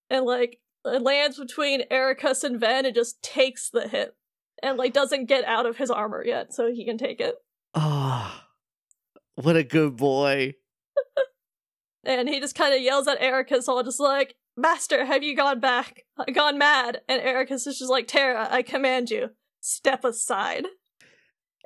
and 0.09 0.25
like 0.25 0.61
lands 0.85 1.39
between 1.39 1.89
Eraqus 1.91 2.45
and 2.45 2.61
Ven 2.61 2.87
and 2.87 2.95
just 2.95 3.23
takes 3.23 3.69
the 3.69 3.89
hit. 3.89 4.15
And 4.63 4.79
like 4.79 4.93
doesn't 4.93 5.27
get 5.27 5.45
out 5.45 5.67
of 5.67 5.77
his 5.77 5.91
armor 5.91 6.25
yet, 6.25 6.55
so 6.55 6.73
he 6.73 6.87
can 6.87 6.97
take 6.97 7.21
it. 7.21 7.35
Oh, 7.75 8.41
what 9.37 9.57
a 9.57 9.65
good 9.65 9.97
boy. 9.97 10.55
And 12.05 12.29
he 12.29 12.39
just 12.39 12.55
kind 12.55 12.75
of 12.75 12.83
yells 12.83 13.09
at 13.09 13.21
Eraqus, 13.21 13.67
all 13.67 13.83
just 13.83 13.99
like, 13.99 14.35
Master, 14.57 15.07
have 15.07 15.23
you 15.23 15.35
gone 15.35 15.59
back? 15.59 16.05
Gone 16.33 16.59
mad? 16.59 17.01
And 17.09 17.23
Eraqus 17.23 17.67
is 17.67 17.79
just 17.79 17.91
like, 17.91 18.07
Terra, 18.07 18.47
I 18.51 18.63
command 18.63 19.11
you, 19.11 19.31
step 19.61 20.05
aside. 20.05 20.67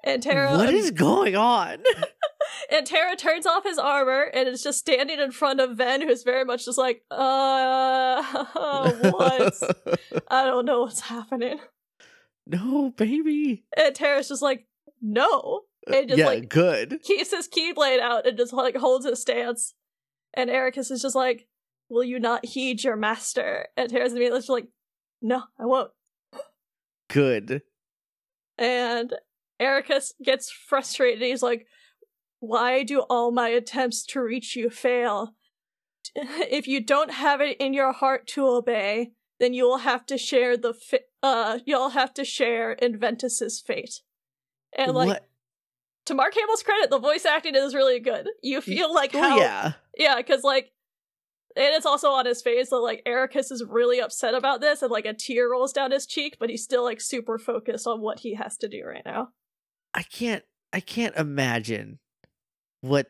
And 0.05 0.23
Terra. 0.23 0.57
What 0.57 0.73
is 0.73 0.93
going 0.93 1.35
on? 1.35 1.83
and 2.71 2.87
Terra 2.87 3.17
turns 3.17 3.47
off 3.47 3.65
his 3.65 3.79
armor 3.79 4.23
and 4.23 4.49
is 4.49 4.63
just 4.63 4.79
standing 4.79 5.19
in 5.19 5.33
front 5.33 5.61
of 5.61 5.77
Ven, 5.77 6.03
who's 6.03 6.23
very 6.23 6.45
much 6.45 6.65
just 6.65 6.79
like, 6.79 7.03
uh, 7.11 8.23
what? 9.11 9.55
I 10.29 10.45
don't 10.45 10.67
know 10.67 10.83
what's 10.83 11.01
happening. 11.01 11.59
no, 12.47 12.91
baby. 12.97 13.65
And 13.77 13.95
Terra's 13.95 14.29
just 14.29 14.43
like, 14.43 14.67
no. 15.01 15.63
And 15.95 16.09
just 16.09 16.19
yeah, 16.19 16.27
like 16.27 16.49
good. 16.49 17.01
keeps 17.03 17.31
his 17.31 17.49
keyblade 17.49 18.01
out 18.01 18.27
and 18.27 18.37
just 18.37 18.53
like 18.53 18.77
holds 18.77 19.07
his 19.07 19.21
stance. 19.21 19.75
And 20.35 20.51
Eraqus 20.51 20.91
is 20.91 21.03
just 21.03 21.15
like, 21.17 21.47
Will 21.91 22.05
you 22.05 22.21
not 22.21 22.45
heed 22.45 22.85
your 22.85 22.97
master? 22.97 23.69
And 23.77 23.91
Terra's 23.91 24.13
immediately 24.13 24.39
just 24.41 24.51
like, 24.51 24.69
No, 25.23 25.45
I 25.59 25.65
won't. 25.65 25.91
Good. 27.09 27.63
And 28.59 29.15
Eraqus 29.61 30.13
gets 30.23 30.51
frustrated. 30.51 31.23
He's 31.23 31.43
like, 31.43 31.67
Why 32.41 32.83
do 32.83 33.01
all 33.01 33.31
my 33.31 33.49
attempts 33.49 34.05
to 34.07 34.21
reach 34.21 34.57
you 34.57 34.71
fail? 34.71 35.35
If 36.15 36.67
you 36.67 36.83
don't 36.83 37.13
have 37.13 37.41
it 37.41 37.59
in 37.59 37.75
your 37.75 37.93
heart 37.93 38.27
to 38.29 38.47
obey, 38.47 39.13
then 39.39 39.55
you 39.55 39.65
will 39.65 39.79
have 39.79 40.07
to 40.07 40.19
share 40.19 40.57
the 40.57 40.75
fi- 40.75 41.01
uh 41.23 41.59
you'll 41.65 41.91
have 41.91 42.15
to 42.15 42.25
share 42.25 42.77
Inventus's 42.77 43.61
fate. 43.61 44.01
And 44.77 44.93
like 44.93 45.09
what? 45.09 45.28
To 46.09 46.15
Mark 46.15 46.33
Hamill's 46.35 46.63
credit, 46.63 46.89
the 46.89 46.99
voice 46.99 47.27
acting 47.27 47.55
is 47.55 47.75
really 47.75 48.01
good. 48.01 48.31
You 48.43 48.63
feel 48.63 48.93
like 48.95 49.15
Oh, 49.15 49.21
how 49.21 49.39
yeah. 49.39 49.73
yeah, 49.97 50.17
because 50.17 50.43
like, 50.43 50.73
and 51.55 51.75
it's 51.75 51.85
also 51.85 52.09
on 52.13 52.25
his 52.25 52.41
face 52.41 52.71
that 52.71 52.79
like 52.79 53.03
Eraqus 53.07 53.53
is 53.53 53.63
really 53.69 54.01
upset 54.01 54.33
about 54.35 54.63
this, 54.63 54.81
and 54.81 54.91
like 54.91 55.05
a 55.05 55.13
tear 55.13 55.51
rolls 55.51 55.73
down 55.75 55.91
his 55.91 56.07
cheek, 56.07 56.39
but 56.41 56.49
he's 56.49 56.65
still 56.65 56.83
like 56.83 57.03
super 57.03 57.39
focused 57.39 57.87
on 57.87 58.01
what 58.01 58.21
he 58.21 58.33
has 58.35 58.57
to 58.59 58.69
do 58.69 58.85
right 58.87 59.03
now. 59.05 59.29
I 59.93 60.03
can't 60.03 60.45
I 60.73 60.81
can't 60.81 61.15
imagine 61.15 61.99
what 62.81 63.09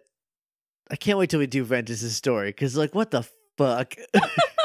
I 0.91 0.97
can't 0.97 1.19
wait 1.19 1.31
till 1.31 1.39
we 1.41 1.47
do 1.47 1.65
Ventus's 1.65 2.17
story 2.17 2.51
because 2.51 2.77
like 2.77 2.97
what 2.97 3.13
the 3.13 3.23
fuck? 3.57 3.95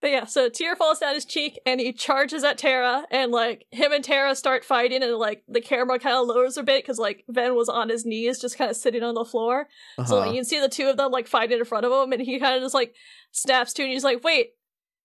But 0.00 0.10
yeah, 0.12 0.26
so 0.26 0.48
tear 0.48 0.76
falls 0.76 1.00
down 1.00 1.14
his 1.14 1.24
cheek, 1.24 1.58
and 1.66 1.80
he 1.80 1.92
charges 1.92 2.44
at 2.44 2.56
Terra 2.56 3.04
and 3.10 3.32
like 3.32 3.66
him 3.72 3.90
and 3.92 4.04
Terra 4.04 4.36
start 4.36 4.64
fighting, 4.64 5.02
and 5.02 5.16
like 5.16 5.42
the 5.48 5.60
camera 5.60 5.98
kind 5.98 6.14
of 6.16 6.26
lowers 6.28 6.56
a 6.56 6.62
bit 6.62 6.84
because 6.84 6.98
like 6.98 7.24
Ven 7.28 7.56
was 7.56 7.68
on 7.68 7.88
his 7.88 8.06
knees, 8.06 8.40
just 8.40 8.56
kind 8.56 8.70
of 8.70 8.76
sitting 8.76 9.02
on 9.02 9.14
the 9.14 9.24
floor. 9.24 9.66
So 10.06 10.14
like 10.16 10.22
Uh-huh. 10.22 10.30
you 10.30 10.36
can 10.36 10.44
see 10.44 10.60
the 10.60 10.68
two 10.68 10.86
of 10.88 10.96
them 10.96 11.10
like 11.10 11.26
fighting 11.26 11.58
in 11.58 11.64
front 11.64 11.84
of 11.84 11.90
him, 11.92 12.12
and 12.12 12.22
he 12.22 12.38
kind 12.38 12.54
of 12.56 12.62
just 12.62 12.74
like 12.74 12.94
snaps 13.32 13.72
to, 13.74 13.82
and 13.82 13.90
he's 13.92 14.04
like, 14.04 14.22
"Wait, 14.22 14.50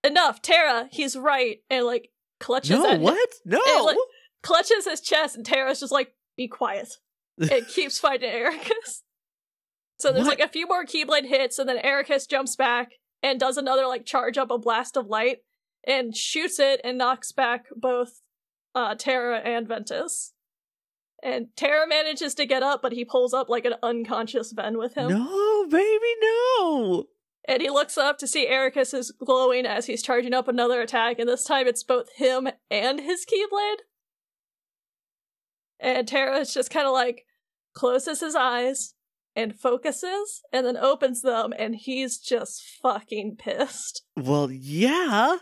enough, 0.03 0.41
Terra, 0.43 0.88
he's 0.91 1.15
right," 1.15 1.58
and 1.71 1.86
like 1.86 2.10
clutches 2.39 2.71
no, 2.77 2.91
at 2.91 2.99
what? 2.99 3.29
No. 3.45 3.60
And, 3.75 3.86
like, 3.86 3.97
clutches 4.43 4.86
his 4.86 5.01
chest, 5.01 5.36
and 5.36 5.43
Terra's 5.45 5.79
just 5.79 5.91
like, 5.91 6.13
"Be 6.38 6.47
quiet," 6.47 6.89
It 7.39 7.67
keeps 7.67 7.97
fighting 7.97 8.29
Eraqus. 8.32 9.01
So 9.99 10.12
there's 10.12 10.27
What? 10.27 10.38
like 10.39 10.47
a 10.47 10.51
few 10.51 10.67
more 10.67 10.86
Keyblade 10.86 11.25
hits, 11.25 11.58
and 11.58 11.67
then 11.67 11.77
Eraqus 11.77 12.29
jumps 12.29 12.56
back 12.56 12.91
and 13.23 13.39
does 13.39 13.57
another 13.57 13.88
like 13.88 14.05
charge 14.05 14.38
up 14.38 14.51
a 14.51 14.57
blast 14.57 14.97
of 14.97 15.07
light 15.07 15.39
and 15.88 16.15
shoots 16.15 16.59
it 16.59 16.81
and 16.83 16.97
knocks 16.97 17.31
back 17.31 17.67
both 17.75 18.21
uh 18.75 18.93
Terra 18.95 19.39
and 19.39 19.67
Ventus. 19.67 20.33
And 21.23 21.47
Terra 21.55 21.88
manages 21.88 22.36
to 22.36 22.45
get 22.45 22.63
up, 22.63 22.81
but 22.81 22.91
he 22.91 23.05
pulls 23.05 23.33
up 23.33 23.47
like 23.47 23.63
an 23.63 23.75
unconscious 23.81 24.51
Ven 24.51 24.77
with 24.77 24.95
him. 24.95 25.07
no, 25.09 25.65
baby, 25.69 26.13
no. 26.21 27.05
And 27.47 27.62
he 27.62 27.69
looks 27.69 27.97
up 27.97 28.17
to 28.17 28.27
see 28.27 28.47
Eraqus 28.47 28.93
is 28.93 29.12
glowing 29.12 29.65
as 29.65 29.86
he's 29.86 30.01
charging 30.01 30.33
up 30.33 30.49
another 30.49 30.81
attack, 30.81 31.19
and 31.19 31.27
this 31.27 31.45
time 31.45 31.65
it's 31.65 31.83
both 31.83 32.13
him 32.17 32.49
and 32.69 32.99
his 32.99 33.25
Keyblade. 33.25 33.83
And 35.79 36.07
Terra 36.07 36.39
is 36.39 36.53
just 36.53 36.69
kind 36.69 36.88
of 36.88 36.93
like 36.93 37.25
closes 37.73 38.19
his 38.19 38.36
eyes 38.36 38.92
and 39.35 39.57
focuses, 39.59 40.41
and 40.51 40.65
then 40.65 40.77
opens 40.77 41.21
them, 41.21 41.53
and 41.57 41.75
he's 41.75 42.17
just 42.17 42.63
fucking 42.81 43.37
pissed. 43.37 44.03
Well, 44.15 44.51
yeah. 44.51 45.37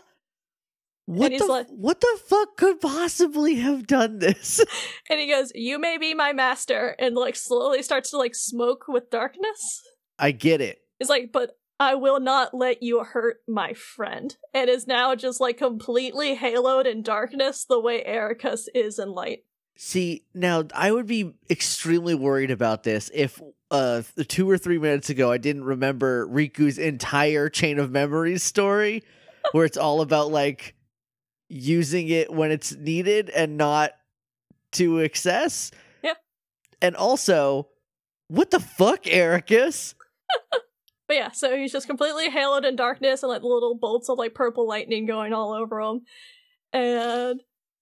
What 1.06 1.36
the 1.36 1.46
like- 1.46 1.66
what 1.68 2.00
the 2.00 2.18
fuck 2.26 2.56
could 2.56 2.80
possibly 2.80 3.56
have 3.56 3.86
done 3.86 4.18
this? 4.18 4.64
And 5.10 5.20
he 5.20 5.28
goes, 5.28 5.50
You 5.54 5.78
may 5.78 5.98
be 5.98 6.14
my 6.14 6.32
master, 6.32 6.94
and 6.98 7.14
like 7.14 7.36
slowly 7.36 7.82
starts 7.82 8.10
to 8.10 8.18
like 8.18 8.34
smoke 8.34 8.84
with 8.88 9.10
darkness. 9.10 9.82
I 10.18 10.30
get 10.30 10.60
it. 10.60 10.78
He's 10.98 11.08
like, 11.08 11.30
But 11.32 11.56
I 11.80 11.96
will 11.96 12.20
not 12.20 12.54
let 12.54 12.82
you 12.82 13.02
hurt 13.02 13.38
my 13.48 13.74
friend. 13.74 14.34
And 14.54 14.70
is 14.70 14.86
now 14.86 15.14
just 15.16 15.40
like 15.40 15.58
completely 15.58 16.36
haloed 16.36 16.86
in 16.86 17.02
darkness 17.02 17.66
the 17.68 17.80
way 17.80 18.04
Eraqus 18.04 18.66
is 18.74 18.98
in 19.00 19.10
light. 19.10 19.40
See, 19.76 20.24
now 20.34 20.64
I 20.74 20.92
would 20.92 21.06
be 21.06 21.34
extremely 21.50 22.14
worried 22.14 22.50
about 22.50 22.82
this 22.82 23.10
if 23.12 23.40
uh 23.70 24.02
2 24.28 24.48
or 24.48 24.58
3 24.58 24.78
minutes 24.78 25.10
ago 25.10 25.32
I 25.32 25.38
didn't 25.38 25.64
remember 25.64 26.26
Riku's 26.28 26.78
entire 26.78 27.48
chain 27.48 27.78
of 27.78 27.90
memories 27.90 28.42
story 28.42 29.02
where 29.52 29.64
it's 29.64 29.78
all 29.78 30.00
about 30.02 30.30
like 30.30 30.74
using 31.48 32.08
it 32.08 32.32
when 32.32 32.50
it's 32.50 32.72
needed 32.74 33.30
and 33.30 33.56
not 33.56 33.92
to 34.72 34.98
excess. 34.98 35.70
Yeah. 36.02 36.14
And 36.80 36.96
also, 36.96 37.68
what 38.28 38.50
the 38.50 38.60
fuck, 38.60 39.04
Eraqus? 39.04 39.94
But 41.08 41.16
yeah, 41.16 41.30
so 41.32 41.56
he's 41.56 41.72
just 41.72 41.88
completely 41.88 42.30
haloed 42.30 42.64
in 42.64 42.74
darkness 42.74 43.22
and 43.22 43.28
like 43.28 43.42
little 43.42 43.74
bolts 43.74 44.08
of 44.08 44.16
like 44.16 44.34
purple 44.34 44.66
lightning 44.66 45.04
going 45.04 45.34
all 45.34 45.52
over 45.52 45.78
him. 45.78 46.02
And 46.72 47.40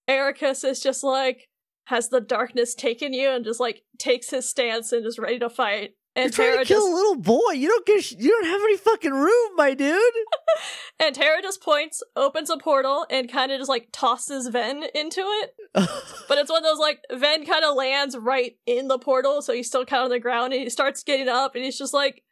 Eraqus 0.09 0.65
is 0.65 0.81
just 0.81 1.05
like, 1.05 1.50
has 1.91 2.09
the 2.09 2.21
darkness 2.21 2.75
taken 2.75 3.13
you? 3.13 3.29
And 3.29 3.45
just 3.45 3.61
like 3.61 3.83
takes 3.99 4.31
his 4.31 4.49
stance 4.49 4.93
and 4.93 5.05
is 5.05 5.19
ready 5.19 5.39
to 5.41 5.51
fight. 5.51 5.97
You're 6.17 6.25
And 6.25 6.33
trying 6.33 6.53
Terra 6.53 6.65
to 6.65 6.69
kill 6.69 6.81
just 6.81 6.91
a 6.91 6.95
little 6.95 7.17
boy. 7.17 7.53
You 7.53 7.69
don't 7.69 7.87
get 7.87 8.03
sh- 8.05 8.15
you 8.19 8.31
don't 8.31 8.47
have 8.47 8.61
any 8.63 8.77
fucking 8.77 9.13
room, 9.13 9.51
my 9.57 9.75
dude. 9.75 10.01
and 11.01 11.15
Terra 11.15 11.43
just 11.43 11.63
points, 11.63 12.03
opens 12.17 12.51
a 12.51 12.57
portal, 12.57 13.07
and 13.11 13.31
kind 13.31 13.53
of 13.53 13.59
just 13.59 13.69
like 13.69 13.89
tosses 13.93 14.49
Ven 14.49 14.85
into 14.95 15.21
it. 15.21 15.55
But 15.75 16.39
it's 16.39 16.51
one 16.51 16.59
of 16.59 16.65
those 16.65 16.79
like 16.79 17.01
Ven 17.13 17.45
kind 17.45 17.65
of 17.65 17.77
lands 17.77 18.17
right 18.17 18.57
in 18.67 18.89
the 18.89 18.99
portal, 18.99 19.43
so 19.43 19.53
he's 19.53 19.69
still 19.69 19.85
kind 19.85 20.01
of 20.01 20.05
on 20.07 20.11
the 20.11 20.19
ground, 20.21 20.53
and 20.53 20.63
he 20.63 20.71
starts 20.71 21.03
getting 21.03 21.29
up, 21.29 21.55
and 21.55 21.65
he's 21.65 21.79
just 21.79 21.95
like, 21.95 22.23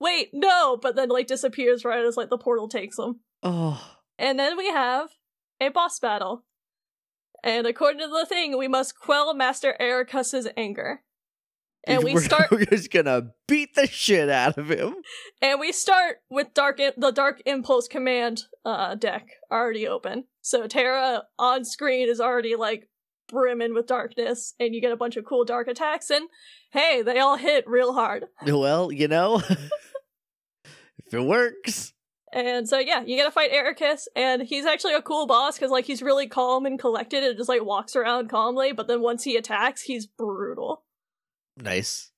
"Wait, 0.00 0.30
no!" 0.32 0.76
But 0.76 0.96
then 0.96 1.08
like 1.08 1.26
disappears 1.26 1.84
right 1.84 2.04
as 2.04 2.16
like 2.16 2.30
the 2.30 2.38
portal 2.38 2.68
takes 2.68 2.98
him. 2.98 3.20
oh. 3.42 3.94
And 4.20 4.38
then 4.38 4.56
we 4.56 4.66
have 4.68 5.10
a 5.60 5.68
boss 5.68 6.00
battle. 6.00 6.44
And 7.48 7.66
according 7.66 8.00
to 8.00 8.08
the 8.08 8.26
thing, 8.26 8.58
we 8.58 8.68
must 8.68 8.98
quell 8.98 9.32
Master 9.32 9.74
Eraqus's 9.80 10.48
anger. 10.54 11.00
And 11.86 12.04
we 12.04 12.12
We're- 12.12 12.24
start 12.26 12.50
We're 12.50 12.66
just 12.66 12.90
gonna 12.90 13.30
beat 13.46 13.74
the 13.74 13.86
shit 13.86 14.28
out 14.28 14.58
of 14.58 14.70
him. 14.70 14.96
and 15.40 15.58
we 15.58 15.72
start 15.72 16.18
with 16.28 16.52
dark 16.52 16.76
the 16.76 17.10
dark 17.10 17.40
impulse 17.46 17.88
command 17.88 18.42
uh 18.66 18.96
deck 18.96 19.28
already 19.50 19.88
open. 19.88 20.24
So 20.42 20.66
Terra 20.66 21.22
on 21.38 21.64
screen 21.64 22.08
is 22.10 22.20
already 22.20 22.54
like 22.54 22.90
brimming 23.30 23.72
with 23.74 23.86
darkness 23.86 24.54
and 24.60 24.74
you 24.74 24.82
get 24.82 24.92
a 24.92 24.96
bunch 24.96 25.16
of 25.16 25.24
cool 25.24 25.44
dark 25.46 25.68
attacks 25.68 26.10
and 26.10 26.28
hey, 26.72 27.00
they 27.00 27.18
all 27.18 27.36
hit 27.38 27.66
real 27.66 27.94
hard. 27.94 28.26
Well, 28.46 28.92
you 28.92 29.08
know, 29.08 29.40
if 31.06 31.14
it 31.14 31.20
works, 31.22 31.94
And 32.32 32.68
so 32.68 32.78
yeah, 32.78 33.02
you 33.04 33.16
gotta 33.16 33.30
fight 33.30 33.52
Eraqus, 33.52 34.06
and 34.14 34.42
he's 34.42 34.66
actually 34.66 34.94
a 34.94 35.02
cool 35.02 35.26
boss 35.26 35.56
because 35.56 35.70
like 35.70 35.86
he's 35.86 36.02
really 36.02 36.26
calm 36.26 36.66
and 36.66 36.78
collected 36.78 37.24
and 37.24 37.36
just 37.36 37.48
like 37.48 37.64
walks 37.64 37.96
around 37.96 38.28
calmly. 38.28 38.72
But 38.72 38.86
then 38.86 39.00
once 39.00 39.24
he 39.24 39.36
attacks, 39.36 39.82
he's 39.82 40.06
brutal. 40.06 40.84
Nice. 41.56 42.10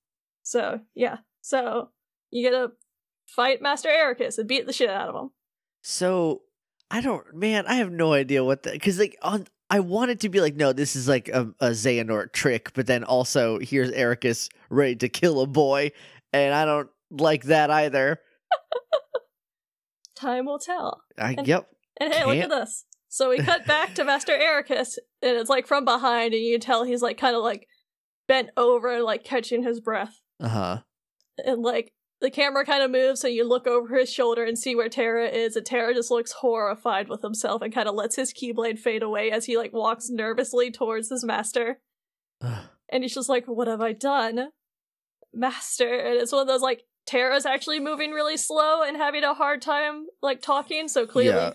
So 0.42 0.80
yeah, 0.94 1.18
so 1.40 1.90
you 2.30 2.50
gotta 2.50 2.72
fight 3.26 3.62
Master 3.62 3.88
Eraqus 3.88 4.38
and 4.38 4.48
beat 4.48 4.66
the 4.66 4.72
shit 4.72 4.90
out 4.90 5.08
of 5.08 5.14
him. 5.14 5.30
So 5.82 6.42
I 6.90 7.00
don't, 7.00 7.34
man. 7.34 7.66
I 7.66 7.74
have 7.74 7.92
no 7.92 8.12
idea 8.12 8.44
what 8.44 8.64
the 8.64 8.72
because 8.72 8.98
like 8.98 9.16
on. 9.22 9.46
I 9.72 9.78
wanted 9.78 10.18
to 10.20 10.28
be 10.28 10.40
like, 10.40 10.56
no, 10.56 10.72
this 10.72 10.96
is 10.96 11.06
like 11.06 11.28
a, 11.28 11.42
a 11.60 11.68
Xehanort 11.68 12.32
trick, 12.32 12.72
but 12.74 12.88
then 12.88 13.04
also 13.04 13.60
here's 13.60 13.92
Eraqus 13.92 14.48
ready 14.68 14.96
to 14.96 15.08
kill 15.08 15.40
a 15.40 15.46
boy, 15.46 15.92
and 16.32 16.52
I 16.52 16.64
don't 16.64 16.88
like 17.12 17.44
that 17.44 17.70
either. 17.70 18.20
Time 20.20 20.46
will 20.46 20.58
tell. 20.58 21.02
I 21.18 21.34
And- 21.38 21.46
yep. 21.48 21.66
And 22.00 22.12
hey, 22.12 22.24
look 22.24 22.34
Can't- 22.34 22.52
at 22.52 22.60
this. 22.60 22.84
So 23.08 23.28
we 23.30 23.38
cut 23.38 23.66
back 23.66 23.94
to 23.96 24.04
Master 24.04 24.32
Eraqus, 24.32 24.96
and 25.20 25.36
it's 25.36 25.50
like 25.50 25.66
from 25.66 25.84
behind, 25.84 26.32
and 26.32 26.42
you 26.42 26.54
can 26.54 26.60
tell 26.60 26.84
he's 26.84 27.02
like 27.02 27.18
kind 27.18 27.34
of 27.34 27.42
like 27.42 27.66
bent 28.28 28.50
over, 28.56 29.02
like 29.02 29.24
catching 29.24 29.62
his 29.64 29.80
breath. 29.80 30.20
Uh 30.38 30.48
huh. 30.48 30.78
And 31.44 31.60
like 31.62 31.92
the 32.20 32.30
camera 32.30 32.64
kind 32.64 32.82
of 32.84 32.90
moves, 32.90 33.20
so 33.20 33.26
you 33.26 33.46
look 33.48 33.66
over 33.66 33.96
his 33.96 34.12
shoulder 34.12 34.44
and 34.44 34.56
see 34.58 34.76
where 34.76 34.88
Terra 34.88 35.26
is, 35.28 35.56
and 35.56 35.66
Terra 35.66 35.92
just 35.92 36.10
looks 36.10 36.32
horrified 36.32 37.08
with 37.08 37.22
himself 37.22 37.62
and 37.62 37.74
kind 37.74 37.88
of 37.88 37.94
lets 37.96 38.14
his 38.16 38.32
keyblade 38.32 38.78
fade 38.78 39.02
away 39.02 39.30
as 39.32 39.46
he 39.46 39.56
like 39.58 39.72
walks 39.72 40.08
nervously 40.08 40.70
towards 40.70 41.08
his 41.10 41.24
master. 41.24 41.80
And 42.92 43.02
he's 43.04 43.14
just 43.14 43.28
like, 43.28 43.46
What 43.46 43.66
have 43.68 43.80
I 43.80 43.92
done? 43.92 44.50
Master. 45.34 45.92
And 45.98 46.20
it's 46.20 46.32
one 46.32 46.42
of 46.42 46.48
those 46.48 46.62
like 46.62 46.82
Terra's 47.06 47.46
actually 47.46 47.80
moving 47.80 48.12
really 48.12 48.36
slow 48.36 48.82
and 48.82 48.96
having 48.96 49.24
a 49.24 49.34
hard 49.34 49.62
time 49.62 50.06
like 50.22 50.42
talking, 50.42 50.88
so 50.88 51.06
clearly 51.06 51.36
Yeah. 51.36 51.52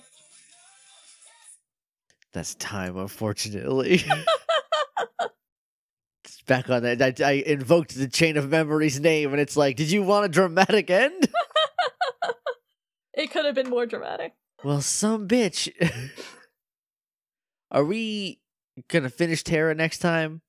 That's 2.33 2.55
time, 2.55 2.97
unfortunately. 2.97 4.03
Back 6.47 6.69
on 6.69 6.83
that. 6.83 7.01
I, 7.01 7.13
I 7.25 7.31
invoked 7.45 7.95
the 7.95 8.09
chain 8.09 8.35
of 8.35 8.49
memories 8.49 8.99
name, 8.99 9.31
and 9.31 9.39
it's 9.39 9.55
like, 9.55 9.77
did 9.77 9.89
you 9.89 10.03
want 10.03 10.25
a 10.25 10.29
dramatic 10.29 10.89
end? 10.89 11.29
it 13.13 13.31
could 13.31 13.45
have 13.45 13.55
been 13.55 13.69
more 13.69 13.85
dramatic. 13.85 14.33
well, 14.63 14.81
some 14.81 15.27
bitch. 15.29 15.71
Are 17.71 17.85
we 17.85 18.41
gonna 18.89 19.09
finish 19.09 19.43
Terra 19.43 19.73
next 19.73 19.99
time? 19.99 20.41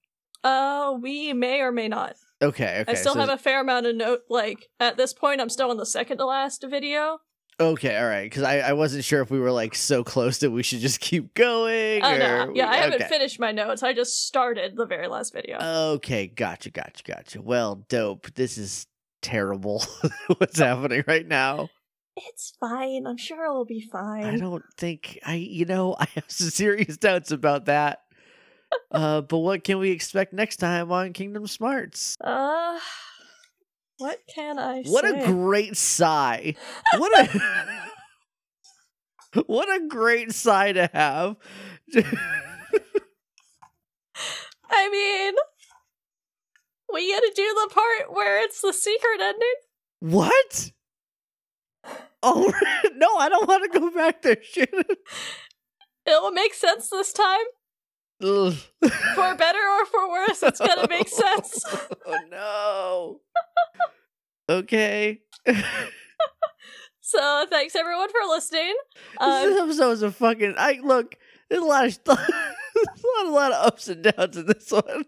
Uh, 0.42 0.96
we 1.00 1.32
may 1.32 1.60
or 1.60 1.70
may 1.72 1.88
not. 1.88 2.16
Okay, 2.42 2.80
okay. 2.80 2.92
I 2.92 2.94
still 2.94 3.14
so- 3.14 3.20
have 3.20 3.28
a 3.28 3.38
fair 3.38 3.60
amount 3.60 3.86
of 3.86 3.96
note. 3.96 4.20
Like 4.28 4.68
at 4.78 4.96
this 4.96 5.12
point, 5.12 5.40
I'm 5.40 5.48
still 5.48 5.70
on 5.70 5.76
the 5.76 5.86
second 5.86 6.18
to 6.18 6.26
last 6.26 6.64
video. 6.68 7.18
Okay, 7.58 7.96
all 7.96 8.06
right. 8.06 8.24
Because 8.24 8.42
I, 8.42 8.58
I 8.58 8.72
wasn't 8.74 9.04
sure 9.04 9.22
if 9.22 9.30
we 9.30 9.40
were 9.40 9.50
like 9.50 9.74
so 9.74 10.04
close 10.04 10.38
that 10.38 10.50
we 10.50 10.62
should 10.62 10.80
just 10.80 11.00
keep 11.00 11.34
going. 11.34 12.02
Oh 12.02 12.14
or 12.14 12.18
no, 12.18 12.52
yeah, 12.54 12.68
I 12.68 12.76
haven't 12.76 13.04
finished 13.04 13.40
my 13.40 13.52
notes. 13.52 13.82
I 13.82 13.94
just 13.94 14.26
started 14.26 14.76
the 14.76 14.86
very 14.86 15.08
last 15.08 15.32
video. 15.32 15.58
Okay, 15.94 16.26
gotcha, 16.26 16.70
gotcha, 16.70 17.02
gotcha. 17.02 17.40
Well, 17.40 17.86
dope. 17.88 18.32
This 18.34 18.58
is 18.58 18.86
terrible. 19.22 19.82
What's 20.36 20.58
happening 20.58 21.04
right 21.06 21.26
now? 21.26 21.68
it's 22.16 22.54
fine. 22.58 23.06
I'm 23.06 23.18
sure 23.18 23.44
it'll 23.44 23.66
be 23.66 23.80
fine. 23.80 24.24
I 24.24 24.36
don't 24.36 24.64
think 24.76 25.18
I. 25.24 25.34
You 25.34 25.64
know, 25.64 25.96
I 26.00 26.06
have 26.14 26.24
some 26.28 26.50
serious 26.50 26.96
doubts 26.96 27.30
about 27.30 27.66
that. 27.66 28.00
Uh, 28.90 29.20
but 29.22 29.38
what 29.38 29.64
can 29.64 29.78
we 29.78 29.90
expect 29.90 30.32
next 30.32 30.56
time 30.56 30.90
on 30.92 31.12
Kingdom 31.12 31.46
Smarts? 31.46 32.16
Uh, 32.20 32.78
what 33.98 34.18
can 34.32 34.58
I 34.58 34.82
What 34.82 35.04
say? 35.04 35.20
a 35.22 35.26
great 35.26 35.76
sigh! 35.76 36.54
What 36.96 37.18
a 37.18 37.82
what 39.46 39.68
a 39.74 39.86
great 39.86 40.32
sigh 40.32 40.72
to 40.72 40.90
have. 40.92 41.36
I 44.68 44.88
mean, 44.90 45.34
we 46.92 47.12
gotta 47.12 47.32
do 47.34 47.42
the 47.54 47.70
part 47.74 48.12
where 48.14 48.42
it's 48.42 48.60
the 48.60 48.72
secret 48.72 49.20
ending. 49.20 49.54
What? 50.00 50.72
Oh 52.22 52.52
no, 52.96 53.16
I 53.16 53.28
don't 53.28 53.48
want 53.48 53.72
to 53.72 53.78
go 53.78 53.90
back 53.90 54.22
there. 54.22 54.38
Shit. 54.42 54.74
It'll 56.06 56.30
make 56.32 56.54
sense 56.54 56.88
this 56.88 57.12
time. 57.12 57.44
For 58.20 59.34
better 59.36 59.58
or 59.58 59.86
for 59.86 60.08
worse. 60.10 60.42
It's 60.42 60.58
gonna 60.60 60.86
make 60.88 61.08
sense. 61.24 61.64
oh 62.06 62.18
no. 62.30 63.20
Okay. 64.48 65.20
So 67.08 67.46
thanks 67.48 67.76
everyone 67.76 68.08
for 68.08 68.18
listening. 68.28 68.74
Um, 69.18 69.42
this 69.48 69.60
episode 69.60 69.88
was 69.90 70.02
a 70.02 70.10
fucking. 70.10 70.54
I 70.58 70.80
look. 70.82 71.14
There's 71.48 71.62
a 71.62 71.64
lot 71.64 71.84
of 71.86 71.98
there's 72.04 72.18
a 72.18 73.22
lot, 73.22 73.26
a 73.26 73.30
lot 73.30 73.52
of 73.52 73.64
ups 73.64 73.86
and 73.86 74.02
downs 74.02 74.36
in 74.36 74.46
this 74.46 74.72
one. 74.72 75.04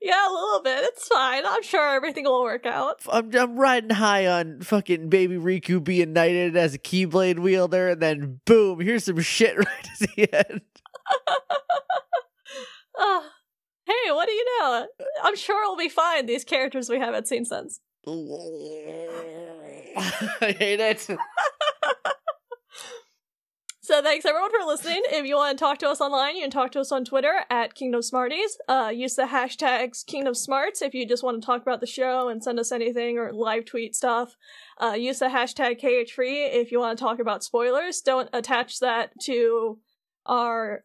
yeah, 0.00 0.26
a 0.26 0.32
little 0.32 0.62
bit. 0.62 0.82
It's 0.84 1.06
fine. 1.08 1.42
I'm 1.44 1.62
sure 1.62 1.90
everything 1.94 2.24
will 2.24 2.42
work 2.42 2.64
out. 2.64 3.02
I'm 3.06 3.36
I'm 3.36 3.58
riding 3.58 3.90
high 3.90 4.28
on 4.28 4.62
fucking 4.62 5.10
baby 5.10 5.36
Riku 5.36 5.84
being 5.84 6.14
knighted 6.14 6.56
as 6.56 6.72
a 6.72 6.78
keyblade 6.78 7.38
wielder, 7.38 7.90
and 7.90 8.00
then 8.00 8.40
boom, 8.46 8.80
here's 8.80 9.04
some 9.04 9.20
shit 9.20 9.58
right 9.58 9.88
at 10.00 10.08
the 10.16 10.34
end. 10.48 10.62
Uh, 13.00 13.20
hey, 13.86 14.10
what 14.10 14.26
do 14.26 14.32
you 14.32 14.44
know? 14.60 14.86
I'm 15.22 15.36
sure 15.36 15.62
it'll 15.62 15.76
be 15.76 15.88
fine. 15.88 16.26
These 16.26 16.44
characters 16.44 16.88
we 16.90 16.98
haven't 16.98 17.26
seen 17.26 17.44
since. 17.44 17.80
I 19.96 20.52
hate 20.52 20.80
it. 20.80 21.08
So 23.90 24.00
thanks 24.02 24.24
everyone 24.24 24.52
for 24.52 24.64
listening. 24.64 25.02
If 25.06 25.26
you 25.26 25.34
want 25.34 25.58
to 25.58 25.64
talk 25.64 25.78
to 25.78 25.88
us 25.88 26.00
online, 26.00 26.36
you 26.36 26.42
can 26.42 26.50
talk 26.52 26.70
to 26.72 26.80
us 26.80 26.92
on 26.92 27.04
Twitter 27.04 27.40
at 27.50 27.74
Kingdom 27.74 28.02
Smarties. 28.02 28.56
Uh, 28.68 28.92
use 28.94 29.16
the 29.16 29.24
hashtags 29.24 30.06
Kingdom 30.06 30.32
Smarts 30.32 30.80
if 30.80 30.94
you 30.94 31.04
just 31.08 31.24
want 31.24 31.42
to 31.42 31.44
talk 31.44 31.62
about 31.62 31.80
the 31.80 31.88
show 31.88 32.28
and 32.28 32.40
send 32.40 32.60
us 32.60 32.70
anything 32.70 33.18
or 33.18 33.32
live 33.32 33.64
tweet 33.64 33.96
stuff. 33.96 34.36
Uh, 34.80 34.92
use 34.92 35.18
the 35.18 35.26
hashtag 35.26 35.80
KH3 35.80 36.54
if 36.54 36.70
you 36.70 36.78
want 36.78 36.96
to 36.96 37.04
talk 37.04 37.18
about 37.18 37.42
spoilers. 37.42 38.00
Don't 38.00 38.28
attach 38.32 38.78
that 38.78 39.10
to 39.22 39.80
our 40.24 40.84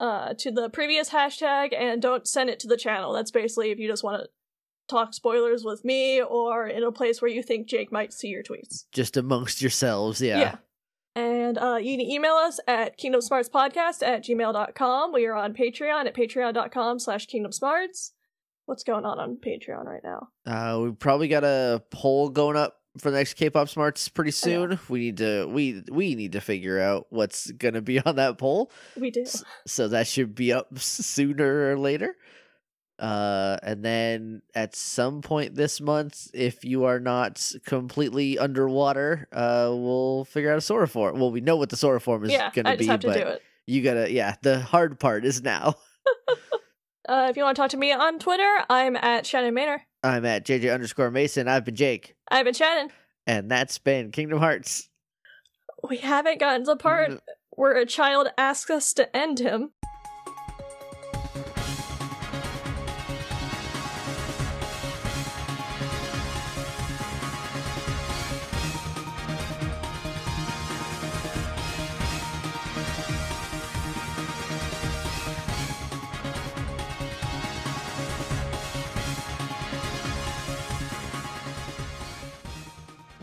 uh 0.00 0.34
to 0.38 0.50
the 0.50 0.68
previous 0.68 1.10
hashtag 1.10 1.74
and 1.74 2.02
don't 2.02 2.26
send 2.26 2.50
it 2.50 2.60
to 2.60 2.68
the 2.68 2.76
channel. 2.76 3.12
That's 3.12 3.30
basically 3.30 3.70
if 3.70 3.78
you 3.78 3.88
just 3.88 4.04
want 4.04 4.22
to 4.22 4.28
talk 4.88 5.14
spoilers 5.14 5.64
with 5.64 5.84
me 5.84 6.22
or 6.22 6.66
in 6.66 6.82
a 6.82 6.92
place 6.92 7.22
where 7.22 7.30
you 7.30 7.42
think 7.42 7.68
Jake 7.68 7.90
might 7.90 8.12
see 8.12 8.28
your 8.28 8.42
tweets. 8.42 8.84
Just 8.92 9.16
amongst 9.16 9.62
yourselves, 9.62 10.20
yeah. 10.20 10.38
Yeah. 10.38 10.56
And 11.16 11.58
uh, 11.58 11.76
you 11.76 11.96
can 11.96 12.06
email 12.06 12.34
us 12.34 12.58
at 12.66 12.98
kingdomsmartspodcast 12.98 14.02
at 14.02 14.24
gmail.com. 14.24 15.12
We 15.12 15.26
are 15.26 15.34
on 15.34 15.54
Patreon 15.54 16.06
at 16.06 16.14
patreon.com 16.14 16.98
slash 16.98 17.26
kingdomsmarts. 17.28 18.10
What's 18.66 18.82
going 18.82 19.04
on 19.04 19.20
on 19.20 19.36
Patreon 19.36 19.84
right 19.84 20.02
now? 20.02 20.28
Uh, 20.46 20.80
we 20.80 20.92
probably 20.92 21.28
got 21.28 21.44
a 21.44 21.82
poll 21.90 22.30
going 22.30 22.56
up 22.56 22.78
for 22.98 23.10
the 23.10 23.18
next 23.18 23.34
K-pop 23.34 23.68
smarts 23.68 24.08
pretty 24.08 24.30
yeah. 24.30 24.32
soon. 24.32 24.80
We 24.88 24.98
need 25.00 25.16
to 25.18 25.46
we 25.46 25.82
we 25.90 26.14
need 26.14 26.32
to 26.32 26.40
figure 26.40 26.80
out 26.80 27.06
what's 27.10 27.50
gonna 27.52 27.82
be 27.82 28.00
on 28.00 28.16
that 28.16 28.38
poll. 28.38 28.70
We 28.96 29.10
do. 29.10 29.24
so 29.66 29.88
that 29.88 30.06
should 30.06 30.34
be 30.34 30.52
up 30.52 30.78
sooner 30.78 31.72
or 31.72 31.78
later. 31.78 32.16
Uh, 32.96 33.56
and 33.64 33.84
then 33.84 34.40
at 34.54 34.76
some 34.76 35.20
point 35.20 35.56
this 35.56 35.80
month, 35.80 36.30
if 36.32 36.64
you 36.64 36.84
are 36.84 37.00
not 37.00 37.52
completely 37.66 38.38
underwater, 38.38 39.26
uh, 39.32 39.68
we'll 39.72 40.24
figure 40.26 40.52
out 40.52 40.58
a 40.58 40.60
Sora 40.60 40.86
form. 40.86 41.18
Well, 41.18 41.32
we 41.32 41.40
know 41.40 41.56
what 41.56 41.70
the 41.70 41.76
Sora 41.76 42.00
form 42.00 42.24
is 42.24 42.30
yeah, 42.30 42.50
gonna 42.52 42.70
I 42.70 42.76
just 42.76 42.80
be, 42.80 42.86
have 42.86 43.00
to 43.00 43.06
but 43.08 43.14
do 43.14 43.26
it. 43.26 43.42
you 43.66 43.82
gotta, 43.82 44.12
yeah, 44.12 44.36
the 44.42 44.60
hard 44.60 45.00
part 45.00 45.24
is 45.24 45.42
now. 45.42 45.74
Uh, 47.06 47.26
if 47.28 47.36
you 47.36 47.42
want 47.42 47.54
to 47.54 47.60
talk 47.60 47.70
to 47.70 47.76
me 47.76 47.92
on 47.92 48.18
Twitter, 48.18 48.64
I'm 48.70 48.96
at 48.96 49.26
Shannon 49.26 49.52
Manor. 49.52 49.82
I'm 50.04 50.24
at 50.26 50.44
JJ 50.44 50.72
underscore 50.72 51.10
Mason. 51.10 51.48
I've 51.48 51.64
been 51.64 51.74
Jake, 51.74 52.14
I've 52.30 52.44
been 52.44 52.54
Shannon. 52.54 52.90
and 53.26 53.50
that's 53.50 53.78
been 53.78 54.10
Kingdom 54.12 54.38
Hearts. 54.38 54.88
We 55.88 55.96
haven't 55.98 56.38
gotten 56.40 56.60
to 56.66 56.72
the 56.72 56.76
part 56.76 57.10
Mm. 57.10 57.20
where 57.50 57.76
a 57.76 57.86
child 57.86 58.28
asks 58.38 58.70
us 58.70 58.92
to 58.94 59.16
end 59.16 59.38
him. 59.38 59.72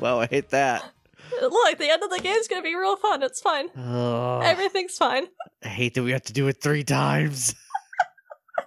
Wow, 0.01 0.19
I 0.19 0.25
hate 0.25 0.49
that. 0.49 0.83
Look, 1.41 1.77
the 1.77 1.89
end 1.89 2.03
of 2.03 2.09
the 2.09 2.19
game's 2.19 2.47
gonna 2.47 2.61
be 2.61 2.75
real 2.75 2.97
fun. 2.97 3.23
It's 3.23 3.39
fine. 3.39 3.69
Oh, 3.77 4.39
Everything's 4.39 4.97
fine. 4.97 5.27
I 5.63 5.67
hate 5.69 5.93
that 5.93 6.03
we 6.03 6.11
have 6.11 6.23
to 6.23 6.33
do 6.33 6.47
it 6.47 6.61
three 6.61 6.83
times. 6.83 7.55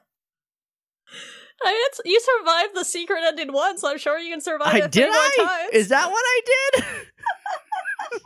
I 1.62 1.72
mean, 1.72 1.80
it's, 1.86 2.00
you 2.04 2.20
survived 2.38 2.74
the 2.74 2.84
secret 2.84 3.22
ending 3.24 3.52
once. 3.52 3.82
I'm 3.84 3.98
sure 3.98 4.18
you 4.18 4.30
can 4.30 4.40
survive 4.40 4.74
I 4.74 4.78
it 4.78 4.92
three 4.92 5.02
did. 5.02 5.08
more 5.08 5.16
I 5.16 5.36
times. 5.36 5.70
is 5.74 5.88
that 5.88 6.10
what 6.10 6.22
I 6.24 6.40
did? 6.46 6.84